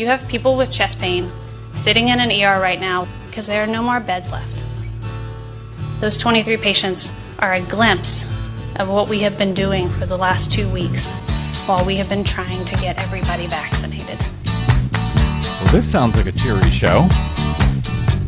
You 0.00 0.06
have 0.06 0.26
people 0.28 0.56
with 0.56 0.70
chest 0.70 0.98
pain 0.98 1.30
sitting 1.74 2.08
in 2.08 2.20
an 2.20 2.30
ER 2.30 2.58
right 2.58 2.80
now 2.80 3.06
because 3.26 3.46
there 3.46 3.62
are 3.62 3.66
no 3.66 3.82
more 3.82 4.00
beds 4.00 4.32
left. 4.32 4.64
Those 6.00 6.16
23 6.16 6.56
patients 6.56 7.12
are 7.38 7.52
a 7.52 7.60
glimpse 7.60 8.24
of 8.76 8.88
what 8.88 9.10
we 9.10 9.18
have 9.18 9.36
been 9.36 9.52
doing 9.52 9.90
for 9.98 10.06
the 10.06 10.16
last 10.16 10.50
two 10.50 10.66
weeks 10.70 11.10
while 11.66 11.84
we 11.84 11.96
have 11.96 12.08
been 12.08 12.24
trying 12.24 12.64
to 12.64 12.76
get 12.76 12.98
everybody 12.98 13.46
vaccinated. 13.46 14.18
Well, 15.60 15.70
this 15.70 15.92
sounds 15.92 16.16
like 16.16 16.24
a 16.24 16.32
cheery 16.32 16.70
show. 16.70 17.06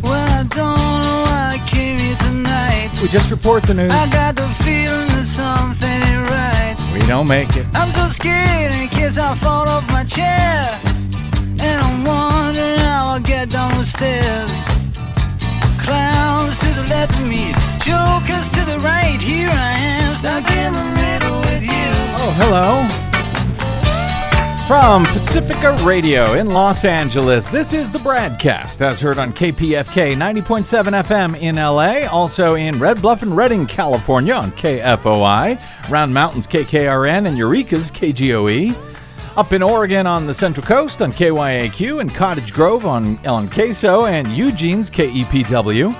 Well, 0.02 0.28
I 0.28 0.42
don't 0.42 0.76
know 0.76 1.22
why 1.24 1.58
I 1.58 1.66
came 1.66 1.98
here 1.98 2.16
tonight. 2.16 2.90
We 3.00 3.08
just 3.08 3.30
report 3.30 3.62
the 3.62 3.72
news. 3.72 3.92
I 3.92 4.10
got 4.12 4.36
the 4.36 4.46
feeling 4.62 5.08
that 5.08 5.24
something 5.24 5.88
ain't 5.88 6.28
right. 6.28 6.76
We 6.92 7.00
don't 7.06 7.26
make 7.26 7.56
it. 7.56 7.64
I'm 7.72 7.90
so 7.94 8.10
scared 8.10 8.74
in 8.74 8.88
case 8.88 9.16
I 9.16 9.34
fall 9.36 9.66
off 9.66 9.88
my 9.88 10.04
chair. 10.04 10.91
And 11.62 11.80
I'm 11.80 12.04
wondering 12.04 12.78
how 12.78 13.08
I'll 13.14 13.20
get 13.20 13.50
down 13.50 13.78
the 13.78 13.84
stairs. 13.84 14.50
Clowns 15.80 16.60
to 16.60 16.68
the 16.74 16.86
left 16.88 17.14
of 17.14 17.26
me, 17.26 17.52
jokers 17.80 18.50
to 18.50 18.64
the 18.64 18.78
right. 18.80 19.20
Here 19.20 19.48
I 19.48 19.72
am, 19.78 20.14
stuck 20.14 20.50
in 20.50 20.72
the 20.72 20.84
middle 21.00 21.40
with 21.40 21.62
you. 21.62 21.88
Oh, 22.18 22.34
hello. 22.36 22.88
From 24.66 25.04
Pacifica 25.04 25.76
Radio 25.84 26.34
in 26.34 26.46
Los 26.46 26.84
Angeles, 26.84 27.48
this 27.48 27.72
is 27.72 27.90
the 27.90 27.98
BradCast 27.98 28.80
as 28.80 29.00
heard 29.00 29.18
on 29.18 29.32
KPFK 29.32 30.14
90.7 30.14 31.04
FM 31.04 31.38
in 31.38 31.56
LA, 31.56 32.06
also 32.10 32.54
in 32.54 32.78
Red 32.78 33.02
Bluff 33.02 33.22
and 33.22 33.36
Redding, 33.36 33.66
California 33.66 34.32
on 34.32 34.50
KFOI, 34.52 35.62
Round 35.90 36.14
Mountains 36.14 36.46
KKRN, 36.46 37.28
and 37.28 37.36
Eureka's 37.36 37.90
KGOE. 37.90 38.91
Up 39.34 39.54
in 39.54 39.62
Oregon 39.62 40.06
on 40.06 40.26
the 40.26 40.34
Central 40.34 40.66
Coast 40.66 41.00
on 41.00 41.10
KYAQ, 41.10 42.00
and 42.02 42.14
Cottage 42.14 42.52
Grove 42.52 42.84
on 42.84 43.18
El 43.24 43.48
Queso, 43.48 44.04
and 44.04 44.28
Eugene's 44.28 44.90
KEPW. 44.90 45.96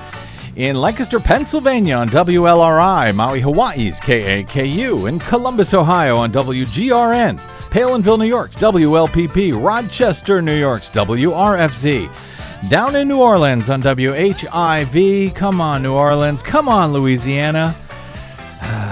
In 0.56 0.76
Lancaster, 0.76 1.18
Pennsylvania 1.18 1.94
on 1.96 2.10
WLRI, 2.10 3.14
Maui, 3.14 3.40
Hawaii's 3.40 3.98
KAKU, 4.00 5.08
in 5.08 5.18
Columbus, 5.18 5.72
Ohio 5.72 6.16
on 6.16 6.30
WGRN, 6.30 7.38
Palenville, 7.70 8.18
New 8.18 8.26
York's 8.26 8.56
WLPP, 8.56 9.54
Rochester, 9.64 10.42
New 10.42 10.54
York's 10.58 10.90
WRFZ, 10.90 12.10
down 12.68 12.96
in 12.96 13.08
New 13.08 13.18
Orleans 13.18 13.70
on 13.70 13.80
WHIV, 13.80 15.34
come 15.34 15.62
on, 15.62 15.82
New 15.82 15.94
Orleans, 15.94 16.42
come 16.42 16.68
on, 16.68 16.92
Louisiana, 16.92 17.74
Uh, 18.64 18.91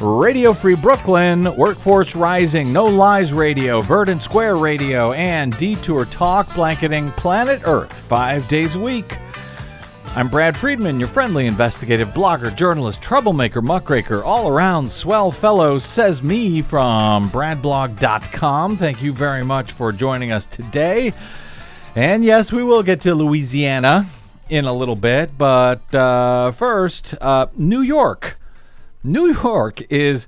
Radio 0.00 0.52
Free 0.52 0.74
Brooklyn, 0.74 1.54
Workforce 1.56 2.16
Rising, 2.16 2.72
No 2.72 2.86
Lies 2.86 3.32
Radio, 3.32 3.80
Verdant 3.80 4.22
Square 4.22 4.56
Radio, 4.56 5.12
and 5.12 5.56
Detour 5.56 6.04
Talk, 6.06 6.52
blanketing 6.54 7.12
planet 7.12 7.62
Earth 7.64 8.00
five 8.00 8.46
days 8.48 8.74
a 8.74 8.80
week. 8.80 9.18
I'm 10.16 10.28
Brad 10.28 10.56
Friedman, 10.56 10.98
your 10.98 11.08
friendly 11.08 11.46
investigative 11.46 12.08
blogger, 12.08 12.54
journalist, 12.54 13.02
troublemaker, 13.02 13.62
muckraker, 13.62 14.24
all 14.24 14.48
around 14.48 14.90
swell 14.90 15.30
fellow, 15.30 15.78
says 15.78 16.22
me 16.22 16.60
from 16.60 17.30
bradblog.com. 17.30 18.76
Thank 18.76 19.00
you 19.00 19.12
very 19.12 19.44
much 19.44 19.72
for 19.72 19.92
joining 19.92 20.32
us 20.32 20.46
today. 20.46 21.12
And 21.94 22.24
yes, 22.24 22.52
we 22.52 22.64
will 22.64 22.82
get 22.82 23.00
to 23.02 23.14
Louisiana 23.14 24.06
in 24.48 24.64
a 24.64 24.72
little 24.72 24.96
bit, 24.96 25.38
but 25.38 25.94
uh, 25.94 26.50
first, 26.50 27.14
uh, 27.20 27.46
New 27.56 27.80
York. 27.80 28.38
New 29.04 29.32
York 29.34 29.82
is 29.92 30.26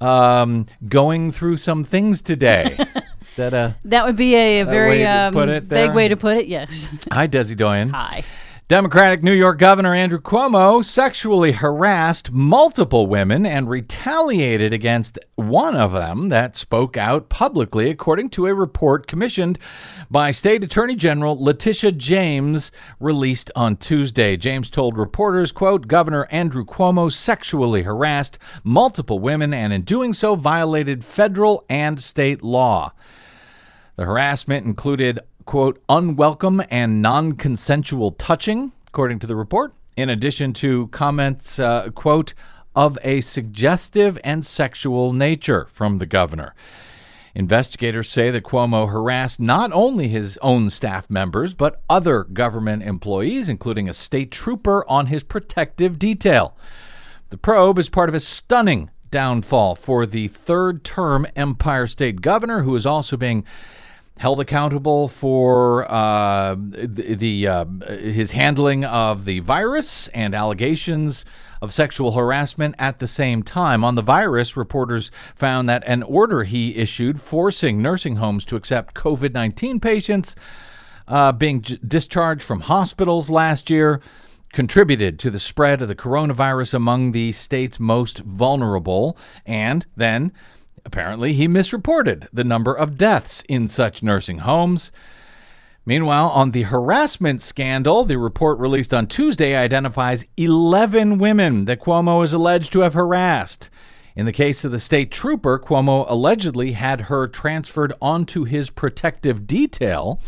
um, 0.00 0.64
going 0.88 1.30
through 1.30 1.58
some 1.58 1.84
things 1.84 2.22
today. 2.22 2.76
is 3.20 3.36
that 3.36 3.52
a 3.52 3.76
That 3.84 4.06
would 4.06 4.16
be 4.16 4.34
a, 4.34 4.60
a 4.60 4.64
very 4.64 5.04
um, 5.04 5.34
vague 5.66 5.94
way 5.94 6.08
to 6.08 6.16
put 6.16 6.38
it. 6.38 6.46
Yes. 6.46 6.88
hi, 7.12 7.28
Desi 7.28 7.56
Doyen? 7.56 7.90
Hi. 7.90 8.24
Democratic 8.66 9.22
New 9.22 9.34
York 9.34 9.58
Governor 9.58 9.94
Andrew 9.94 10.18
Cuomo 10.18 10.82
sexually 10.82 11.52
harassed 11.52 12.32
multiple 12.32 13.06
women 13.06 13.44
and 13.44 13.68
retaliated 13.68 14.72
against 14.72 15.18
one 15.34 15.76
of 15.76 15.92
them 15.92 16.30
that 16.30 16.56
spoke 16.56 16.96
out 16.96 17.28
publicly, 17.28 17.90
according 17.90 18.30
to 18.30 18.46
a 18.46 18.54
report 18.54 19.06
commissioned 19.06 19.58
by 20.10 20.30
State 20.30 20.64
Attorney 20.64 20.94
General 20.94 21.38
Letitia 21.38 21.92
James 21.92 22.72
released 22.98 23.50
on 23.54 23.76
Tuesday. 23.76 24.34
James 24.34 24.70
told 24.70 24.96
reporters, 24.96 25.52
quote, 25.52 25.86
Governor 25.86 26.26
Andrew 26.30 26.64
Cuomo 26.64 27.12
sexually 27.12 27.82
harassed 27.82 28.38
multiple 28.62 29.18
women 29.18 29.52
and 29.52 29.74
in 29.74 29.82
doing 29.82 30.14
so 30.14 30.36
violated 30.36 31.04
federal 31.04 31.66
and 31.68 32.00
state 32.00 32.42
law. 32.42 32.94
The 33.96 34.06
harassment 34.06 34.66
included, 34.66 35.20
quote, 35.44 35.82
unwelcome 35.88 36.62
and 36.70 37.02
non 37.02 37.32
consensual 37.32 38.12
touching, 38.12 38.72
according 38.88 39.18
to 39.20 39.26
the 39.26 39.36
report, 39.36 39.72
in 39.96 40.10
addition 40.10 40.52
to 40.54 40.88
comments, 40.88 41.58
uh, 41.58 41.90
quote, 41.90 42.34
of 42.74 42.98
a 43.02 43.20
suggestive 43.20 44.18
and 44.24 44.44
sexual 44.44 45.12
nature 45.12 45.66
from 45.70 45.98
the 45.98 46.06
governor. 46.06 46.54
Investigators 47.36 48.08
say 48.08 48.30
that 48.30 48.44
Cuomo 48.44 48.88
harassed 48.88 49.40
not 49.40 49.72
only 49.72 50.08
his 50.08 50.38
own 50.40 50.70
staff 50.70 51.10
members, 51.10 51.52
but 51.52 51.82
other 51.90 52.22
government 52.24 52.84
employees, 52.84 53.48
including 53.48 53.88
a 53.88 53.94
state 53.94 54.30
trooper 54.30 54.84
on 54.88 55.06
his 55.06 55.24
protective 55.24 55.98
detail. 55.98 56.56
The 57.30 57.36
probe 57.36 57.78
is 57.80 57.88
part 57.88 58.08
of 58.08 58.14
a 58.14 58.20
stunning 58.20 58.90
downfall 59.10 59.74
for 59.74 60.06
the 60.06 60.28
third 60.28 60.84
term 60.84 61.26
Empire 61.34 61.88
State 61.88 62.20
Governor, 62.20 62.62
who 62.62 62.76
is 62.76 62.86
also 62.86 63.16
being 63.16 63.44
held 64.16 64.40
accountable 64.40 65.08
for 65.08 65.90
uh, 65.90 66.54
the, 66.54 67.14
the 67.14 67.48
uh, 67.48 67.64
his 67.88 68.30
handling 68.30 68.84
of 68.84 69.24
the 69.24 69.40
virus 69.40 70.08
and 70.08 70.34
allegations 70.34 71.24
of 71.60 71.72
sexual 71.72 72.12
harassment 72.12 72.74
at 72.78 72.98
the 72.98 73.08
same 73.08 73.42
time. 73.42 73.82
On 73.82 73.94
the 73.94 74.02
virus, 74.02 74.56
reporters 74.56 75.10
found 75.34 75.68
that 75.68 75.82
an 75.86 76.02
order 76.02 76.44
he 76.44 76.76
issued 76.76 77.20
forcing 77.20 77.82
nursing 77.82 78.16
homes 78.16 78.44
to 78.44 78.56
accept 78.56 78.94
COVID 78.94 79.32
19 79.32 79.80
patients 79.80 80.36
uh, 81.08 81.32
being 81.32 81.62
j- 81.62 81.78
discharged 81.86 82.42
from 82.42 82.60
hospitals 82.60 83.30
last 83.30 83.68
year 83.70 84.00
contributed 84.52 85.18
to 85.18 85.30
the 85.30 85.40
spread 85.40 85.82
of 85.82 85.88
the 85.88 85.94
coronavirus 85.96 86.74
among 86.74 87.12
the 87.12 87.32
state's 87.32 87.80
most 87.80 88.18
vulnerable. 88.20 89.18
And 89.44 89.84
then, 89.96 90.32
apparently, 90.84 91.32
he 91.32 91.48
misreported 91.48 92.28
the 92.32 92.44
number 92.44 92.74
of 92.74 92.98
deaths 92.98 93.42
in 93.48 93.68
such 93.68 94.02
nursing 94.02 94.38
homes. 94.38 94.92
Meanwhile, 95.86 96.30
on 96.30 96.52
the 96.52 96.62
harassment 96.62 97.42
scandal, 97.42 98.04
the 98.04 98.18
report 98.18 98.58
released 98.58 98.94
on 98.94 99.06
Tuesday 99.06 99.54
identifies 99.54 100.24
11 100.36 101.18
women 101.18 101.66
that 101.66 101.80
Cuomo 101.80 102.24
is 102.24 102.32
alleged 102.32 102.72
to 102.72 102.80
have 102.80 102.94
harassed. 102.94 103.68
In 104.16 104.26
the 104.26 104.32
case 104.32 104.64
of 104.64 104.72
the 104.72 104.78
state 104.78 105.10
trooper, 105.10 105.58
Cuomo 105.58 106.06
allegedly 106.08 106.72
had 106.72 107.02
her 107.02 107.26
transferred 107.26 107.92
onto 108.00 108.44
his 108.44 108.70
protective 108.70 109.46
detail 109.46 110.20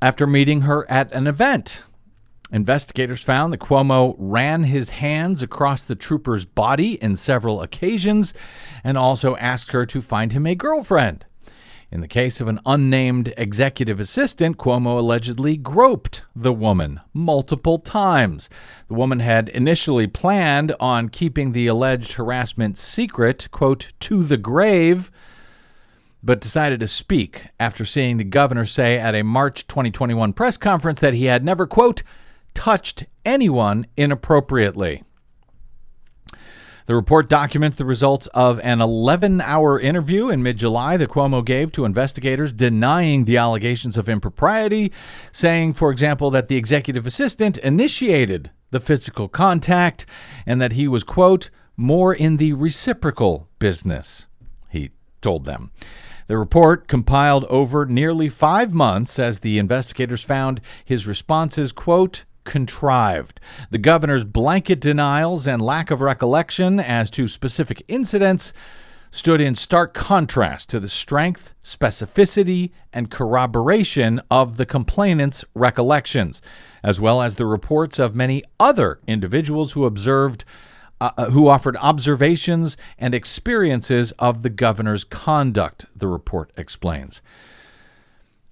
after 0.00 0.26
meeting 0.26 0.62
her 0.62 0.90
at 0.90 1.12
an 1.12 1.26
event. 1.26 1.82
Investigators 2.50 3.22
found 3.22 3.52
that 3.52 3.60
Cuomo 3.60 4.14
ran 4.18 4.64
his 4.64 4.90
hands 4.90 5.42
across 5.42 5.82
the 5.82 5.94
trooper's 5.94 6.46
body 6.46 6.94
in 7.02 7.14
several 7.14 7.60
occasions 7.60 8.32
and 8.82 8.96
also 8.96 9.36
asked 9.36 9.72
her 9.72 9.84
to 9.84 10.00
find 10.00 10.32
him 10.32 10.46
a 10.46 10.54
girlfriend. 10.54 11.26
In 11.90 12.02
the 12.02 12.08
case 12.08 12.40
of 12.40 12.48
an 12.48 12.60
unnamed 12.66 13.32
executive 13.38 13.98
assistant, 13.98 14.58
Cuomo 14.58 14.98
allegedly 14.98 15.56
groped 15.56 16.22
the 16.36 16.52
woman 16.52 17.00
multiple 17.14 17.78
times. 17.78 18.50
The 18.88 18.94
woman 18.94 19.20
had 19.20 19.48
initially 19.50 20.06
planned 20.06 20.74
on 20.80 21.08
keeping 21.08 21.52
the 21.52 21.66
alleged 21.66 22.12
harassment 22.12 22.76
secret, 22.76 23.48
quote, 23.50 23.92
to 24.00 24.22
the 24.22 24.36
grave, 24.36 25.10
but 26.22 26.40
decided 26.40 26.80
to 26.80 26.88
speak 26.88 27.46
after 27.58 27.86
seeing 27.86 28.18
the 28.18 28.24
governor 28.24 28.66
say 28.66 28.98
at 28.98 29.14
a 29.14 29.22
March 29.22 29.66
2021 29.66 30.34
press 30.34 30.58
conference 30.58 31.00
that 31.00 31.14
he 31.14 31.24
had 31.24 31.42
never, 31.42 31.66
quote, 31.66 32.02
touched 32.58 33.06
anyone 33.24 33.86
inappropriately. 33.96 35.04
The 36.86 36.96
report 36.96 37.28
documents 37.28 37.76
the 37.76 37.84
results 37.84 38.26
of 38.34 38.58
an 38.64 38.80
11 38.80 39.40
hour 39.40 39.78
interview 39.78 40.28
in 40.28 40.42
mid 40.42 40.56
July 40.56 40.96
that 40.96 41.10
Cuomo 41.10 41.44
gave 41.44 41.70
to 41.72 41.84
investigators 41.84 42.52
denying 42.52 43.26
the 43.26 43.36
allegations 43.36 43.96
of 43.96 44.08
impropriety, 44.08 44.90
saying, 45.30 45.74
for 45.74 45.92
example, 45.92 46.32
that 46.32 46.48
the 46.48 46.56
executive 46.56 47.06
assistant 47.06 47.58
initiated 47.58 48.50
the 48.72 48.80
physical 48.80 49.28
contact 49.28 50.04
and 50.44 50.60
that 50.60 50.72
he 50.72 50.88
was, 50.88 51.04
quote, 51.04 51.50
more 51.76 52.12
in 52.12 52.38
the 52.38 52.54
reciprocal 52.54 53.48
business, 53.60 54.26
he 54.68 54.90
told 55.22 55.44
them. 55.44 55.70
The 56.26 56.36
report, 56.36 56.88
compiled 56.88 57.44
over 57.44 57.86
nearly 57.86 58.28
five 58.28 58.74
months, 58.74 59.20
as 59.20 59.38
the 59.38 59.58
investigators 59.58 60.24
found 60.24 60.60
his 60.84 61.06
responses, 61.06 61.70
quote, 61.70 62.24
contrived. 62.48 63.38
The 63.70 63.78
governor's 63.78 64.24
blanket 64.24 64.80
denials 64.80 65.46
and 65.46 65.60
lack 65.60 65.90
of 65.90 66.00
recollection 66.00 66.80
as 66.80 67.10
to 67.10 67.28
specific 67.28 67.82
incidents 67.88 68.54
stood 69.10 69.40
in 69.40 69.54
stark 69.54 69.92
contrast 69.92 70.70
to 70.70 70.80
the 70.80 70.88
strength, 70.88 71.52
specificity, 71.62 72.70
and 72.90 73.10
corroboration 73.10 74.20
of 74.30 74.56
the 74.56 74.64
complainant's 74.64 75.44
recollections, 75.54 76.40
as 76.82 76.98
well 76.98 77.20
as 77.20 77.36
the 77.36 77.46
reports 77.46 77.98
of 77.98 78.14
many 78.14 78.42
other 78.58 78.98
individuals 79.06 79.72
who 79.72 79.84
observed. 79.84 80.44
Uh, 81.00 81.12
uh 81.16 81.30
who 81.30 81.46
offered 81.46 81.76
observations 81.76 82.76
and 82.98 83.14
experiences 83.14 84.10
of 84.18 84.42
the 84.42 84.50
governor's 84.50 85.04
conduct, 85.04 85.86
the 85.94 86.08
report 86.08 86.50
explains. 86.56 87.22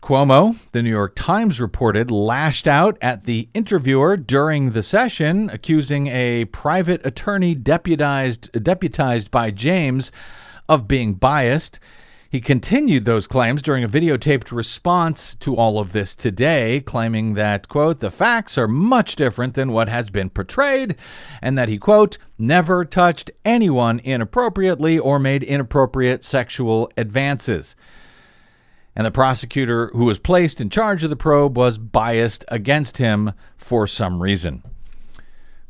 Cuomo, 0.06 0.56
the 0.70 0.84
New 0.84 0.90
York 0.90 1.14
Times 1.16 1.60
reported, 1.60 2.12
lashed 2.12 2.68
out 2.68 2.96
at 3.02 3.24
the 3.24 3.48
interviewer 3.54 4.16
during 4.16 4.70
the 4.70 4.84
session, 4.84 5.50
accusing 5.50 6.06
a 6.06 6.44
private 6.44 7.04
attorney 7.04 7.56
deputized, 7.56 8.52
deputized 8.52 9.32
by 9.32 9.50
James 9.50 10.12
of 10.68 10.86
being 10.86 11.14
biased. 11.14 11.80
He 12.30 12.40
continued 12.40 13.04
those 13.04 13.26
claims 13.26 13.62
during 13.62 13.82
a 13.82 13.88
videotaped 13.88 14.52
response 14.52 15.34
to 15.34 15.56
all 15.56 15.80
of 15.80 15.90
this 15.90 16.14
today, 16.14 16.84
claiming 16.86 17.34
that, 17.34 17.66
quote, 17.68 17.98
the 17.98 18.12
facts 18.12 18.56
are 18.56 18.68
much 18.68 19.16
different 19.16 19.54
than 19.54 19.72
what 19.72 19.88
has 19.88 20.08
been 20.08 20.30
portrayed, 20.30 20.94
and 21.42 21.58
that 21.58 21.68
he, 21.68 21.78
quote, 21.78 22.16
never 22.38 22.84
touched 22.84 23.32
anyone 23.44 23.98
inappropriately 24.04 25.00
or 25.00 25.18
made 25.18 25.42
inappropriate 25.42 26.22
sexual 26.22 26.92
advances 26.96 27.74
and 28.96 29.06
the 29.06 29.10
prosecutor 29.10 29.90
who 29.92 30.06
was 30.06 30.18
placed 30.18 30.60
in 30.60 30.70
charge 30.70 31.04
of 31.04 31.10
the 31.10 31.16
probe 31.16 31.56
was 31.56 31.76
biased 31.76 32.44
against 32.48 32.98
him 32.98 33.32
for 33.58 33.86
some 33.86 34.22
reason. 34.22 34.62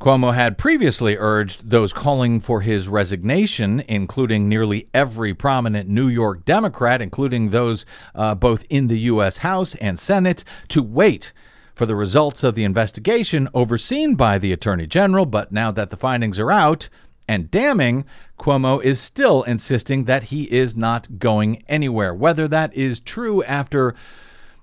Cuomo 0.00 0.34
had 0.34 0.58
previously 0.58 1.16
urged 1.18 1.70
those 1.70 1.92
calling 1.92 2.38
for 2.38 2.60
his 2.60 2.86
resignation, 2.86 3.82
including 3.88 4.48
nearly 4.48 4.88
every 4.92 5.34
prominent 5.34 5.88
New 5.88 6.06
York 6.06 6.44
Democrat, 6.44 7.00
including 7.00 7.48
those 7.48 7.86
uh, 8.14 8.34
both 8.34 8.64
in 8.68 8.88
the 8.88 9.00
U.S. 9.00 9.38
House 9.38 9.74
and 9.76 9.98
Senate, 9.98 10.44
to 10.68 10.82
wait 10.82 11.32
for 11.74 11.86
the 11.86 11.96
results 11.96 12.44
of 12.44 12.54
the 12.54 12.64
investigation 12.64 13.48
overseen 13.54 14.14
by 14.14 14.38
the 14.38 14.52
Attorney 14.52 14.86
General. 14.86 15.26
But 15.26 15.50
now 15.50 15.70
that 15.72 15.88
the 15.88 15.96
findings 15.96 16.38
are 16.38 16.50
out, 16.52 16.88
and 17.28 17.50
damning, 17.50 18.04
Cuomo 18.38 18.82
is 18.82 19.00
still 19.00 19.42
insisting 19.42 20.04
that 20.04 20.24
he 20.24 20.44
is 20.44 20.76
not 20.76 21.18
going 21.18 21.62
anywhere. 21.68 22.14
Whether 22.14 22.46
that 22.48 22.74
is 22.74 23.00
true 23.00 23.42
after 23.44 23.94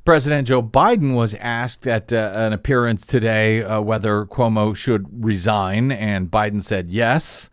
President 0.06 0.50
Joe 0.50 0.62
Biden 0.62 1.16
was 1.16 1.34
asked 1.36 1.88
at 1.88 2.12
uh, 2.12 2.32
an 2.36 2.52
appearance 2.52 3.06
today 3.06 3.64
uh, 3.64 3.80
whether 3.80 4.26
Cuomo 4.26 4.76
should 4.76 5.24
resign, 5.24 5.92
and 5.92 6.30
Biden 6.30 6.62
said 6.62 6.90
yes. 6.90 7.50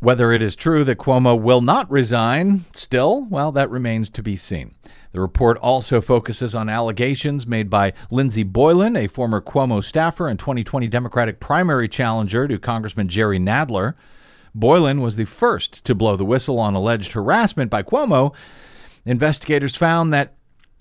Whether 0.00 0.32
it 0.32 0.42
is 0.42 0.56
true 0.56 0.84
that 0.84 0.98
Cuomo 0.98 1.40
will 1.40 1.60
not 1.60 1.90
resign, 1.90 2.64
still, 2.74 3.24
well, 3.30 3.52
that 3.52 3.70
remains 3.70 4.10
to 4.10 4.22
be 4.22 4.36
seen. 4.36 4.74
The 5.12 5.20
report 5.20 5.58
also 5.58 6.00
focuses 6.00 6.54
on 6.54 6.68
allegations 6.68 7.46
made 7.46 7.68
by 7.68 7.92
Lindsey 8.10 8.42
Boylan, 8.42 8.96
a 8.96 9.06
former 9.06 9.40
Cuomo 9.40 9.84
staffer 9.84 10.26
and 10.26 10.38
2020 10.38 10.88
Democratic 10.88 11.38
primary 11.38 11.88
challenger 11.88 12.48
to 12.48 12.58
Congressman 12.58 13.08
Jerry 13.08 13.38
Nadler. 13.38 13.94
Boylan 14.54 15.00
was 15.00 15.16
the 15.16 15.26
first 15.26 15.84
to 15.84 15.94
blow 15.94 16.16
the 16.16 16.24
whistle 16.24 16.58
on 16.58 16.74
alleged 16.74 17.12
harassment 17.12 17.70
by 17.70 17.82
Cuomo. 17.82 18.34
Investigators 19.04 19.76
found 19.76 20.12
that 20.12 20.34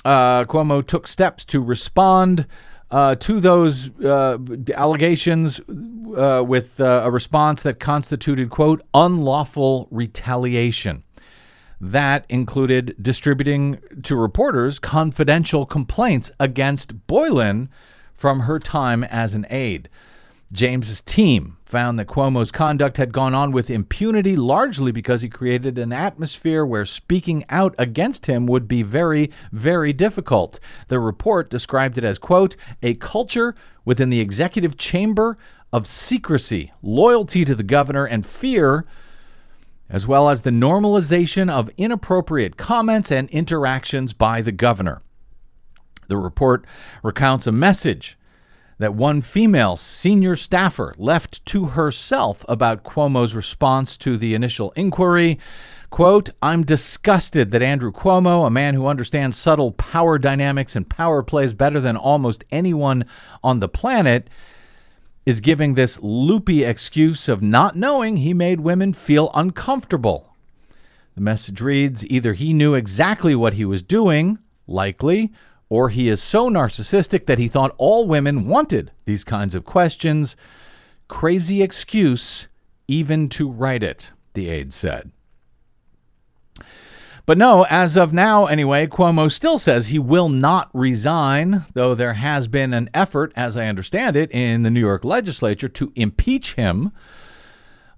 uh, 0.06 0.46
Cuomo 0.46 0.86
took 0.86 1.08
steps 1.08 1.44
to 1.46 1.62
respond 1.62 2.48
uh, 2.90 3.16
to 3.16 3.40
those 3.40 3.90
uh, 4.02 4.38
allegations 4.76 5.62
uh, 6.16 6.44
with 6.46 6.80
uh, 6.80 7.04
a 7.06 7.12
response 7.12 7.64
that 7.64 7.80
constituted, 7.80 8.50
quote, 8.50 8.82
unlawful 8.94 9.88
retaliation. 9.92 11.04
That 11.84 12.28
included 12.30 12.96
distributing 13.02 13.80
to 14.04 14.16
reporters 14.16 14.78
confidential 14.78 15.66
complaints 15.66 16.30
against 16.40 17.08
Boylan 17.08 17.70
from 18.14 18.42
her 18.42 18.60
time 18.60 19.04
as 19.04 19.34
an 19.34 19.48
aide. 19.50 19.90
James's 20.54 21.02
team 21.02 21.58
found 21.66 21.98
that 21.98 22.08
Cuomo's 22.08 22.52
conduct 22.52 22.98
had 22.98 23.12
gone 23.12 23.34
on 23.34 23.52
with 23.52 23.72
impunity 23.72 24.36
largely 24.36 24.92
because 24.92 25.24
he 25.24 25.30
created 25.30 25.80
an 25.80 25.92
atmosphere 25.92 26.64
where 26.64 26.86
speaking 26.86 27.46
out 27.50 27.74
against 27.80 28.28
him 28.28 28.46
would 28.46 28.68
be 28.68 28.84
very, 28.84 29.32
very 29.52 29.92
difficult. 29.92 30.60
The 30.90 31.00
report 31.00 31.50
described 31.50 31.98
it 31.98 32.04
as, 32.04 32.20
quote, 32.20 32.56
a 32.84 32.94
culture 32.94 33.56
within 33.86 34.12
the 34.12 34.20
executive 34.20 34.78
chamber 34.78 35.36
of 35.74 35.88
secrecy, 35.88 36.74
loyalty 36.84 37.44
to 37.44 37.56
the 37.56 37.64
governor, 37.64 38.06
and 38.06 38.24
fear 38.24 38.86
as 39.92 40.08
well 40.08 40.30
as 40.30 40.42
the 40.42 40.50
normalization 40.50 41.52
of 41.52 41.70
inappropriate 41.78 42.58
comments 42.58 43.12
and 43.12 43.30
interactions 43.30 44.14
by 44.14 44.42
the 44.42 44.52
governor. 44.52 45.02
The 46.08 46.18
report 46.18 46.66
recounts 47.04 47.46
a 47.46 47.52
message 47.52 48.18
that 48.80 48.96
one 48.96 49.22
female 49.22 49.78
senior 49.78 50.36
staffer 50.36 50.96
left 50.98 51.46
to 51.46 51.66
herself 51.66 52.44
about 52.50 52.84
Cuomo's 52.84 53.36
response 53.36 53.96
to 53.98 54.18
the 54.18 54.34
initial 54.34 54.72
inquiry. 54.72 55.38
Quote, 55.92 56.30
I'm 56.42 56.64
disgusted 56.64 57.52
that 57.52 57.62
Andrew 57.62 57.92
Cuomo, 57.92 58.48
a 58.48 58.50
man 58.50 58.74
who 58.74 58.88
understands 58.88 59.38
subtle 59.38 59.74
power 59.74 60.18
dynamics 60.18 60.76
and 60.76 60.90
power 60.90 61.22
plays 61.22 61.54
better 61.54 61.80
than 61.80 61.96
almost 61.96 62.44
anyone 62.50 63.06
on 63.44 63.60
the 63.60 63.70
planet, 63.70 64.30
is 65.26 65.42
giving 65.42 65.74
this 65.74 66.00
loopy 66.02 66.64
excuse 66.64 67.28
of 67.28 67.42
not 67.42 67.76
knowing 67.76 68.18
he 68.18 68.34
made 68.34 68.62
women 68.62 68.94
feel 68.94 69.30
uncomfortable. 69.34 70.36
The 71.16 71.22
message 71.22 71.62
reads 71.62 72.06
either 72.08 72.34
he 72.34 72.54
knew 72.54 72.74
exactly 72.74 73.36
what 73.36 73.54
he 73.54 73.66
was 73.66 73.84
doing, 73.84 74.40
likely, 74.66 75.32
or 75.70 75.90
he 75.90 76.10
is 76.10 76.22
so 76.22 76.50
narcissistic 76.50 77.26
that 77.28 77.40
he 77.40 77.48
thought 77.48 77.76
all 77.78 78.08
women 78.08 78.48
wanted 78.48 78.92
these 79.06 79.24
kinds 79.24 79.56
of 79.56 79.66
questions. 79.66 80.36
Crazy 81.08 81.62
excuse, 81.62 82.48
even 82.88 83.30
to 83.30 83.50
write 83.50 83.84
it, 83.84 84.12
the 84.34 84.50
aide 84.50 84.74
said. 84.74 85.12
But 87.26 87.38
no, 87.38 87.66
as 87.70 87.96
of 87.96 88.14
now, 88.14 88.46
anyway, 88.48 88.88
Cuomo 88.88 89.32
still 89.32 89.60
says 89.60 89.88
he 89.88 90.00
will 90.00 90.30
not 90.30 90.70
resign, 90.74 91.66
though 91.74 91.94
there 91.94 92.14
has 92.14 92.48
been 92.48 92.74
an 92.74 92.90
effort, 92.94 93.32
as 93.36 93.56
I 93.56 93.68
understand 93.68 94.16
it, 94.16 94.32
in 94.32 94.64
the 94.64 94.72
New 94.72 94.80
York 94.80 95.06
legislature 95.06 95.70
to 95.70 95.92
impeach 95.96 96.54
him. 96.56 96.92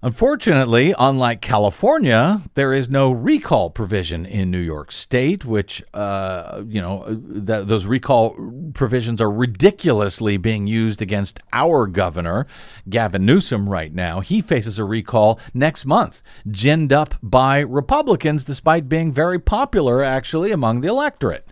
Unfortunately, 0.02 0.94
unlike 1.00 1.40
California, 1.40 2.42
there 2.56 2.74
is 2.74 2.90
no 2.90 3.10
recall 3.10 3.70
provision 3.70 4.26
in 4.26 4.52
New 4.52 4.60
York 4.60 4.92
State, 4.92 5.46
which, 5.46 5.82
uh, 5.94 6.62
you 6.68 6.82
know, 6.82 7.06
th- 7.34 7.66
those 7.68 7.86
recall 7.86 8.36
provisions 8.74 9.22
are 9.22 9.32
ridiculously 9.32 10.38
being 10.38 10.68
used 10.68 11.02
against 11.02 11.40
our 11.52 11.88
governor, 11.88 12.48
Gavin 12.90 13.26
Newsom, 13.26 13.70
right 13.70 13.94
now. 13.94 14.20
He 14.20 14.42
faces 14.42 14.80
a 14.80 14.84
recall 14.84 15.40
next 15.54 15.86
month, 15.86 16.22
ginned 16.50 16.92
up 16.92 17.16
by 17.22 17.60
Republicans, 17.60 18.46
despite 18.46 18.90
being 18.90 19.12
very 19.12 19.40
popular, 19.40 20.04
actually, 20.04 20.52
among 20.52 20.82
the 20.82 20.90
electorate. 20.90 21.48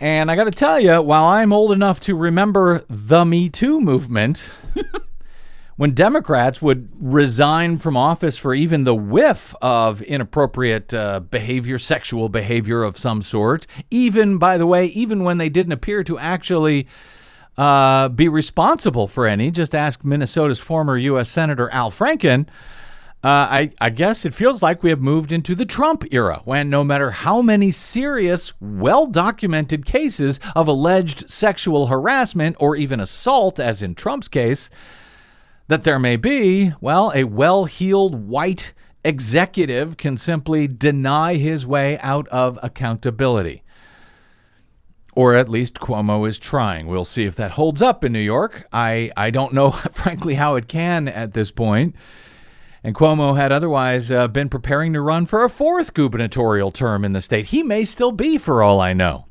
And 0.00 0.30
I 0.30 0.36
got 0.36 0.44
to 0.44 0.50
tell 0.50 0.80
you, 0.80 1.02
while 1.02 1.24
I'm 1.24 1.52
old 1.52 1.72
enough 1.72 2.00
to 2.00 2.16
remember 2.16 2.84
the 2.88 3.24
Me 3.26 3.50
Too 3.50 3.80
movement, 3.80 4.50
when 5.80 5.94
Democrats 5.94 6.60
would 6.60 6.90
resign 7.00 7.78
from 7.78 7.96
office 7.96 8.36
for 8.36 8.52
even 8.52 8.84
the 8.84 8.94
whiff 8.94 9.54
of 9.62 10.02
inappropriate 10.02 10.92
uh, 10.92 11.20
behavior, 11.20 11.78
sexual 11.78 12.28
behavior 12.28 12.82
of 12.82 12.98
some 12.98 13.22
sort, 13.22 13.66
even, 13.90 14.36
by 14.36 14.58
the 14.58 14.66
way, 14.66 14.84
even 14.88 15.24
when 15.24 15.38
they 15.38 15.48
didn't 15.48 15.72
appear 15.72 16.04
to 16.04 16.18
actually 16.18 16.86
uh, 17.56 18.10
be 18.10 18.28
responsible 18.28 19.08
for 19.08 19.26
any. 19.26 19.50
Just 19.50 19.74
ask 19.74 20.04
Minnesota's 20.04 20.60
former 20.60 20.98
U.S. 20.98 21.30
Senator 21.30 21.70
Al 21.70 21.90
Franken. 21.90 22.46
Uh, 23.24 23.48
I, 23.48 23.70
I, 23.80 23.88
guess 23.88 24.26
it 24.26 24.34
feels 24.34 24.62
like 24.62 24.82
we 24.82 24.90
have 24.90 25.00
moved 25.00 25.32
into 25.32 25.54
the 25.54 25.64
Trump 25.64 26.04
era, 26.10 26.42
when 26.44 26.68
no 26.68 26.84
matter 26.84 27.10
how 27.10 27.40
many 27.40 27.70
serious, 27.70 28.52
well 28.60 29.06
documented 29.06 29.86
cases 29.86 30.40
of 30.54 30.68
alleged 30.68 31.30
sexual 31.30 31.86
harassment 31.86 32.56
or 32.60 32.76
even 32.76 33.00
assault, 33.00 33.58
as 33.58 33.80
in 33.80 33.94
Trump's 33.94 34.28
case, 34.28 34.68
that 35.70 35.84
there 35.84 36.00
may 36.00 36.16
be, 36.16 36.72
well, 36.80 37.12
a 37.14 37.22
well 37.22 37.64
heeled 37.64 38.26
white 38.28 38.72
executive 39.04 39.96
can 39.96 40.16
simply 40.16 40.66
deny 40.66 41.36
his 41.36 41.64
way 41.64 41.96
out 42.00 42.26
of 42.26 42.58
accountability. 42.60 43.62
Or 45.14 45.36
at 45.36 45.48
least 45.48 45.78
Cuomo 45.78 46.28
is 46.28 46.40
trying. 46.40 46.88
We'll 46.88 47.04
see 47.04 47.24
if 47.24 47.36
that 47.36 47.52
holds 47.52 47.80
up 47.80 48.02
in 48.02 48.12
New 48.12 48.18
York. 48.18 48.66
I, 48.72 49.12
I 49.16 49.30
don't 49.30 49.54
know, 49.54 49.70
frankly, 49.92 50.34
how 50.34 50.56
it 50.56 50.66
can 50.66 51.06
at 51.06 51.34
this 51.34 51.52
point. 51.52 51.94
And 52.82 52.96
Cuomo 52.96 53.36
had 53.36 53.52
otherwise 53.52 54.10
uh, 54.10 54.26
been 54.26 54.48
preparing 54.48 54.92
to 54.94 55.00
run 55.00 55.24
for 55.24 55.44
a 55.44 55.48
fourth 55.48 55.94
gubernatorial 55.94 56.72
term 56.72 57.04
in 57.04 57.12
the 57.12 57.22
state. 57.22 57.46
He 57.46 57.62
may 57.62 57.84
still 57.84 58.10
be, 58.10 58.38
for 58.38 58.60
all 58.60 58.80
I 58.80 58.92
know. 58.92 59.26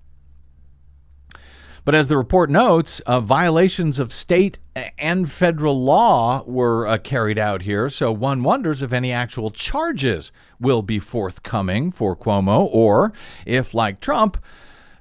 But 1.89 1.95
as 1.95 2.07
the 2.07 2.17
report 2.17 2.51
notes, 2.51 2.99
uh, 3.07 3.19
violations 3.19 3.97
of 3.97 4.13
state 4.13 4.59
and 4.99 5.31
federal 5.31 5.83
law 5.83 6.43
were 6.45 6.85
uh, 6.85 6.99
carried 6.99 7.39
out 7.39 7.63
here. 7.63 7.89
So 7.89 8.11
one 8.11 8.43
wonders 8.43 8.83
if 8.83 8.93
any 8.93 9.11
actual 9.11 9.49
charges 9.49 10.31
will 10.59 10.83
be 10.83 10.99
forthcoming 10.99 11.91
for 11.91 12.15
Cuomo, 12.15 12.69
or 12.71 13.11
if, 13.43 13.73
like 13.73 14.01
Trump, 14.01 14.37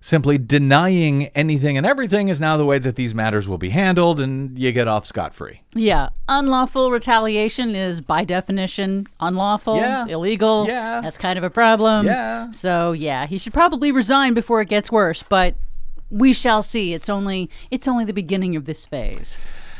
simply 0.00 0.38
denying 0.38 1.26
anything 1.34 1.76
and 1.76 1.84
everything 1.84 2.28
is 2.28 2.40
now 2.40 2.56
the 2.56 2.64
way 2.64 2.78
that 2.78 2.94
these 2.96 3.14
matters 3.14 3.46
will 3.46 3.58
be 3.58 3.68
handled 3.68 4.18
and 4.18 4.58
you 4.58 4.72
get 4.72 4.88
off 4.88 5.04
scot 5.04 5.34
free. 5.34 5.60
Yeah. 5.74 6.08
Unlawful 6.26 6.90
retaliation 6.90 7.74
is 7.74 8.00
by 8.00 8.24
definition 8.24 9.06
unlawful, 9.20 9.76
Yeah. 9.76 10.06
illegal. 10.06 10.64
Yeah. 10.66 11.02
That's 11.02 11.18
kind 11.18 11.36
of 11.36 11.44
a 11.44 11.50
problem. 11.50 12.06
Yeah. 12.06 12.50
So, 12.52 12.92
yeah, 12.92 13.26
he 13.26 13.36
should 13.36 13.52
probably 13.52 13.92
resign 13.92 14.32
before 14.32 14.62
it 14.62 14.70
gets 14.70 14.90
worse, 14.90 15.22
but 15.22 15.54
we 16.10 16.32
shall 16.32 16.62
see. 16.62 16.94
It's 16.94 17.08
only 17.08 17.50
it's 17.70 17.88
only 17.88 18.04
the 18.04 18.12
beginning 18.12 18.56
of 18.56 18.64
this 18.64 18.86
phase. 18.86 19.36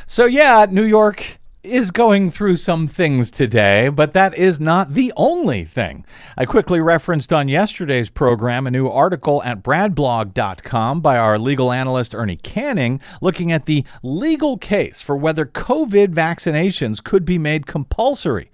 So, 0.07 0.25
yeah, 0.25 0.67
New 0.71 0.85
York 0.85 1.39
is 1.63 1.91
going 1.91 2.31
through 2.31 2.57
some 2.57 2.87
things 2.87 3.31
today, 3.31 3.89
but 3.89 4.13
that 4.15 4.35
is 4.39 4.59
not 4.59 4.95
the 4.95 5.13
only 5.17 5.65
thing. 5.65 6.05
I 6.37 6.47
quickly 6.47 6.81
referenced 6.81 7.33
on 7.33 7.49
yesterday's 7.49 8.09
program 8.09 8.67
a 8.67 8.71
new 8.71 8.89
article 8.89 9.43
at 9.43 9.63
bradblog.com 9.63 11.01
by 11.01 11.19
our 11.19 11.39
legal 11.39 11.73
analyst 11.73 12.15
Ernie 12.15 12.37
Canning 12.37 13.01
looking 13.21 13.53
at 13.53 13.67
the 13.67 13.85
legal 14.03 14.57
case 14.57 15.01
for 15.01 15.17
whether 15.17 15.45
COVID 15.45 16.15
vaccinations 16.15 17.03
could 17.03 17.25
be 17.25 17.39
made 17.39 17.67
compulsory 17.67 18.51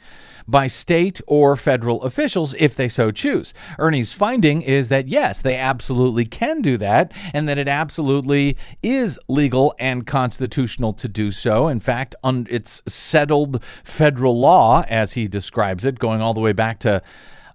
by 0.46 0.66
state 0.66 1.20
or 1.26 1.56
federal 1.56 2.02
officials 2.02 2.54
if 2.58 2.74
they 2.74 2.88
so 2.88 3.10
choose. 3.10 3.54
Ernie's 3.78 4.12
finding 4.12 4.62
is 4.62 4.88
that 4.88 5.08
yes, 5.08 5.40
they 5.40 5.56
absolutely 5.56 6.24
can 6.24 6.62
do 6.62 6.76
that, 6.76 7.12
and 7.32 7.48
that 7.48 7.58
it 7.58 7.68
absolutely 7.68 8.56
is 8.82 9.18
legal 9.28 9.74
and 9.78 10.06
constitutional 10.06 10.92
to 10.92 11.08
do 11.08 11.30
so. 11.30 11.68
In 11.68 11.80
fact, 11.80 12.14
un- 12.22 12.46
it's 12.50 12.82
settled 12.86 13.62
federal 13.82 14.38
law, 14.38 14.84
as 14.88 15.12
he 15.14 15.28
describes 15.28 15.84
it, 15.84 15.98
going 15.98 16.20
all 16.20 16.34
the 16.34 16.40
way 16.40 16.52
back 16.52 16.78
to 16.80 17.02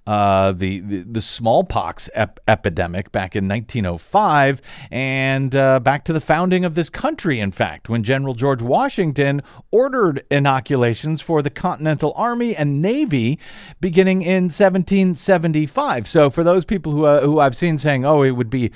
uh, 0.10 0.52
the, 0.54 0.80
the 0.80 1.04
the 1.04 1.22
smallpox 1.22 2.10
ep- 2.16 2.40
epidemic 2.48 3.12
back 3.12 3.36
in 3.36 3.48
1905, 3.48 4.60
and 4.90 5.56
uh, 5.56 5.80
back 5.80 6.04
to 6.04 6.12
the 6.12 6.20
founding 6.20 6.66
of 6.66 6.74
this 6.74 6.90
country. 6.90 7.40
In 7.40 7.52
fact, 7.52 7.90
when 7.90 8.04
General 8.04 8.34
George 8.34 8.64
Washington 8.64 9.44
ordered 9.70 10.26
inoculations 10.32 11.22
for 11.22 11.44
the 11.44 11.52
Continental 11.52 12.12
Army 12.16 12.56
and 12.56 12.82
Navy 12.82 13.38
beginning 13.80 14.24
in 14.24 14.46
1775. 14.46 16.08
So, 16.08 16.32
for 16.32 16.44
those 16.44 16.66
people 16.66 16.92
who 16.92 17.06
uh, 17.06 17.22
who 17.22 17.40
I've 17.40 17.56
seen 17.56 17.78
saying, 17.78 18.04
"Oh, 18.04 18.24
it 18.24 18.32
would 18.32 18.50
be." 18.50 18.72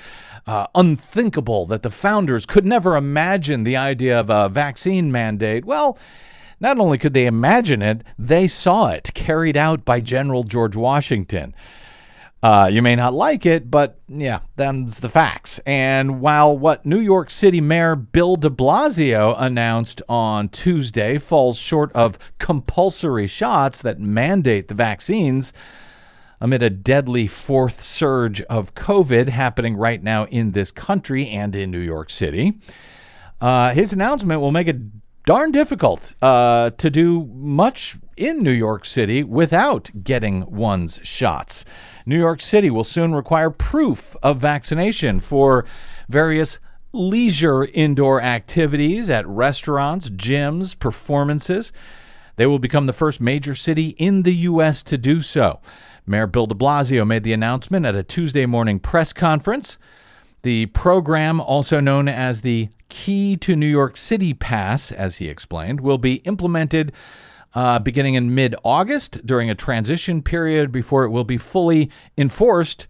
Uh, 0.46 0.66
unthinkable 0.74 1.64
that 1.64 1.80
the 1.80 1.88
founders 1.88 2.44
could 2.44 2.66
never 2.66 2.96
imagine 2.96 3.64
the 3.64 3.78
idea 3.78 4.20
of 4.20 4.28
a 4.28 4.46
vaccine 4.46 5.10
mandate. 5.10 5.64
Well, 5.64 5.96
not 6.64 6.78
only 6.78 6.96
could 6.96 7.12
they 7.12 7.26
imagine 7.26 7.82
it, 7.82 8.02
they 8.18 8.48
saw 8.48 8.88
it 8.88 9.12
carried 9.12 9.54
out 9.54 9.84
by 9.84 10.00
General 10.00 10.42
George 10.42 10.74
Washington. 10.74 11.54
Uh, 12.42 12.70
you 12.72 12.80
may 12.80 12.96
not 12.96 13.12
like 13.12 13.44
it, 13.44 13.70
but 13.70 14.00
yeah, 14.08 14.40
them's 14.56 15.00
the 15.00 15.10
facts. 15.10 15.60
And 15.66 16.22
while 16.22 16.56
what 16.56 16.86
New 16.86 16.98
York 16.98 17.30
City 17.30 17.60
Mayor 17.60 17.94
Bill 17.94 18.36
de 18.36 18.48
Blasio 18.48 19.34
announced 19.38 20.00
on 20.08 20.48
Tuesday 20.48 21.18
falls 21.18 21.58
short 21.58 21.92
of 21.92 22.18
compulsory 22.38 23.26
shots 23.26 23.82
that 23.82 24.00
mandate 24.00 24.68
the 24.68 24.74
vaccines, 24.74 25.52
amid 26.40 26.62
a 26.62 26.70
deadly 26.70 27.26
fourth 27.26 27.84
surge 27.84 28.40
of 28.42 28.74
COVID 28.74 29.28
happening 29.28 29.76
right 29.76 30.02
now 30.02 30.24
in 30.26 30.52
this 30.52 30.70
country 30.70 31.28
and 31.28 31.54
in 31.54 31.70
New 31.70 31.78
York 31.78 32.08
City, 32.08 32.58
uh, 33.42 33.74
his 33.74 33.92
announcement 33.92 34.40
will 34.40 34.52
make 34.52 34.68
it 34.68 34.76
darn 35.26 35.50
difficult 35.52 36.14
uh, 36.22 36.70
to 36.70 36.90
do 36.90 37.24
much 37.34 37.96
in 38.16 38.42
New 38.42 38.52
York 38.52 38.84
City 38.84 39.22
without 39.22 39.90
getting 40.02 40.44
one's 40.46 41.00
shots. 41.02 41.64
New 42.06 42.18
York 42.18 42.40
City 42.40 42.70
will 42.70 42.84
soon 42.84 43.14
require 43.14 43.50
proof 43.50 44.16
of 44.22 44.38
vaccination 44.38 45.20
for 45.20 45.64
various 46.08 46.58
leisure 46.92 47.64
indoor 47.64 48.20
activities 48.20 49.10
at 49.10 49.26
restaurants, 49.26 50.10
gyms, 50.10 50.78
performances. 50.78 51.72
They 52.36 52.46
will 52.46 52.58
become 52.58 52.86
the 52.86 52.92
first 52.92 53.20
major 53.20 53.54
city 53.54 53.90
in 53.90 54.22
the 54.22 54.34
U.S. 54.34 54.82
to 54.84 54.98
do 54.98 55.22
so. 55.22 55.60
Mayor 56.06 56.26
Bill 56.26 56.46
de 56.46 56.54
Blasio 56.54 57.06
made 57.06 57.24
the 57.24 57.32
announcement 57.32 57.86
at 57.86 57.94
a 57.94 58.02
Tuesday 58.02 58.46
morning 58.46 58.78
press 58.78 59.12
conference. 59.12 59.78
The 60.42 60.66
program, 60.66 61.40
also 61.40 61.80
known 61.80 62.06
as 62.06 62.42
the 62.42 62.68
Key 62.94 63.36
to 63.38 63.56
New 63.56 63.66
York 63.66 63.96
City 63.96 64.32
Pass, 64.34 64.92
as 64.92 65.16
he 65.16 65.28
explained, 65.28 65.80
will 65.80 65.98
be 65.98 66.14
implemented 66.18 66.92
uh, 67.52 67.80
beginning 67.80 68.14
in 68.14 68.36
mid 68.36 68.54
August 68.62 69.26
during 69.26 69.50
a 69.50 69.54
transition 69.56 70.22
period 70.22 70.70
before 70.70 71.02
it 71.02 71.10
will 71.10 71.24
be 71.24 71.36
fully 71.36 71.90
enforced 72.16 72.86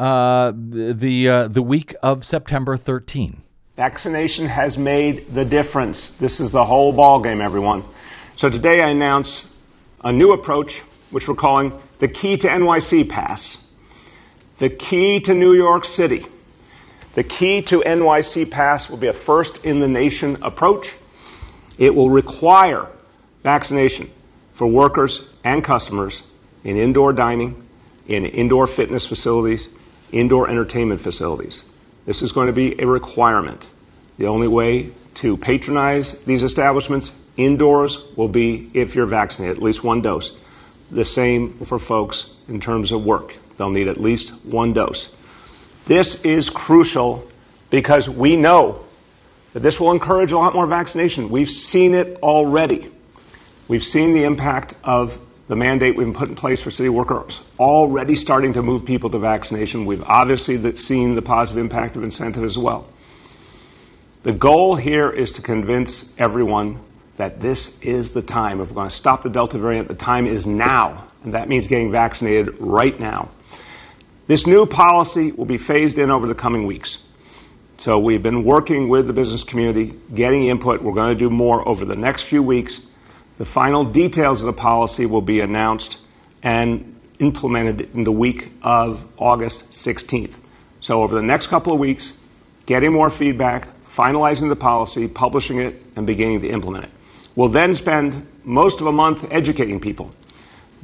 uh, 0.00 0.52
the 0.52 1.28
uh, 1.28 1.46
the 1.46 1.62
week 1.62 1.94
of 2.02 2.24
September 2.24 2.76
13. 2.76 3.40
Vaccination 3.76 4.46
has 4.46 4.76
made 4.76 5.28
the 5.32 5.44
difference. 5.44 6.10
This 6.18 6.40
is 6.40 6.50
the 6.50 6.64
whole 6.64 6.92
ballgame, 6.92 7.40
everyone. 7.40 7.84
So 8.36 8.50
today 8.50 8.82
I 8.82 8.88
announce 8.88 9.46
a 10.02 10.12
new 10.12 10.32
approach, 10.32 10.82
which 11.12 11.28
we're 11.28 11.36
calling 11.36 11.72
the 12.00 12.08
Key 12.08 12.36
to 12.38 12.48
NYC 12.48 13.08
Pass. 13.08 13.58
The 14.58 14.70
key 14.70 15.20
to 15.20 15.34
New 15.34 15.52
York 15.52 15.84
City. 15.84 16.26
The 17.16 17.24
key 17.24 17.62
to 17.62 17.80
NYC 17.80 18.50
Pass 18.50 18.90
will 18.90 18.98
be 18.98 19.06
a 19.06 19.14
first 19.14 19.64
in 19.64 19.80
the 19.80 19.88
nation 19.88 20.36
approach. 20.42 20.94
It 21.78 21.94
will 21.94 22.10
require 22.10 22.88
vaccination 23.42 24.10
for 24.52 24.66
workers 24.66 25.26
and 25.42 25.64
customers 25.64 26.22
in 26.62 26.76
indoor 26.76 27.14
dining, 27.14 27.66
in 28.06 28.26
indoor 28.26 28.66
fitness 28.66 29.06
facilities, 29.06 29.66
indoor 30.12 30.50
entertainment 30.50 31.00
facilities. 31.00 31.64
This 32.04 32.20
is 32.20 32.32
going 32.32 32.48
to 32.48 32.52
be 32.52 32.78
a 32.82 32.86
requirement. 32.86 33.66
The 34.18 34.26
only 34.26 34.48
way 34.48 34.90
to 35.22 35.38
patronize 35.38 36.22
these 36.26 36.42
establishments 36.42 37.12
indoors 37.38 37.98
will 38.14 38.28
be 38.28 38.70
if 38.74 38.94
you're 38.94 39.06
vaccinated, 39.06 39.56
at 39.56 39.62
least 39.62 39.82
one 39.82 40.02
dose. 40.02 40.36
The 40.90 41.06
same 41.06 41.64
for 41.64 41.78
folks 41.78 42.28
in 42.46 42.60
terms 42.60 42.92
of 42.92 43.06
work. 43.06 43.32
They'll 43.56 43.70
need 43.70 43.88
at 43.88 43.98
least 43.98 44.34
one 44.44 44.74
dose. 44.74 45.10
This 45.86 46.22
is 46.24 46.50
crucial 46.50 47.28
because 47.70 48.08
we 48.08 48.36
know 48.36 48.84
that 49.52 49.60
this 49.60 49.78
will 49.78 49.92
encourage 49.92 50.32
a 50.32 50.38
lot 50.38 50.54
more 50.54 50.66
vaccination. 50.66 51.30
We've 51.30 51.48
seen 51.48 51.94
it 51.94 52.18
already. 52.22 52.92
We've 53.68 53.82
seen 53.82 54.14
the 54.14 54.24
impact 54.24 54.74
of 54.84 55.16
the 55.48 55.56
mandate 55.56 55.96
we've 55.96 56.12
put 56.12 56.28
in 56.28 56.34
place 56.34 56.62
for 56.62 56.70
city 56.72 56.88
workers 56.88 57.40
already 57.58 58.16
starting 58.16 58.54
to 58.54 58.62
move 58.62 58.84
people 58.84 59.10
to 59.10 59.18
vaccination. 59.18 59.86
We've 59.86 60.02
obviously 60.02 60.76
seen 60.76 61.14
the 61.14 61.22
positive 61.22 61.62
impact 61.62 61.96
of 61.96 62.02
incentive 62.02 62.42
as 62.42 62.58
well. 62.58 62.88
The 64.24 64.32
goal 64.32 64.74
here 64.74 65.08
is 65.08 65.32
to 65.32 65.42
convince 65.42 66.12
everyone 66.18 66.80
that 67.16 67.40
this 67.40 67.80
is 67.80 68.12
the 68.12 68.22
time. 68.22 68.60
If 68.60 68.68
we're 68.68 68.74
going 68.74 68.90
to 68.90 68.94
stop 68.94 69.22
the 69.22 69.30
Delta 69.30 69.58
variant, 69.58 69.86
the 69.86 69.94
time 69.94 70.26
is 70.26 70.46
now. 70.46 71.06
And 71.22 71.34
that 71.34 71.48
means 71.48 71.68
getting 71.68 71.92
vaccinated 71.92 72.58
right 72.58 72.98
now. 72.98 73.30
This 74.26 74.44
new 74.44 74.66
policy 74.66 75.30
will 75.30 75.44
be 75.44 75.58
phased 75.58 75.98
in 75.98 76.10
over 76.10 76.26
the 76.26 76.34
coming 76.34 76.66
weeks. 76.66 76.98
So 77.78 78.00
we've 78.00 78.22
been 78.22 78.44
working 78.44 78.88
with 78.88 79.06
the 79.06 79.12
business 79.12 79.44
community, 79.44 79.94
getting 80.12 80.48
input. 80.48 80.82
We're 80.82 80.94
going 80.94 81.16
to 81.16 81.18
do 81.18 81.30
more 81.30 81.66
over 81.66 81.84
the 81.84 81.94
next 81.94 82.24
few 82.24 82.42
weeks. 82.42 82.80
The 83.38 83.44
final 83.44 83.84
details 83.84 84.42
of 84.42 84.46
the 84.46 84.60
policy 84.60 85.06
will 85.06 85.20
be 85.20 85.40
announced 85.40 85.98
and 86.42 86.98
implemented 87.20 87.94
in 87.94 88.02
the 88.02 88.10
week 88.10 88.48
of 88.62 88.98
August 89.16 89.70
16th. 89.70 90.34
So 90.80 91.04
over 91.04 91.14
the 91.14 91.22
next 91.22 91.46
couple 91.46 91.72
of 91.72 91.78
weeks, 91.78 92.12
getting 92.66 92.92
more 92.92 93.10
feedback, 93.10 93.68
finalizing 93.94 94.48
the 94.48 94.56
policy, 94.56 95.06
publishing 95.06 95.60
it, 95.60 95.76
and 95.94 96.04
beginning 96.04 96.40
to 96.40 96.48
implement 96.48 96.86
it. 96.86 96.90
We'll 97.36 97.50
then 97.50 97.76
spend 97.76 98.26
most 98.42 98.80
of 98.80 98.88
a 98.88 98.92
month 98.92 99.24
educating 99.30 99.78
people, 99.78 100.10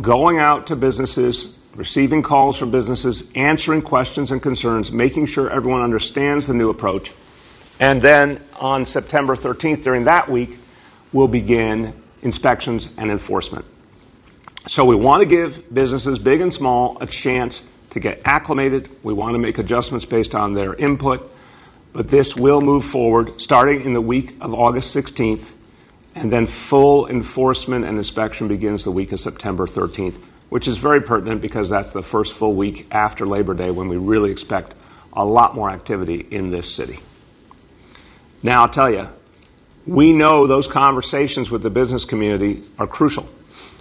going 0.01 0.39
out 0.39 0.69
to 0.69 0.77
businesses, 0.77 1.59
receiving 1.75 2.23
calls 2.23 2.59
from 2.59 2.71
businesses, 2.71 3.31
answering 3.35 3.83
questions 3.83 4.31
and 4.31 4.43
concerns, 4.43 4.93
making 4.93 5.27
sure 5.27 5.51
everyone 5.51 5.83
understands 5.83 6.47
the 6.47 6.55
new 6.55 6.71
approach. 6.71 7.13
And 7.81 8.01
then 8.03 8.41
on 8.55 8.87
September 8.87 9.37
13th, 9.37 9.83
during 9.83 10.05
that 10.05 10.29
week, 10.29 10.51
we'll 11.13 11.29
begin 11.29 11.95
inspections, 12.23 12.93
and 12.97 13.11
enforcement. 13.11 13.67
So 14.69 14.85
we 14.85 14.95
want 14.95 15.21
to 15.23 15.27
give 15.27 15.75
businesses, 15.75 16.19
big 16.19 16.41
and 16.41 16.55
small, 16.55 16.99
a 17.01 17.07
chance 17.07 17.67
to 17.91 18.01
get 18.01 18.21
acclimated. 18.25 18.89
We 19.03 19.13
want 19.13 19.35
to 19.35 19.41
make 19.41 19.59
adjustments 19.59 20.05
based 20.05 20.35
on 20.35 20.55
their 20.55 20.75
input. 20.75 21.29
But 21.93 22.09
this 22.09 22.35
will 22.37 22.61
move 22.61 22.85
forward 22.85 23.41
starting 23.41 23.83
in 23.83 23.93
the 23.93 24.01
week 24.01 24.35
of 24.41 24.55
August 24.55 24.97
16th, 24.97 25.51
and 26.15 26.33
then 26.33 26.47
full 26.47 27.09
enforcement 27.09 27.85
and 27.85 27.99
inspection 27.99 28.49
begins 28.49 28.85
the 28.85 28.93
week 28.93 29.13
of 29.13 29.21
September 29.21 29.67
13th, 29.67 30.23
which 30.53 30.69
is 30.69 30.77
very 30.77 31.01
pertinent 31.01 31.41
because 31.41 31.71
that's 31.71 31.93
the 31.93 32.03
first 32.03 32.35
full 32.35 32.55
week 32.55 32.87
after 32.91 33.25
Labor 33.25 33.55
Day 33.55 33.71
when 33.71 33.89
we 33.89 33.97
really 33.97 34.31
expect 34.31 34.75
a 35.15 35.25
lot 35.25 35.55
more 35.55 35.71
activity 35.71 36.27
in 36.31 36.51
this 36.51 36.77
city. 36.77 36.99
Now, 38.43 38.61
I'll 38.61 38.69
tell 38.69 38.93
you, 38.93 39.07
we 39.87 40.13
know 40.13 40.47
those 40.47 40.67
conversations 40.67 41.51
with 41.51 41.63
the 41.63 41.71
business 41.71 42.05
community 42.05 42.65
are 42.79 42.87
crucial. 42.87 43.27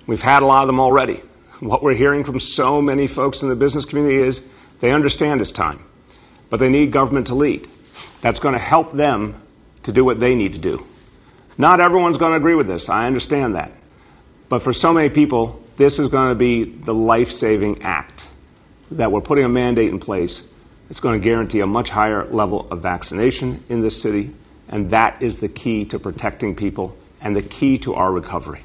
We've 0.08 0.22
had 0.22 0.44
a 0.44 0.46
lot 0.46 0.62
of 0.62 0.68
them 0.68 0.80
already. 0.80 1.22
What 1.60 1.84
we're 1.84 1.94
hearing 1.94 2.24
from 2.24 2.40
so 2.40 2.82
many 2.82 3.06
folks 3.06 3.44
in 3.44 3.50
the 3.50 3.56
business 3.58 3.84
community 3.84 4.26
is 4.26 4.42
they 4.80 4.94
understand 4.94 5.42
it's 5.42 5.52
time, 5.52 5.84
but 6.50 6.62
they 6.62 6.70
need 6.70 6.94
government 6.94 7.28
to 7.28 7.36
lead. 7.36 7.68
That's 8.22 8.40
going 8.40 8.54
to 8.54 8.62
help 8.62 8.94
them 8.94 9.46
to 9.84 9.92
do 9.92 10.06
what 10.06 10.22
they 10.22 10.36
need 10.36 10.54
to 10.54 10.60
do. 10.60 10.86
Not 11.58 11.82
everyone's 11.82 12.18
going 12.18 12.32
to 12.32 12.38
agree 12.38 12.56
with 12.56 12.68
this. 12.68 12.88
I 12.88 13.08
understand 13.08 13.56
that. 13.56 13.74
But 14.48 14.62
for 14.62 14.72
so 14.72 14.94
many 14.94 15.10
people, 15.10 15.61
this 15.82 15.98
is 15.98 16.10
going 16.10 16.30
to 16.30 16.36
be 16.36 16.64
the 16.64 16.94
life 16.94 17.30
saving 17.30 17.82
act 17.82 18.28
that 18.92 19.12
we're 19.12 19.22
putting 19.22 19.46
a 19.46 19.50
mandate 19.50 19.90
in 19.90 20.00
place. 20.00 20.48
It's 20.92 21.00
going 21.00 21.20
to 21.20 21.24
guarantee 21.24 21.62
a 21.62 21.66
much 21.66 21.90
higher 21.90 22.26
level 22.26 22.70
of 22.70 22.84
vaccination 22.84 23.64
in 23.68 23.82
this 23.82 24.00
city, 24.00 24.30
and 24.68 24.92
that 24.92 25.24
is 25.24 25.40
the 25.40 25.50
key 25.50 25.86
to 25.86 25.98
protecting 25.98 26.56
people 26.56 26.96
and 27.20 27.36
the 27.36 27.42
key 27.42 27.80
to 27.80 27.96
our 27.96 28.12
recovery. 28.12 28.64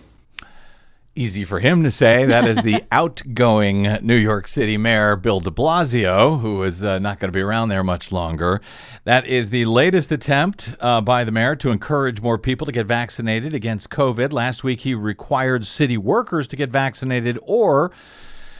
Easy 1.19 1.45
for 1.45 1.61
him 1.61 1.83
to 1.83 1.91
say. 1.91 2.27
That 2.27 2.45
is 2.45 2.59
the 2.59 2.85
outgoing 2.93 3.85
New 4.03 4.17
York 4.17 4.47
City 4.47 4.77
Mayor, 4.77 5.17
Bill 5.17 5.41
de 5.41 5.51
Blasio, 5.51 6.39
who 6.43 6.63
is 6.63 6.85
uh, 6.85 6.99
not 6.99 7.19
going 7.19 7.29
to 7.29 7.35
be 7.35 7.41
around 7.41 7.71
there 7.71 7.83
much 7.83 8.13
longer. 8.13 8.61
That 9.05 9.27
is 9.27 9.49
the 9.49 9.65
latest 9.65 10.13
attempt 10.13 10.75
uh, 10.79 11.01
by 11.01 11.25
the 11.25 11.33
mayor 11.33 11.57
to 11.57 11.71
encourage 11.71 12.21
more 12.21 12.37
people 12.37 12.67
to 12.67 12.73
get 12.73 12.85
vaccinated 12.85 13.55
against 13.55 13.89
COVID. 13.89 14.31
Last 14.31 14.63
week, 14.63 14.81
he 14.81 14.95
required 14.95 15.65
city 15.67 15.97
workers 15.97 16.47
to 16.49 16.57
get 16.57 16.69
vaccinated 16.69 17.39
or 17.45 17.93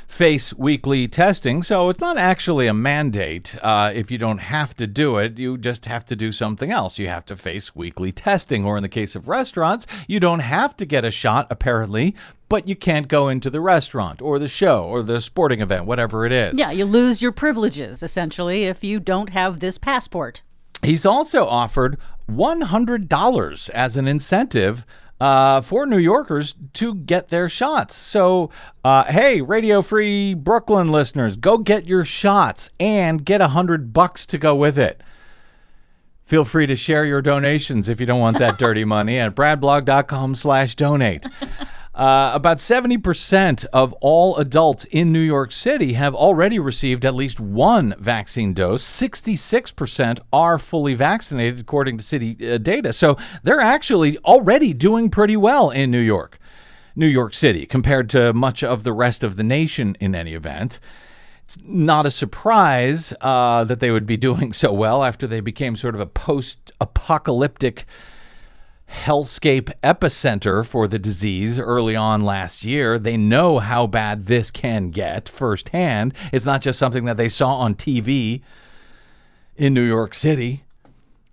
face 0.09 0.55
weekly 0.55 1.09
testing. 1.09 1.63
So 1.63 1.89
it's 1.89 2.01
not 2.01 2.17
actually 2.17 2.67
a 2.67 2.75
mandate. 2.75 3.57
Uh, 3.63 3.93
if 3.95 4.11
you 4.11 4.19
don't 4.19 4.39
have 4.39 4.75
to 4.77 4.87
do 4.87 5.19
it, 5.19 5.39
you 5.39 5.59
just 5.59 5.87
have 5.87 6.05
to 6.07 6.17
do 6.17 6.33
something 6.33 6.71
else. 6.71 6.99
You 6.99 7.09
have 7.09 7.27
to 7.27 7.37
face 7.37 7.75
weekly 7.75 8.13
testing. 8.13 8.65
Or 8.65 8.77
in 8.77 8.83
the 8.83 8.89
case 8.89 9.15
of 9.15 9.29
restaurants, 9.29 9.87
you 10.07 10.21
don't 10.21 10.41
have 10.41 10.77
to 10.79 10.87
get 10.87 11.05
a 11.05 11.11
shot, 11.11 11.47
apparently, 11.51 12.15
but 12.49 12.69
you 12.69 12.77
can't 12.77 13.09
go 13.09 13.29
into 13.29 13.51
the 13.51 13.61
restaurant 13.61 14.23
or 14.23 14.39
the 14.39 14.49
show 14.49 14.85
or 14.85 15.03
the 15.03 15.21
sporting 15.21 15.61
event, 15.61 15.87
whatever 15.87 16.25
it 16.25 16.33
is. 16.33 16.59
Yeah, 16.59 16.71
you 16.71 16.85
lose 16.85 17.21
your 17.21 17.33
privileges, 17.33 18.03
essentially, 18.03 18.65
if 18.65 18.85
you 18.85 19.01
don't 19.01 19.31
have 19.31 19.61
this 19.61 19.79
passport. 19.79 20.43
He's 20.83 21.07
also 21.07 21.45
offered 21.45 21.99
$100 22.31 23.71
as 23.71 23.97
an 23.97 24.07
incentive 24.07 24.85
uh, 25.21 25.61
for 25.63 25.87
New 25.87 25.99
Yorkers 25.99 26.55
to 26.75 26.95
get 26.95 27.29
their 27.29 27.49
shots. 27.49 27.95
So, 27.95 28.51
uh, 28.85 29.05
hey, 29.05 29.41
Radio 29.41 29.83
Free 29.83 30.35
Brooklyn 30.35 30.89
listeners, 30.89 31.37
go 31.37 31.59
get 31.59 31.87
your 31.87 32.05
shots 32.05 32.71
and 32.79 33.25
get 33.25 33.41
a 33.41 33.49
hundred 33.49 33.93
bucks 33.93 34.27
to 34.27 34.39
go 34.39 34.55
with 34.55 34.79
it. 34.79 35.03
Feel 36.23 36.45
free 36.45 36.67
to 36.67 36.77
share 36.77 37.05
your 37.05 37.23
donations 37.23 37.89
if 37.89 38.01
you 38.01 38.07
don't 38.07 38.21
want 38.21 38.39
that 38.39 38.59
dirty 38.59 38.85
money 38.85 39.19
at 39.19 39.35
bradblog.com 39.35 40.35
slash 40.35 40.75
donate. 40.75 41.25
Uh, 41.97 42.31
about 42.35 42.59
70% 42.59 43.65
of 43.73 43.95
all 44.03 44.37
adults 44.37 44.85
in 44.91 45.13
New 45.13 45.19
York 45.19 45.51
City 45.51 45.95
have 45.95 46.15
already 46.15 46.59
received 46.59 47.07
at 47.07 47.15
least 47.15 47.41
one 47.41 47.95
vaccine 47.99 48.53
dose. 48.53 48.85
66% 48.85 50.19
are 50.31 50.59
fully 50.59 50.93
vaccinated, 50.93 51.59
according 51.59 51.97
to 51.97 52.05
city 52.05 52.37
uh, 52.53 52.59
data. 52.59 52.93
So 52.93 53.17
they're 53.43 53.61
actually 53.61 54.19
already 54.19 54.75
doing 54.75 55.09
pretty 55.09 55.39
well 55.39 55.71
in 55.71 55.91
New 55.91 55.99
York, 56.01 56.39
New 56.95 57.07
York 57.07 57.33
City, 57.33 57.65
compared 57.65 58.11
to 58.11 58.35
much 58.35 58.63
of 58.63 58.85
the 58.85 58.93
rest 58.93 59.25
of 59.25 59.37
the 59.37 59.45
nation 59.45 59.97
in 59.99 60.15
any 60.15 60.35
event. 60.35 60.79
It's 61.47 61.57
not 61.65 62.05
a 62.05 62.11
surprise 62.11 63.15
uh, 63.23 63.65
that 63.65 63.81
they 63.81 63.91
would 63.91 64.07
be 64.07 64.17
doing 64.19 64.53
so 64.53 64.71
well 64.71 65.03
after 65.03 65.27
they 65.27 65.41
became 65.41 65.77
sort 65.77 65.95
of 65.95 66.03
a 66.03 66.07
post 66.07 66.73
apocalyptic 66.79 67.87
hellscape 68.91 69.73
epicenter 69.83 70.65
for 70.65 70.87
the 70.89 70.99
disease 70.99 71.59
early 71.59 71.97
on 71.97 72.23
last 72.23 72.65
year. 72.65 72.99
They 72.99 73.17
know 73.17 73.59
how 73.59 73.87
bad 73.87 74.27
this 74.27 74.51
can 74.51 74.91
get 74.91 75.29
firsthand. 75.29 76.15
It's 76.33 76.45
not 76.45 76.63
just 76.63 76.79
something 76.79 77.05
that 77.05 77.17
they 77.17 77.29
saw 77.29 77.57
on 77.57 77.75
TV 77.75 78.43
in 79.57 79.75
New 79.75 79.83
York 79.87 80.15
City. 80.15 80.65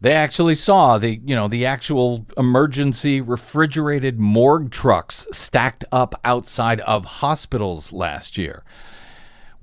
They 0.01 0.13
actually 0.13 0.55
saw 0.55 0.97
the, 0.97 1.21
you 1.23 1.33
know, 1.35 1.47
the 1.47 1.65
actual 1.65 2.25
emergency 2.37 3.21
refrigerated 3.21 4.19
morgue 4.19 4.69
trucks 4.69 5.25
stacked 5.31 5.85
up 5.93 6.13
outside 6.25 6.81
of 6.81 7.05
hospitals 7.05 7.93
last 7.93 8.37
year. 8.37 8.63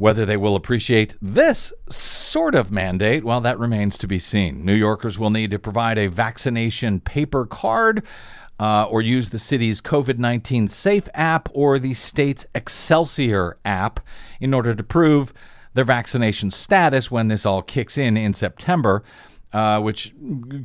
Whether 0.01 0.25
they 0.25 0.39
will 0.39 0.57
appreciate 0.57 1.15
this 1.21 1.75
sort 1.91 2.55
of 2.55 2.71
mandate, 2.71 3.23
well, 3.23 3.43
that 3.43 3.59
remains 3.59 3.99
to 3.99 4.07
be 4.07 4.19
seen. 4.19 4.65
New 4.65 4.73
Yorkers 4.73 5.19
will 5.19 5.29
need 5.29 5.51
to 5.51 5.59
provide 5.59 5.99
a 5.99 6.07
vaccination 6.07 7.01
paper 7.01 7.45
card 7.45 8.03
uh, 8.59 8.85
or 8.85 9.03
use 9.03 9.29
the 9.29 9.39
city's 9.39 9.83
COVID 9.83 10.17
19 10.17 10.69
Safe 10.69 11.07
app 11.13 11.51
or 11.53 11.79
the 11.79 11.93
state's 11.93 12.47
Excelsior 12.55 13.59
app 13.67 14.01
in 14.41 14.55
order 14.55 14.75
to 14.75 14.83
prove 14.83 15.35
their 15.75 15.85
vaccination 15.85 16.51
status 16.51 17.11
when 17.11 17.29
this 17.29 17.45
all 17.45 17.61
kicks 17.61 17.99
in 17.99 18.17
in 18.17 18.33
September. 18.33 19.05
Uh, 19.53 19.81
which 19.81 20.15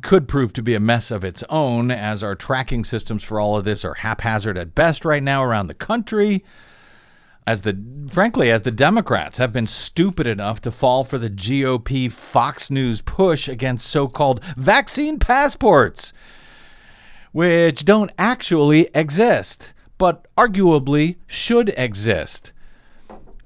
could 0.02 0.28
prove 0.28 0.54
to 0.54 0.62
be 0.62 0.76
a 0.76 0.80
mess 0.80 1.10
of 1.10 1.26
its 1.26 1.44
own, 1.50 1.90
as 1.90 2.24
our 2.24 2.36
tracking 2.36 2.84
systems 2.86 3.24
for 3.24 3.40
all 3.40 3.58
of 3.58 3.66
this 3.66 3.84
are 3.84 3.96
haphazard 3.96 4.60
at 4.60 4.76
best 4.76 5.04
right 5.04 5.24
now 5.24 5.44
around 5.44 5.66
the 5.66 5.74
country 5.74 6.46
as 7.48 7.62
the 7.62 7.78
frankly 8.10 8.52
as 8.52 8.64
the 8.64 8.72
Democrats 8.72 9.38
have 9.38 9.54
been 9.54 9.68
stupid 9.68 10.28
enough 10.28 10.62
to 10.62 10.72
fall 10.72 11.04
for 11.04 11.18
the 11.18 11.30
GOP 11.30 12.12
Fox 12.12 12.72
News 12.72 13.02
push 13.02 13.48
against 13.48 13.88
so-called 13.88 14.44
vaccine 14.56 15.20
passports 15.20 16.14
which 17.32 17.86
don't 17.86 18.12
actually 18.18 18.90
exist 18.94 19.74
but 19.98 20.28
arguably 20.38 21.16
should 21.28 21.74
exist. 21.78 22.52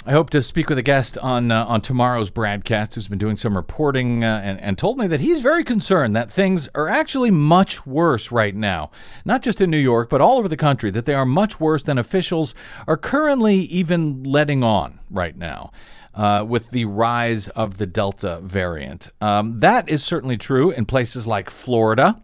I 0.09 0.13
hope 0.13 0.31
to 0.31 0.41
speak 0.41 0.69
with 0.69 0.79
a 0.79 0.81
guest 0.81 1.19
on 1.19 1.51
uh, 1.51 1.65
on 1.65 1.81
tomorrow's 1.81 2.31
broadcast 2.31 2.95
who's 2.95 3.07
been 3.07 3.19
doing 3.19 3.37
some 3.37 3.55
reporting 3.55 4.23
uh, 4.23 4.41
and, 4.43 4.59
and 4.59 4.75
told 4.75 4.97
me 4.97 5.05
that 5.05 5.19
he's 5.19 5.43
very 5.43 5.63
concerned 5.63 6.15
that 6.15 6.31
things 6.31 6.67
are 6.73 6.87
actually 6.87 7.29
much 7.29 7.85
worse 7.85 8.31
right 8.31 8.55
now, 8.55 8.89
not 9.23 9.43
just 9.43 9.61
in 9.61 9.69
New 9.69 9.77
York 9.77 10.09
but 10.09 10.19
all 10.19 10.39
over 10.39 10.47
the 10.47 10.57
country. 10.57 10.89
That 10.89 11.05
they 11.05 11.13
are 11.13 11.27
much 11.27 11.59
worse 11.59 11.83
than 11.83 11.99
officials 11.99 12.55
are 12.87 12.97
currently 12.97 13.57
even 13.57 14.23
letting 14.23 14.63
on 14.63 14.99
right 15.11 15.37
now. 15.37 15.71
Uh, 16.15 16.43
with 16.43 16.71
the 16.71 16.85
rise 16.85 17.47
of 17.49 17.77
the 17.77 17.85
Delta 17.85 18.39
variant. 18.41 19.11
Um, 19.21 19.59
that 19.59 19.87
is 19.87 20.03
certainly 20.03 20.37
true 20.37 20.71
in 20.71 20.85
places 20.85 21.27
like 21.27 21.51
Florida, 21.51 22.21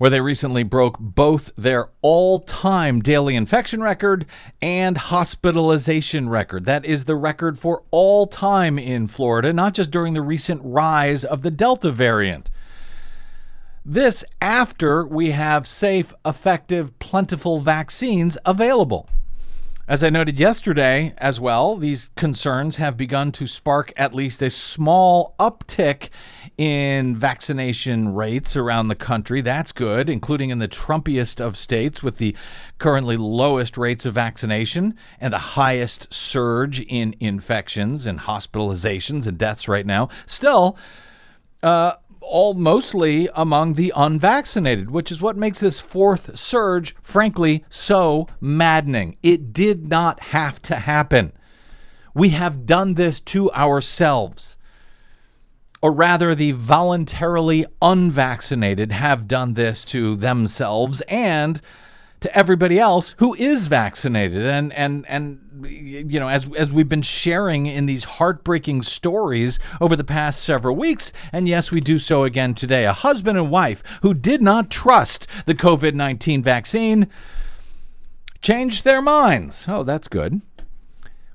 where 0.00 0.08
they 0.08 0.22
recently 0.22 0.62
broke 0.62 0.96
both 0.98 1.52
their 1.58 1.90
all 2.00 2.38
time 2.40 3.02
daily 3.02 3.36
infection 3.36 3.82
record 3.82 4.24
and 4.62 4.96
hospitalization 4.96 6.26
record. 6.26 6.64
That 6.64 6.86
is 6.86 7.04
the 7.04 7.16
record 7.16 7.58
for 7.58 7.82
all 7.90 8.26
time 8.26 8.78
in 8.78 9.08
Florida, 9.08 9.52
not 9.52 9.74
just 9.74 9.90
during 9.90 10.14
the 10.14 10.22
recent 10.22 10.62
rise 10.64 11.22
of 11.22 11.42
the 11.42 11.50
Delta 11.50 11.90
variant. 11.90 12.48
This 13.84 14.24
after 14.40 15.04
we 15.04 15.32
have 15.32 15.66
safe, 15.66 16.14
effective, 16.24 16.98
plentiful 16.98 17.60
vaccines 17.60 18.38
available. 18.46 19.06
As 19.90 20.04
I 20.04 20.08
noted 20.08 20.38
yesterday 20.38 21.14
as 21.18 21.40
well, 21.40 21.76
these 21.76 22.10
concerns 22.14 22.76
have 22.76 22.96
begun 22.96 23.32
to 23.32 23.48
spark 23.48 23.92
at 23.96 24.14
least 24.14 24.40
a 24.40 24.48
small 24.48 25.34
uptick 25.40 26.10
in 26.56 27.16
vaccination 27.16 28.14
rates 28.14 28.54
around 28.54 28.86
the 28.86 28.94
country. 28.94 29.40
That's 29.40 29.72
good, 29.72 30.08
including 30.08 30.50
in 30.50 30.60
the 30.60 30.68
Trumpiest 30.68 31.40
of 31.40 31.56
states 31.56 32.04
with 32.04 32.18
the 32.18 32.36
currently 32.78 33.16
lowest 33.16 33.76
rates 33.76 34.06
of 34.06 34.14
vaccination 34.14 34.94
and 35.20 35.32
the 35.32 35.38
highest 35.38 36.14
surge 36.14 36.80
in 36.82 37.16
infections 37.18 38.06
and 38.06 38.20
hospitalizations 38.20 39.26
and 39.26 39.36
deaths 39.38 39.66
right 39.66 39.84
now. 39.84 40.08
Still, 40.24 40.78
uh, 41.64 41.94
all 42.20 42.54
mostly 42.54 43.28
among 43.34 43.74
the 43.74 43.92
unvaccinated, 43.96 44.90
which 44.90 45.10
is 45.10 45.20
what 45.20 45.36
makes 45.36 45.60
this 45.60 45.80
fourth 45.80 46.38
surge, 46.38 46.94
frankly, 47.02 47.64
so 47.68 48.26
maddening. 48.40 49.16
It 49.22 49.52
did 49.52 49.88
not 49.88 50.20
have 50.20 50.60
to 50.62 50.76
happen. 50.76 51.32
We 52.14 52.30
have 52.30 52.66
done 52.66 52.94
this 52.94 53.20
to 53.20 53.50
ourselves. 53.52 54.58
Or 55.82 55.92
rather, 55.92 56.34
the 56.34 56.52
voluntarily 56.52 57.64
unvaccinated 57.80 58.92
have 58.92 59.26
done 59.26 59.54
this 59.54 59.84
to 59.86 60.14
themselves 60.16 61.00
and 61.08 61.60
to 62.20 62.36
everybody 62.36 62.78
else 62.78 63.14
who 63.18 63.34
is 63.34 63.66
vaccinated. 63.66 64.44
And 64.44 64.72
and 64.72 65.04
and 65.08 65.66
you 65.66 66.20
know 66.20 66.28
as 66.28 66.48
as 66.56 66.70
we've 66.70 66.88
been 66.88 67.02
sharing 67.02 67.66
in 67.66 67.86
these 67.86 68.04
heartbreaking 68.04 68.82
stories 68.82 69.58
over 69.80 69.96
the 69.96 70.04
past 70.04 70.42
several 70.42 70.74
weeks 70.74 71.12
and 71.32 71.48
yes 71.48 71.70
we 71.70 71.80
do 71.80 71.98
so 71.98 72.24
again 72.24 72.54
today 72.54 72.86
a 72.86 72.92
husband 72.92 73.36
and 73.36 73.50
wife 73.50 73.82
who 74.02 74.14
did 74.14 74.40
not 74.40 74.70
trust 74.70 75.26
the 75.44 75.54
COVID-19 75.54 76.42
vaccine 76.42 77.08
changed 78.40 78.84
their 78.84 79.02
minds. 79.02 79.66
Oh 79.68 79.82
that's 79.82 80.08
good. 80.08 80.40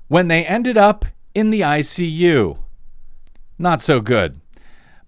When 0.08 0.28
they 0.28 0.44
ended 0.44 0.76
up 0.76 1.04
in 1.34 1.50
the 1.50 1.60
ICU 1.60 2.58
not 3.58 3.80
so 3.80 4.00
good 4.00 4.40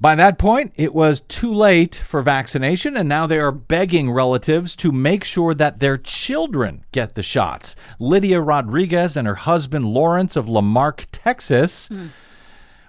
by 0.00 0.14
that 0.14 0.38
point, 0.38 0.72
it 0.76 0.94
was 0.94 1.22
too 1.22 1.52
late 1.52 1.96
for 1.96 2.22
vaccination, 2.22 2.96
and 2.96 3.08
now 3.08 3.26
they 3.26 3.40
are 3.40 3.50
begging 3.50 4.10
relatives 4.12 4.76
to 4.76 4.92
make 4.92 5.24
sure 5.24 5.54
that 5.54 5.80
their 5.80 5.96
children 5.96 6.84
get 6.92 7.14
the 7.14 7.22
shots. 7.22 7.74
Lydia 7.98 8.40
Rodriguez 8.40 9.16
and 9.16 9.26
her 9.26 9.34
husband 9.34 9.86
Lawrence 9.86 10.36
of 10.36 10.48
La 10.48 10.60
Marque, 10.60 11.06
Texas, 11.10 11.90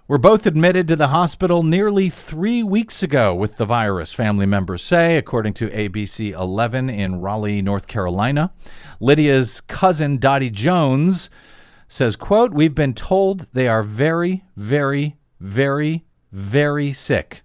were 0.08 0.20
both 0.20 0.46
admitted 0.46 0.88
to 0.88 0.96
the 0.96 1.08
hospital 1.08 1.64
nearly 1.64 2.10
three 2.10 2.62
weeks 2.62 3.02
ago 3.02 3.34
with 3.34 3.58
the 3.58 3.66
virus, 3.66 4.14
family 4.14 4.46
members 4.46 4.84
say, 4.84 5.18
according 5.18 5.54
to 5.54 5.70
ABC 5.70 6.32
11 6.32 6.92
in 6.92 7.22
Raleigh, 7.22 7.62
North 7.62 7.88
Carolina. 7.88 8.52
Lydia's 9.00 9.62
cousin, 9.62 10.18
Dottie 10.18 10.52
Jones, 10.52 11.32
says, 11.88 12.16
quote, 12.16 12.54
We've 12.54 12.76
been 12.76 12.94
told 12.94 13.48
they 13.54 13.68
are 13.68 13.82
very, 13.82 14.46
very, 14.56 15.18
very 15.40 16.06
very 16.32 16.94
sick. 16.94 17.42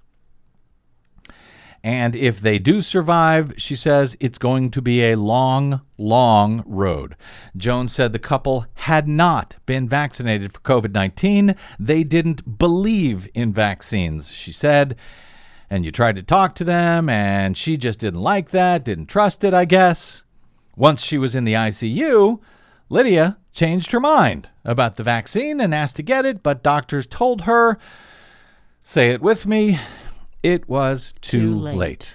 And 1.84 2.16
if 2.16 2.40
they 2.40 2.58
do 2.58 2.80
survive, 2.80 3.52
she 3.58 3.76
says 3.76 4.16
it's 4.18 4.38
going 4.38 4.70
to 4.70 4.80
be 4.80 5.04
a 5.04 5.16
long, 5.16 5.82
long 5.98 6.64
road. 6.66 7.14
Jones 7.58 7.92
said 7.92 8.14
the 8.14 8.18
couple 8.18 8.64
had 8.72 9.06
not 9.06 9.58
been 9.66 9.86
vaccinated 9.86 10.54
for 10.54 10.60
COVID 10.60 10.94
19. 10.94 11.54
They 11.78 12.02
didn't 12.02 12.58
believe 12.58 13.28
in 13.34 13.52
vaccines, 13.52 14.32
she 14.32 14.50
said. 14.50 14.96
And 15.68 15.84
you 15.84 15.90
tried 15.90 16.16
to 16.16 16.22
talk 16.22 16.54
to 16.54 16.64
them, 16.64 17.10
and 17.10 17.54
she 17.54 17.76
just 17.76 17.98
didn't 17.98 18.22
like 18.22 18.50
that, 18.50 18.84
didn't 18.84 19.06
trust 19.06 19.44
it, 19.44 19.52
I 19.52 19.66
guess. 19.66 20.22
Once 20.76 21.02
she 21.02 21.18
was 21.18 21.34
in 21.34 21.44
the 21.44 21.52
ICU, 21.52 22.40
Lydia 22.88 23.36
changed 23.52 23.92
her 23.92 24.00
mind 24.00 24.48
about 24.64 24.96
the 24.96 25.02
vaccine 25.02 25.60
and 25.60 25.74
asked 25.74 25.96
to 25.96 26.02
get 26.02 26.24
it, 26.24 26.42
but 26.42 26.62
doctors 26.62 27.06
told 27.06 27.42
her 27.42 27.78
Say 28.86 29.10
it 29.12 29.22
with 29.22 29.46
me. 29.46 29.80
It 30.42 30.68
was 30.68 31.14
too, 31.22 31.40
Too 31.40 31.54
late. 31.54 31.76
late. 31.76 32.14